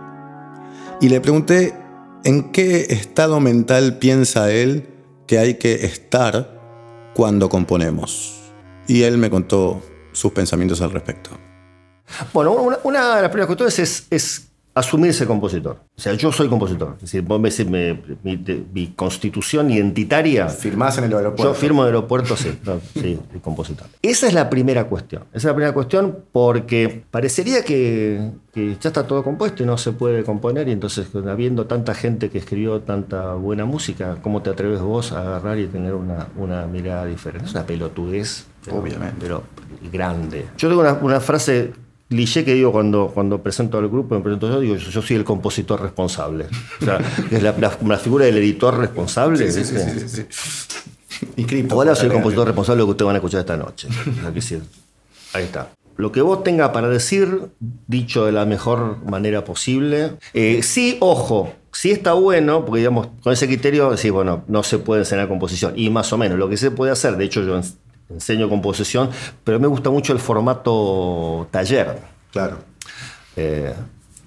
Y 1.00 1.08
le 1.08 1.20
pregunté 1.20 1.76
en 2.24 2.50
qué 2.50 2.86
estado 2.90 3.38
mental 3.38 3.98
piensa 3.98 4.50
él 4.50 4.88
que 5.28 5.38
hay 5.38 5.54
que 5.54 5.86
estar 5.86 6.60
cuando 7.14 7.48
componemos. 7.48 8.40
Y 8.88 9.04
él 9.04 9.16
me 9.16 9.30
contó 9.30 9.80
sus 10.10 10.32
pensamientos 10.32 10.80
al 10.80 10.90
respecto. 10.90 11.30
Bueno, 12.32 12.52
una, 12.82 13.14
de 13.14 13.22
las 13.22 13.30
primeras 13.30 13.46
cuestiones 13.46 13.78
es, 13.78 14.06
es 14.10 14.45
asumirse 14.76 15.26
compositor. 15.26 15.78
O 15.96 16.00
sea, 16.00 16.12
yo 16.12 16.30
soy 16.30 16.48
compositor. 16.48 16.92
Es 16.96 17.00
decir, 17.02 17.22
vos 17.22 17.40
me 17.40 17.48
decís, 17.50 17.66
me- 17.68 17.98
mi, 18.22 18.36
de- 18.36 18.62
mi 18.72 18.88
constitución 18.88 19.70
identitaria. 19.70 20.48
Firmás 20.50 20.98
en 20.98 21.04
el 21.04 21.10
Yo 21.10 21.54
firmo 21.54 21.82
en 21.82 21.88
el 21.88 21.94
aeropuerto, 21.94 22.36
sí, 22.36 22.58
no, 22.64 22.78
sí, 22.94 23.18
el 23.34 23.40
compositor. 23.40 23.86
Esa 24.02 24.26
es 24.28 24.34
la 24.34 24.50
primera 24.50 24.84
cuestión. 24.84 25.22
Esa 25.30 25.38
es 25.38 25.44
la 25.46 25.54
primera 25.54 25.72
cuestión 25.72 26.18
porque 26.30 27.02
parecería 27.10 27.64
que, 27.64 28.30
que 28.52 28.76
ya 28.78 28.90
está 28.90 29.06
todo 29.06 29.24
compuesto 29.24 29.62
y 29.62 29.66
no 29.66 29.78
se 29.78 29.92
puede 29.92 30.22
componer. 30.24 30.68
Y 30.68 30.72
entonces, 30.72 31.08
habiendo 31.26 31.64
tanta 31.66 31.94
gente 31.94 32.28
que 32.28 32.36
escribió 32.36 32.80
tanta 32.80 33.32
buena 33.32 33.64
música, 33.64 34.18
¿cómo 34.22 34.42
te 34.42 34.50
atreves 34.50 34.80
vos 34.82 35.12
a 35.12 35.22
agarrar 35.22 35.58
y 35.58 35.66
tener 35.68 35.94
una, 35.94 36.28
una 36.36 36.66
mirada 36.66 37.06
diferente? 37.06 37.46
Es 37.48 37.54
una 37.54 37.64
pelotudez. 37.64 38.46
pero- 38.62 38.76
Obviamente. 38.78 39.16
Pero 39.20 39.42
grande. 39.90 40.44
Yo 40.58 40.68
tengo 40.68 40.82
una, 40.82 40.92
una 40.94 41.20
frase 41.20 41.72
cliché 42.08 42.44
que 42.44 42.54
digo 42.54 42.72
cuando, 42.72 43.08
cuando 43.12 43.42
presento 43.42 43.78
al 43.78 43.88
grupo, 43.88 44.14
me 44.14 44.20
presento 44.20 44.48
yo, 44.48 44.60
digo, 44.60 44.76
yo, 44.76 44.90
yo 44.90 45.02
soy 45.02 45.16
el 45.16 45.24
compositor 45.24 45.80
responsable. 45.82 46.46
O 46.80 46.84
sea, 46.84 46.98
es 47.30 47.42
la, 47.42 47.52
la- 47.58 47.78
la 47.84 47.98
figura 47.98 48.24
del 48.26 48.36
editor 48.38 48.78
responsable. 48.78 49.44
¿viste? 49.44 50.26
Y 51.36 51.44
cripto. 51.44 51.74
Ahora 51.74 51.94
soy 51.94 52.06
el 52.06 52.12
compositor 52.12 52.46
responsable 52.46 52.76
de 52.78 52.82
lo 52.82 52.86
que 52.86 52.90
ustedes 52.92 53.06
van 53.06 53.14
a 53.16 53.18
escuchar 53.18 53.40
esta 53.40 53.56
noche. 53.56 53.88
Sí, 54.40 54.58
ahí 55.32 55.44
está. 55.44 55.70
Lo 55.96 56.12
que 56.12 56.20
vos 56.20 56.44
tenga 56.44 56.72
para 56.72 56.88
decir, 56.88 57.48
dicho 57.86 58.26
de 58.26 58.32
la 58.32 58.44
mejor 58.44 59.02
manera 59.08 59.44
posible. 59.44 60.12
Eh, 60.34 60.60
sí, 60.62 60.98
ojo, 61.00 61.52
sí 61.72 61.90
está 61.90 62.12
bueno, 62.12 62.66
porque 62.66 62.80
digamos, 62.80 63.08
con 63.22 63.32
ese 63.32 63.46
criterio, 63.46 63.90
decís, 63.90 64.10
bueno, 64.12 64.44
no 64.46 64.62
se 64.62 64.76
puede 64.78 65.00
enseñar 65.02 65.26
composición. 65.26 65.72
Y 65.74 65.88
más 65.88 66.12
o 66.12 66.18
menos, 66.18 66.38
lo 66.38 66.50
que 66.50 66.58
se 66.58 66.70
puede 66.70 66.92
hacer, 66.92 67.16
de 67.16 67.24
hecho 67.24 67.42
yo 67.44 67.58
enseño 68.10 68.48
composición, 68.48 69.10
pero 69.44 69.58
me 69.60 69.66
gusta 69.66 69.90
mucho 69.90 70.12
el 70.12 70.18
formato 70.18 71.48
taller. 71.50 71.98
Claro. 72.32 72.58
eh, 73.36 73.72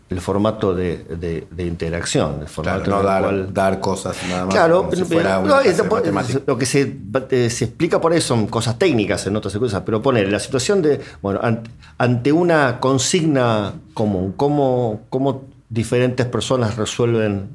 el 0.09 0.21
formato 0.21 0.73
de, 0.73 0.97
de- 1.03 1.47
de 1.51 1.65
interacción. 1.67 2.39
El 2.41 2.47
formato 2.47 2.83
Claro, 2.83 3.01
no 3.03 3.07
dar, 3.07 3.21
cual- 3.23 3.53
dar 3.53 3.79
cosas 3.79 4.17
nada 4.27 4.45
más. 4.45 4.55
Claro, 4.55 4.77
como 4.79 4.91
si 4.91 4.95
pero- 5.03 5.05
fuera 5.07 5.29
pero- 5.29 5.39
una 5.41 5.49
no, 5.49 5.53
clase 5.61 5.69
es- 5.69 5.77
de 5.77 5.83
matemáticas. 5.83 6.41
lo 6.47 6.57
que 6.57 6.65
se, 6.65 6.97
eh, 7.29 7.49
se 7.51 7.65
explica 7.65 8.01
por 8.01 8.13
ahí 8.13 8.21
son 8.21 8.47
cosas 8.47 8.79
técnicas 8.79 9.27
en 9.27 9.35
otras 9.35 9.55
cosas, 9.57 9.83
pero 9.85 10.01
poner 10.01 10.31
la 10.31 10.39
situación 10.39 10.81
de, 10.81 10.99
bueno, 11.21 11.39
ante, 11.43 11.69
ante 11.99 12.31
una 12.31 12.79
consigna 12.79 13.73
común, 13.93 14.33
cómo, 14.35 15.01
cómo 15.09 15.43
diferentes 15.69 16.25
personas 16.25 16.75
resuelven 16.75 17.49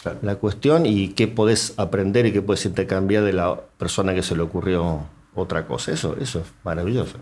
Claro. 0.00 0.18
la 0.22 0.36
cuestión 0.36 0.86
y 0.86 1.08
qué 1.08 1.26
podés 1.26 1.74
aprender 1.76 2.24
y 2.26 2.32
qué 2.32 2.40
podés 2.40 2.64
intercambiar 2.66 3.24
de 3.24 3.32
la 3.32 3.56
persona 3.78 4.14
que 4.14 4.22
se 4.22 4.36
le 4.36 4.42
ocurrió 4.42 5.00
otra 5.36 5.66
cosa. 5.66 5.92
Eso, 5.92 6.16
eso 6.20 6.40
es 6.40 6.46
maravilloso. 6.64 7.18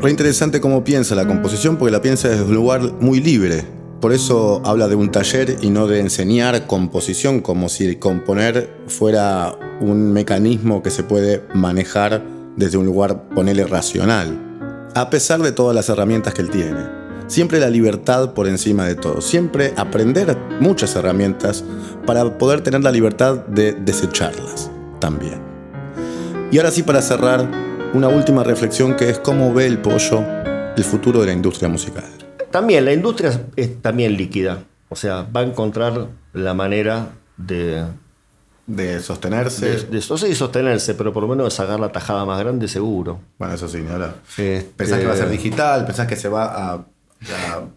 Re 0.00 0.10
interesante 0.10 0.60
cómo 0.60 0.82
piensa 0.82 1.14
la 1.14 1.28
composición, 1.28 1.76
porque 1.76 1.92
la 1.92 2.02
piensa 2.02 2.28
desde 2.28 2.42
un 2.42 2.54
lugar 2.54 2.80
muy 2.98 3.20
libre. 3.20 3.81
Por 4.02 4.12
eso 4.12 4.60
habla 4.64 4.88
de 4.88 4.96
un 4.96 5.12
taller 5.12 5.58
y 5.60 5.70
no 5.70 5.86
de 5.86 6.00
enseñar 6.00 6.66
composición, 6.66 7.40
como 7.40 7.68
si 7.68 7.94
componer 7.94 8.68
fuera 8.88 9.56
un 9.80 10.12
mecanismo 10.12 10.82
que 10.82 10.90
se 10.90 11.04
puede 11.04 11.44
manejar 11.54 12.20
desde 12.56 12.78
un 12.78 12.84
lugar, 12.84 13.28
ponele, 13.28 13.64
racional. 13.64 14.90
A 14.96 15.08
pesar 15.08 15.40
de 15.40 15.52
todas 15.52 15.76
las 15.76 15.88
herramientas 15.88 16.34
que 16.34 16.42
él 16.42 16.50
tiene. 16.50 16.80
Siempre 17.28 17.60
la 17.60 17.70
libertad 17.70 18.34
por 18.34 18.48
encima 18.48 18.86
de 18.86 18.96
todo. 18.96 19.20
Siempre 19.20 19.72
aprender 19.76 20.36
muchas 20.58 20.96
herramientas 20.96 21.62
para 22.04 22.38
poder 22.38 22.60
tener 22.60 22.82
la 22.82 22.90
libertad 22.90 23.36
de 23.46 23.72
desecharlas 23.72 24.68
también. 24.98 25.40
Y 26.50 26.58
ahora 26.58 26.72
sí, 26.72 26.82
para 26.82 27.02
cerrar, 27.02 27.48
una 27.94 28.08
última 28.08 28.42
reflexión 28.42 28.96
que 28.96 29.10
es 29.10 29.20
cómo 29.20 29.54
ve 29.54 29.66
el 29.66 29.78
pollo 29.78 30.24
el 30.76 30.82
futuro 30.82 31.20
de 31.20 31.26
la 31.26 31.32
industria 31.34 31.68
musical. 31.68 32.21
También 32.52 32.84
la 32.84 32.92
industria 32.92 33.46
es, 33.56 33.82
también 33.82 34.16
líquida. 34.16 34.62
O 34.88 34.96
sea, 34.96 35.26
va 35.34 35.40
a 35.40 35.44
encontrar 35.44 36.08
la 36.34 36.54
manera 36.54 37.12
de, 37.36 37.84
De 38.66 39.00
sostenerse. 39.00 39.66
de, 39.66 39.76
de- 39.84 40.04
no 40.08 40.16
sé 40.18 40.28
si 40.28 40.34
sostenerse, 40.34 40.94
pero 40.94 41.12
por 41.12 41.22
lo 41.22 41.28
menos 41.28 41.46
de 41.46 41.50
sacar 41.50 41.80
la 41.80 41.90
tajada 41.90 42.24
más 42.24 42.38
grande 42.38 42.68
seguro. 42.68 43.18
Bueno, 43.38 43.54
eso 43.54 43.68
sí, 43.68 43.78
hablar. 43.90 44.16
Este- 44.28 44.70
Pensás 44.76 45.00
que 45.00 45.06
va 45.06 45.14
a 45.14 45.16
ser 45.16 45.30
digital, 45.30 45.84
pensás 45.86 46.06
que 46.06 46.14
se 46.16 46.28
va 46.28 46.44
a. 46.44 46.74
a- 46.74 46.86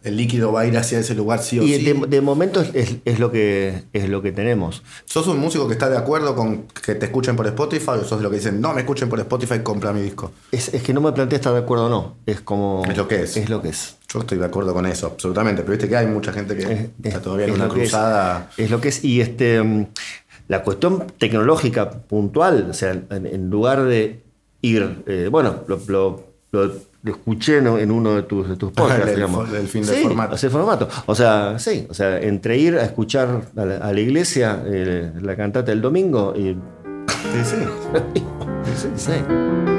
el 0.04 0.18
líquido 0.18 0.52
va 0.52 0.62
a 0.62 0.66
ir 0.66 0.76
hacia 0.76 0.98
ese 1.00 1.14
lugar 1.14 1.40
sí 1.40 1.60
o 1.60 1.64
Y 1.64 1.76
sí. 1.76 1.84
de, 1.86 1.94
de 2.08 2.20
momento 2.22 2.62
es, 2.62 2.72
es- 2.74 2.96
es 3.06 3.20
lo 3.20 3.32
que, 3.32 3.84
es 3.94 4.10
lo 4.10 4.22
que 4.24 4.32
tenemos. 4.32 4.82
¿Sos 5.06 5.28
un 5.28 5.38
músico 5.40 5.68
que 5.68 5.74
está 5.74 5.88
de 5.90 5.98
acuerdo 5.98 6.36
con 6.36 6.64
que 6.68 6.96
te 6.96 7.06
escuchen 7.06 7.36
por 7.36 7.46
Spotify 7.46 7.92
o 7.92 8.04
sos 8.04 8.18
de 8.18 8.24
lo 8.24 8.30
que 8.32 8.38
dicen, 8.38 8.60
no 8.60 8.74
me 8.74 8.82
escuchen 8.82 9.08
por 9.08 9.20
Spotify, 9.20 9.60
compra 9.60 9.94
mi 9.94 10.02
disco? 10.02 10.32
Es, 10.52 10.74
es 10.74 10.82
que 10.84 10.94
no 10.94 11.00
me 11.02 11.12
planteé 11.12 11.36
estar 11.38 11.54
de 11.54 11.60
acuerdo 11.60 11.86
o 11.86 11.90
no. 11.90 12.18
Es 12.26 12.42
como. 12.42 12.84
Es 12.90 12.98
lo 12.98 13.08
que 13.08 13.22
es. 13.24 13.38
Es 13.38 13.50
lo 13.50 13.62
que 13.62 13.70
es. 13.70 13.98
Yo 14.16 14.22
estoy 14.22 14.38
de 14.38 14.46
acuerdo 14.46 14.74
con 14.74 14.86
eso, 14.86 15.08
absolutamente. 15.08 15.62
Pero 15.62 15.72
viste 15.74 15.90
que 15.90 15.98
hay 15.98 16.08
mucha 16.08 16.32
gente 16.32 16.56
que 16.56 16.64
Es- 16.64 16.70
está 17.04 17.18
es- 17.18 17.22
todavía 17.22 17.46
en 17.48 17.52
una 17.52 17.68
que 17.70 17.84
es. 17.84 17.90
cruzada. 17.90 18.50
Es, 18.56 18.72
lo 18.72 18.80
que 18.80 18.88
es. 18.90 19.04
Y 19.04 19.20
este, 19.20 19.62
mm, 19.62 19.88
la 20.48 20.64
cuestión 20.64 21.04
tecnológica 21.18 21.90
puntual, 21.90 22.68
o 22.70 22.74
sea, 22.74 22.92
en, 22.92 23.08
en 23.26 23.50
lugar 23.50 23.84
de 23.84 24.22
ir, 24.62 25.04
eh, 25.08 25.28
bueno, 25.30 25.64
lo, 25.68 25.80
lo- 25.88 26.24
lo, 26.52 26.72
lo 27.04 27.12
escuché 27.12 27.58
en 27.58 27.92
uno 27.92 28.16
de 28.16 28.24
tus, 28.24 28.48
de 28.50 28.56
tus 28.56 28.72
podcasts, 28.74 29.10
El- 29.10 29.16
digamos. 29.16 29.52
el 29.54 29.68
fin 29.68 29.86
del 29.86 29.96
Sí, 29.98 30.04
formato. 30.04 30.36
ese 30.36 30.50
formato. 30.50 30.88
O 31.08 31.14
sea, 31.14 31.60
sí, 31.60 31.86
o 31.90 31.94
sea, 31.94 32.18
entre 32.22 32.58
ir 32.58 32.78
a 32.78 32.84
escuchar 32.86 33.42
a 33.58 33.66
la, 33.66 33.78
a 33.78 33.92
la 33.92 34.00
iglesia 34.00 34.64
eh, 34.66 35.12
la 35.22 35.36
cantata 35.36 35.72
del 35.72 35.82
domingo 35.82 36.34
y. 36.36 36.56
Sí, 37.34 37.44
sí. 37.44 37.56
Sí, 38.76 38.90
sí. 38.96 39.75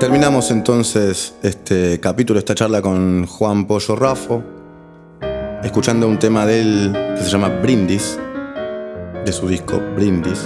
Terminamos 0.00 0.50
entonces 0.50 1.34
este 1.42 2.00
capítulo, 2.00 2.38
esta 2.40 2.54
charla 2.54 2.82
con 2.82 3.26
Juan 3.26 3.64
Pollo 3.66 3.94
Rafo, 3.94 4.42
escuchando 5.62 6.08
un 6.08 6.18
tema 6.18 6.44
de 6.44 6.60
él 6.60 6.92
que 7.16 7.22
se 7.22 7.30
llama 7.30 7.48
Brindis, 7.48 8.18
de 9.24 9.32
su 9.32 9.46
disco 9.46 9.80
Brindis. 9.94 10.42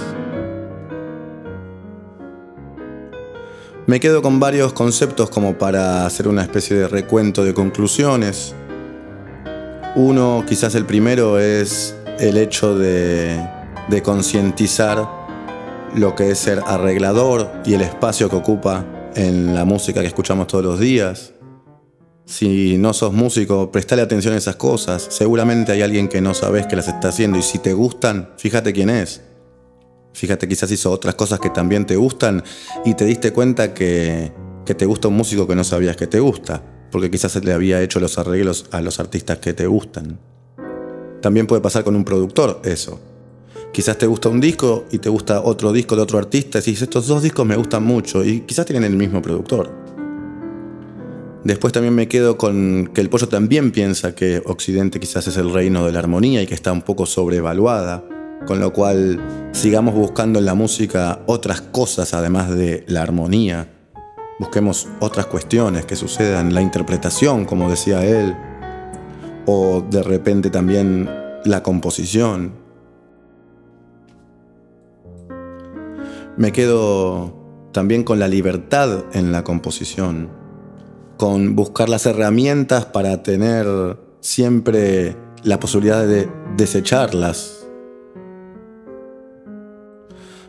Me 3.87 3.99
quedo 3.99 4.21
con 4.21 4.39
varios 4.39 4.71
conceptos 4.71 5.31
como 5.31 5.57
para 5.57 6.05
hacer 6.05 6.27
una 6.27 6.43
especie 6.43 6.77
de 6.77 6.87
recuento 6.87 7.43
de 7.43 7.55
conclusiones. 7.55 8.53
Uno, 9.95 10.45
quizás 10.47 10.75
el 10.75 10.85
primero, 10.85 11.39
es 11.39 11.95
el 12.19 12.37
hecho 12.37 12.77
de 12.77 13.41
concientizar 14.03 15.09
lo 15.95 16.15
que 16.15 16.29
es 16.29 16.37
ser 16.37 16.61
arreglador 16.67 17.51
y 17.65 17.73
el 17.73 17.81
espacio 17.81 18.29
que 18.29 18.35
ocupa 18.35 18.85
en 19.15 19.53
la 19.55 19.65
música 19.65 20.01
que 20.01 20.07
escuchamos 20.07 20.47
todos 20.47 20.63
los 20.63 20.79
días. 20.79 21.33
Si 22.25 22.77
no 22.77 22.93
sos 22.93 23.11
músico, 23.11 23.71
prestale 23.71 24.01
atención 24.01 24.33
a 24.33 24.37
esas 24.37 24.55
cosas. 24.55 25.07
Seguramente 25.09 25.71
hay 25.71 25.81
alguien 25.81 26.07
que 26.07 26.21
no 26.21 26.33
sabes 26.33 26.67
que 26.67 26.75
las 26.75 26.87
está 26.87 27.09
haciendo 27.09 27.39
y 27.39 27.41
si 27.41 27.57
te 27.59 27.73
gustan, 27.73 28.29
fíjate 28.37 28.71
quién 28.71 28.89
es. 28.89 29.21
Fíjate, 30.13 30.47
quizás 30.47 30.71
hizo 30.71 30.91
otras 30.91 31.15
cosas 31.15 31.39
que 31.39 31.49
también 31.49 31.85
te 31.85 31.95
gustan 31.95 32.43
y 32.85 32.93
te 32.93 33.05
diste 33.05 33.31
cuenta 33.31 33.73
que, 33.73 34.31
que 34.65 34.75
te 34.75 34.85
gusta 34.85 35.07
un 35.07 35.15
músico 35.15 35.47
que 35.47 35.55
no 35.55 35.63
sabías 35.63 35.95
que 35.95 36.07
te 36.07 36.19
gusta, 36.19 36.61
porque 36.91 37.09
quizás 37.09 37.43
le 37.43 37.53
había 37.53 37.81
hecho 37.81 37.99
los 37.99 38.17
arreglos 38.17 38.65
a 38.71 38.81
los 38.81 38.99
artistas 38.99 39.39
que 39.39 39.53
te 39.53 39.65
gustan. 39.65 40.19
También 41.21 41.47
puede 41.47 41.61
pasar 41.61 41.83
con 41.83 41.95
un 41.95 42.05
productor 42.05 42.61
eso. 42.63 42.99
Quizás 43.71 43.97
te 43.97 44.07
gusta 44.07 44.29
un 44.29 44.41
disco 44.41 44.85
y 44.91 44.97
te 44.97 45.09
gusta 45.09 45.41
otro 45.41 45.71
disco 45.71 45.95
de 45.95 46.01
otro 46.01 46.17
artista 46.17 46.57
y 46.59 46.61
dices, 46.61 46.83
estos 46.83 47.07
dos 47.07 47.21
discos 47.21 47.45
me 47.45 47.55
gustan 47.55 47.83
mucho 47.83 48.23
y 48.23 48.41
quizás 48.41 48.65
tienen 48.65 48.83
el 48.83 48.97
mismo 48.97 49.21
productor. 49.21 49.71
Después 51.43 51.71
también 51.71 51.95
me 51.95 52.07
quedo 52.07 52.37
con 52.37 52.89
que 52.93 52.99
el 52.99 53.09
pollo 53.09 53.29
también 53.29 53.71
piensa 53.71 54.13
que 54.13 54.41
Occidente 54.45 54.99
quizás 54.99 55.27
es 55.27 55.37
el 55.37 55.53
reino 55.53 55.85
de 55.85 55.93
la 55.93 55.99
armonía 55.99 56.41
y 56.41 56.47
que 56.47 56.53
está 56.53 56.71
un 56.73 56.81
poco 56.81 57.05
sobrevaluada, 57.05 58.03
con 58.45 58.59
lo 58.59 58.73
cual 58.73 59.49
sigamos 59.53 59.93
buscando 59.93 60.39
en 60.39 60.45
la 60.45 60.53
música 60.53 61.21
otras 61.27 61.61
cosas 61.61 62.13
además 62.13 62.49
de 62.49 62.83
la 62.87 63.03
armonía. 63.03 63.71
Busquemos 64.39 64.87
otras 64.99 65.27
cuestiones 65.27 65.85
que 65.85 65.95
sucedan, 65.95 66.53
la 66.53 66.61
interpretación, 66.61 67.45
como 67.45 67.69
decía 67.69 68.03
él, 68.03 68.35
o 69.45 69.81
de 69.89 70.03
repente 70.03 70.49
también 70.49 71.09
la 71.45 71.63
composición. 71.63 72.58
Me 76.39 76.53
quedo 76.53 77.33
también 77.73 78.05
con 78.05 78.17
la 78.17 78.29
libertad 78.29 79.03
en 79.11 79.33
la 79.33 79.43
composición, 79.43 80.29
con 81.17 81.53
buscar 81.57 81.89
las 81.89 82.05
herramientas 82.05 82.85
para 82.85 83.23
tener 83.23 83.97
siempre 84.21 85.17
la 85.43 85.59
posibilidad 85.59 86.07
de 86.07 86.29
desecharlas. 86.55 87.67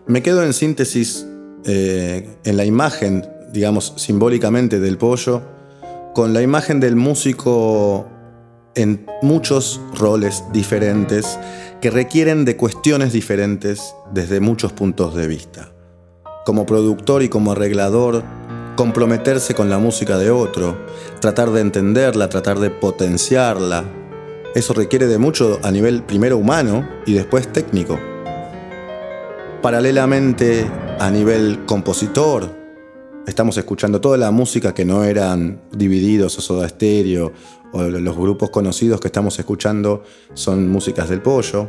Me 0.06 0.22
quedo 0.22 0.44
en 0.44 0.52
síntesis 0.52 1.26
eh, 1.64 2.36
en 2.44 2.56
la 2.56 2.64
imagen, 2.64 3.26
digamos, 3.52 3.92
simbólicamente 3.96 4.78
del 4.78 4.96
pollo, 4.96 5.42
con 6.14 6.32
la 6.32 6.40
imagen 6.40 6.78
del 6.78 6.94
músico 6.94 8.06
en 8.76 9.06
muchos 9.22 9.80
roles 9.98 10.44
diferentes 10.52 11.36
que 11.80 11.90
requieren 11.90 12.44
de 12.44 12.56
cuestiones 12.56 13.12
diferentes 13.12 13.92
desde 14.14 14.38
muchos 14.38 14.72
puntos 14.72 15.16
de 15.16 15.26
vista. 15.26 15.69
Como 16.50 16.66
productor 16.66 17.22
y 17.22 17.28
como 17.28 17.52
arreglador, 17.52 18.24
comprometerse 18.74 19.54
con 19.54 19.70
la 19.70 19.78
música 19.78 20.18
de 20.18 20.32
otro, 20.32 20.76
tratar 21.20 21.52
de 21.52 21.60
entenderla, 21.60 22.28
tratar 22.28 22.58
de 22.58 22.70
potenciarla, 22.70 23.84
eso 24.56 24.74
requiere 24.74 25.06
de 25.06 25.18
mucho 25.18 25.60
a 25.62 25.70
nivel 25.70 26.02
primero 26.02 26.36
humano 26.38 26.88
y 27.06 27.12
después 27.12 27.52
técnico. 27.52 28.00
Paralelamente, 29.62 30.68
a 30.98 31.08
nivel 31.12 31.66
compositor, 31.66 32.50
estamos 33.28 33.56
escuchando 33.56 34.00
toda 34.00 34.18
la 34.18 34.32
música 34.32 34.74
que 34.74 34.84
no 34.84 35.04
eran 35.04 35.60
divididos 35.70 36.36
o 36.38 36.40
soda 36.40 36.66
estéreo 36.66 37.32
o 37.72 37.82
los 37.84 38.16
grupos 38.16 38.50
conocidos 38.50 39.00
que 39.00 39.06
estamos 39.06 39.38
escuchando 39.38 40.02
son 40.34 40.68
músicas 40.68 41.08
del 41.10 41.22
pollo. 41.22 41.68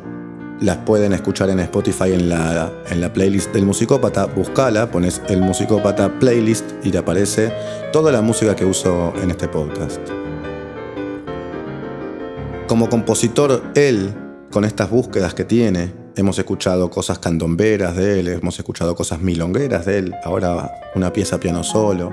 Las 0.62 0.78
pueden 0.78 1.12
escuchar 1.12 1.50
en 1.50 1.60
Spotify 1.60 2.14
en 2.14 2.30
la, 2.30 2.72
en 2.88 3.02
la 3.02 3.12
playlist 3.12 3.52
del 3.52 3.66
musicópata. 3.66 4.28
Buscala, 4.28 4.92
pones 4.92 5.20
el 5.28 5.42
musicópata 5.42 6.20
playlist 6.20 6.66
y 6.84 6.92
te 6.92 7.00
aparece 7.00 7.52
toda 7.92 8.12
la 8.12 8.22
música 8.22 8.56
que 8.56 8.64
uso 8.64 9.12
en 9.24 9.32
este 9.32 9.48
podcast. 9.48 10.00
Como 12.68 12.90
compositor, 12.90 13.64
él, 13.74 14.14
con 14.52 14.64
estas 14.64 14.92
búsquedas 14.92 15.34
que 15.34 15.46
tiene, 15.46 15.94
hemos 16.16 16.38
escuchado 16.38 16.92
cosas 16.92 17.18
candomberas 17.18 17.96
de 17.96 18.20
él, 18.20 18.28
hemos 18.28 18.60
escuchado 18.60 18.94
cosas 18.94 19.20
milongueras 19.20 19.88
de 19.88 19.98
él, 19.98 20.14
ahora 20.24 20.72
una 20.94 21.12
pieza 21.12 21.40
piano 21.40 21.64
solo. 21.64 22.12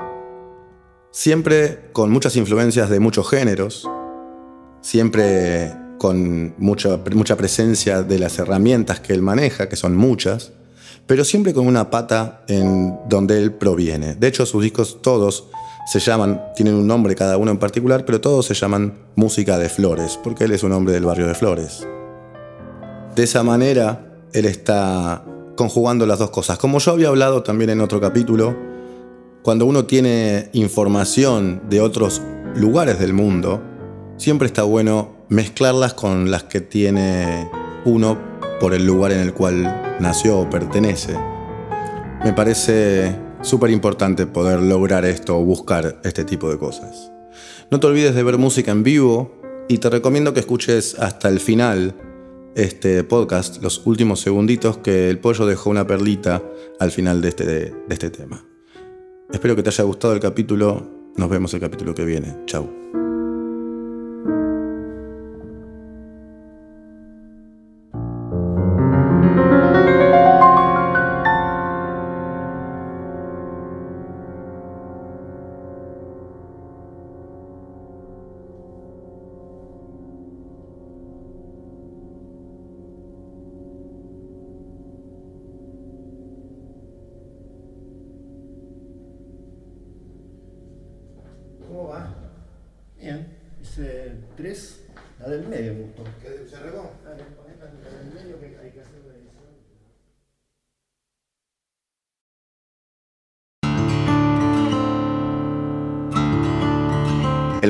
Siempre 1.10 1.90
con 1.92 2.10
muchas 2.10 2.34
influencias 2.36 2.88
de 2.88 2.98
muchos 2.98 3.28
géneros, 3.28 3.86
siempre 4.80 5.87
con 5.98 6.54
mucha, 6.58 6.98
mucha 7.12 7.36
presencia 7.36 8.02
de 8.02 8.18
las 8.18 8.38
herramientas 8.38 9.00
que 9.00 9.12
él 9.12 9.22
maneja, 9.22 9.68
que 9.68 9.76
son 9.76 9.96
muchas, 9.96 10.52
pero 11.06 11.24
siempre 11.24 11.52
con 11.52 11.66
una 11.66 11.90
pata 11.90 12.42
en 12.48 12.98
donde 13.08 13.38
él 13.38 13.52
proviene. 13.52 14.14
De 14.14 14.28
hecho, 14.28 14.46
sus 14.46 14.62
discos 14.62 15.02
todos 15.02 15.48
se 15.90 16.00
llaman, 16.00 16.42
tienen 16.54 16.74
un 16.74 16.86
nombre 16.86 17.14
cada 17.14 17.38
uno 17.38 17.50
en 17.50 17.56
particular, 17.58 18.04
pero 18.04 18.20
todos 18.20 18.44
se 18.46 18.54
llaman 18.54 18.94
Música 19.16 19.58
de 19.58 19.70
Flores, 19.70 20.18
porque 20.22 20.44
él 20.44 20.52
es 20.52 20.62
un 20.62 20.72
hombre 20.72 20.92
del 20.92 21.06
barrio 21.06 21.26
de 21.26 21.34
Flores. 21.34 21.86
De 23.16 23.22
esa 23.24 23.42
manera, 23.42 24.06
él 24.34 24.44
está 24.44 25.24
conjugando 25.56 26.06
las 26.06 26.18
dos 26.18 26.30
cosas. 26.30 26.58
Como 26.58 26.78
yo 26.78 26.92
había 26.92 27.08
hablado 27.08 27.42
también 27.42 27.70
en 27.70 27.80
otro 27.80 28.00
capítulo, 28.00 28.54
cuando 29.42 29.64
uno 29.64 29.86
tiene 29.86 30.50
información 30.52 31.62
de 31.70 31.80
otros 31.80 32.20
lugares 32.54 32.98
del 32.98 33.14
mundo, 33.14 33.62
siempre 34.18 34.46
está 34.46 34.64
bueno 34.64 35.17
mezclarlas 35.28 35.94
con 35.94 36.30
las 36.30 36.44
que 36.44 36.60
tiene 36.60 37.50
uno 37.84 38.18
por 38.60 38.74
el 38.74 38.86
lugar 38.86 39.12
en 39.12 39.20
el 39.20 39.34
cual 39.34 39.96
nació 40.00 40.38
o 40.38 40.50
pertenece. 40.50 41.16
Me 42.24 42.32
parece 42.32 43.16
súper 43.42 43.70
importante 43.70 44.26
poder 44.26 44.60
lograr 44.60 45.04
esto 45.04 45.38
o 45.38 45.44
buscar 45.44 46.00
este 46.04 46.24
tipo 46.24 46.50
de 46.50 46.58
cosas. 46.58 47.12
No 47.70 47.78
te 47.78 47.86
olvides 47.86 48.14
de 48.14 48.22
ver 48.22 48.38
música 48.38 48.72
en 48.72 48.82
vivo 48.82 49.40
y 49.68 49.78
te 49.78 49.90
recomiendo 49.90 50.32
que 50.32 50.40
escuches 50.40 50.98
hasta 50.98 51.28
el 51.28 51.40
final 51.40 51.94
este 52.54 53.04
podcast, 53.04 53.62
los 53.62 53.86
últimos 53.86 54.20
segunditos 54.20 54.78
que 54.78 55.08
el 55.10 55.18
pollo 55.20 55.46
dejó 55.46 55.70
una 55.70 55.86
perlita 55.86 56.42
al 56.80 56.90
final 56.90 57.20
de 57.20 57.28
este, 57.28 57.44
de 57.44 57.74
este 57.88 58.10
tema. 58.10 58.44
Espero 59.30 59.54
que 59.54 59.62
te 59.62 59.68
haya 59.68 59.84
gustado 59.84 60.14
el 60.14 60.20
capítulo. 60.20 61.12
Nos 61.16 61.28
vemos 61.28 61.52
el 61.54 61.60
capítulo 61.60 61.94
que 61.94 62.04
viene. 62.04 62.34
Chau. 62.46 63.07